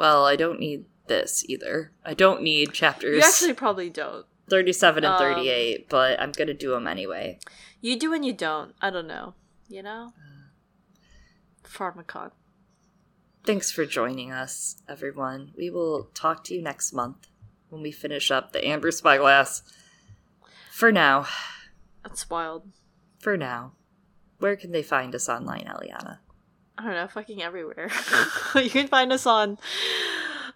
[0.00, 1.92] Well, I don't need this either.
[2.06, 4.24] I don't need chapters you actually probably don't.
[4.48, 7.38] 37 and Um, 38, but I'm going to do them anyway.
[7.82, 8.74] You do and you don't.
[8.80, 9.34] I don't know.
[9.68, 10.14] You know.
[11.62, 12.30] Pharmacon.
[13.44, 15.52] Thanks for joining us, everyone.
[15.54, 17.28] We will talk to you next month
[17.68, 19.62] when we finish up the Amber Spyglass.
[20.72, 21.26] For now,
[22.02, 22.62] That's wild.
[23.18, 23.72] for now,
[24.38, 26.20] where can they find us online, Eliana?
[26.80, 27.90] I don't know, fucking everywhere.
[28.54, 29.58] you can find us on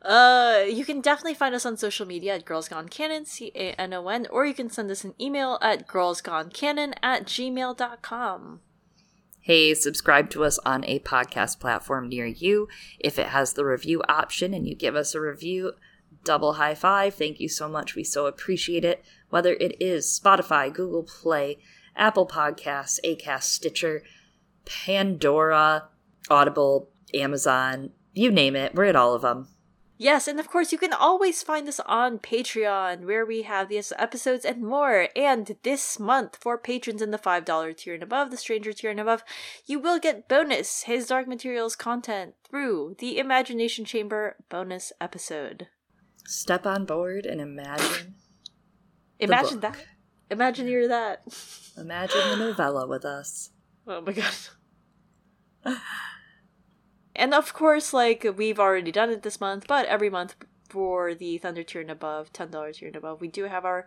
[0.03, 3.73] uh you can definitely find us on social media at Girls Gone Canon, C A
[3.73, 8.61] N O N, or you can send us an email at girlsgonecanon at gmail.com.
[9.41, 12.69] Hey, subscribe to us on a podcast platform near you.
[12.99, 15.73] If it has the review option and you give us a review,
[16.25, 17.15] double high five.
[17.15, 17.95] Thank you so much.
[17.95, 19.05] We so appreciate it.
[19.29, 21.59] Whether it is Spotify, Google Play,
[21.95, 24.03] Apple Podcasts, Acast, Stitcher,
[24.65, 25.89] Pandora,
[26.31, 29.49] Audible, Amazon, you name it, we're at all of them.
[29.97, 33.93] Yes, and of course you can always find us on Patreon where we have these
[33.97, 35.09] episodes and more.
[35.15, 38.99] And this month for patrons in the $5 tier and above, the stranger tier and
[38.99, 39.23] above,
[39.67, 45.69] you will get bonus His Dark Materials content through the Imagination Chamber bonus episode.
[46.27, 48.15] Step on board and imagine.
[49.21, 49.77] Imagine that.
[50.31, 51.23] Imagine you're that.
[51.77, 53.51] Imagine the novella with us.
[53.87, 54.35] Oh my god.
[57.15, 60.35] and of course, like we've already done it this month, but every month
[60.69, 63.87] for the Thunder tier and above, ten dollars tier and above, we do have our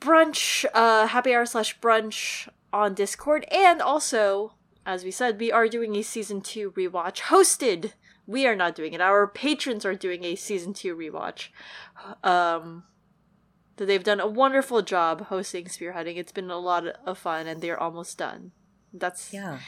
[0.00, 4.54] brunch, uh, happy hour slash brunch on Discord, and also,
[4.84, 7.92] as we said, we are doing a season two rewatch hosted.
[8.26, 9.00] We are not doing it.
[9.00, 11.48] Our patrons are doing a season two rewatch.
[12.22, 12.84] Um,
[13.76, 16.16] that they've done a wonderful job hosting spearheading.
[16.16, 18.52] It's been a lot of fun, and they're almost done.
[18.92, 19.60] That's Yeah.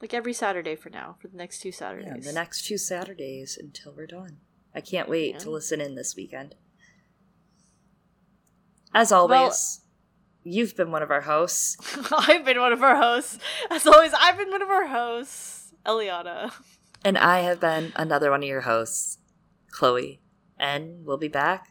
[0.00, 2.24] Like every Saturday for now, for the next two Yeah, Saturdays.
[2.24, 4.38] the next two Saturdays until we're done.
[4.74, 5.38] I can't wait Yeah.
[5.40, 6.54] to listen in this weekend.
[8.92, 9.82] As always,
[10.42, 11.76] you've been one of our hosts.
[12.12, 13.38] I've been one of our hosts.
[13.70, 16.52] As always, I've been one of our hosts, Eliana.
[17.04, 19.18] And I have been another one of your hosts,
[19.70, 20.20] Chloe.
[20.58, 21.68] And we'll be back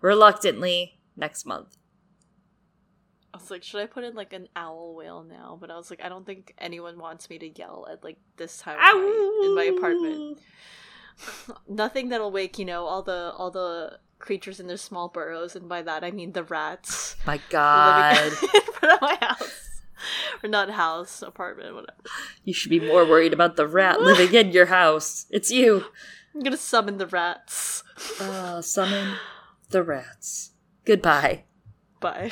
[0.00, 1.76] reluctantly next month.
[3.34, 5.58] I was like, should I put in like an owl wail now?
[5.60, 8.58] But I was like, I don't think anyone wants me to yell at like this
[8.58, 10.38] time in my apartment.
[11.68, 15.68] Nothing that'll wake, you know, all the all the creatures in their small burrows, and
[15.68, 17.16] by that I mean the rats.
[17.26, 18.24] My God.
[18.54, 19.80] in front of my house.
[20.44, 21.98] Or not house, apartment, whatever.
[22.44, 25.26] You should be more worried about the rat living in your house.
[25.30, 25.86] It's you.
[26.32, 27.82] I'm gonna summon the rats.
[28.20, 29.16] Uh, summon
[29.70, 30.52] the rats.
[30.84, 31.44] Goodbye.
[31.98, 32.30] Bye.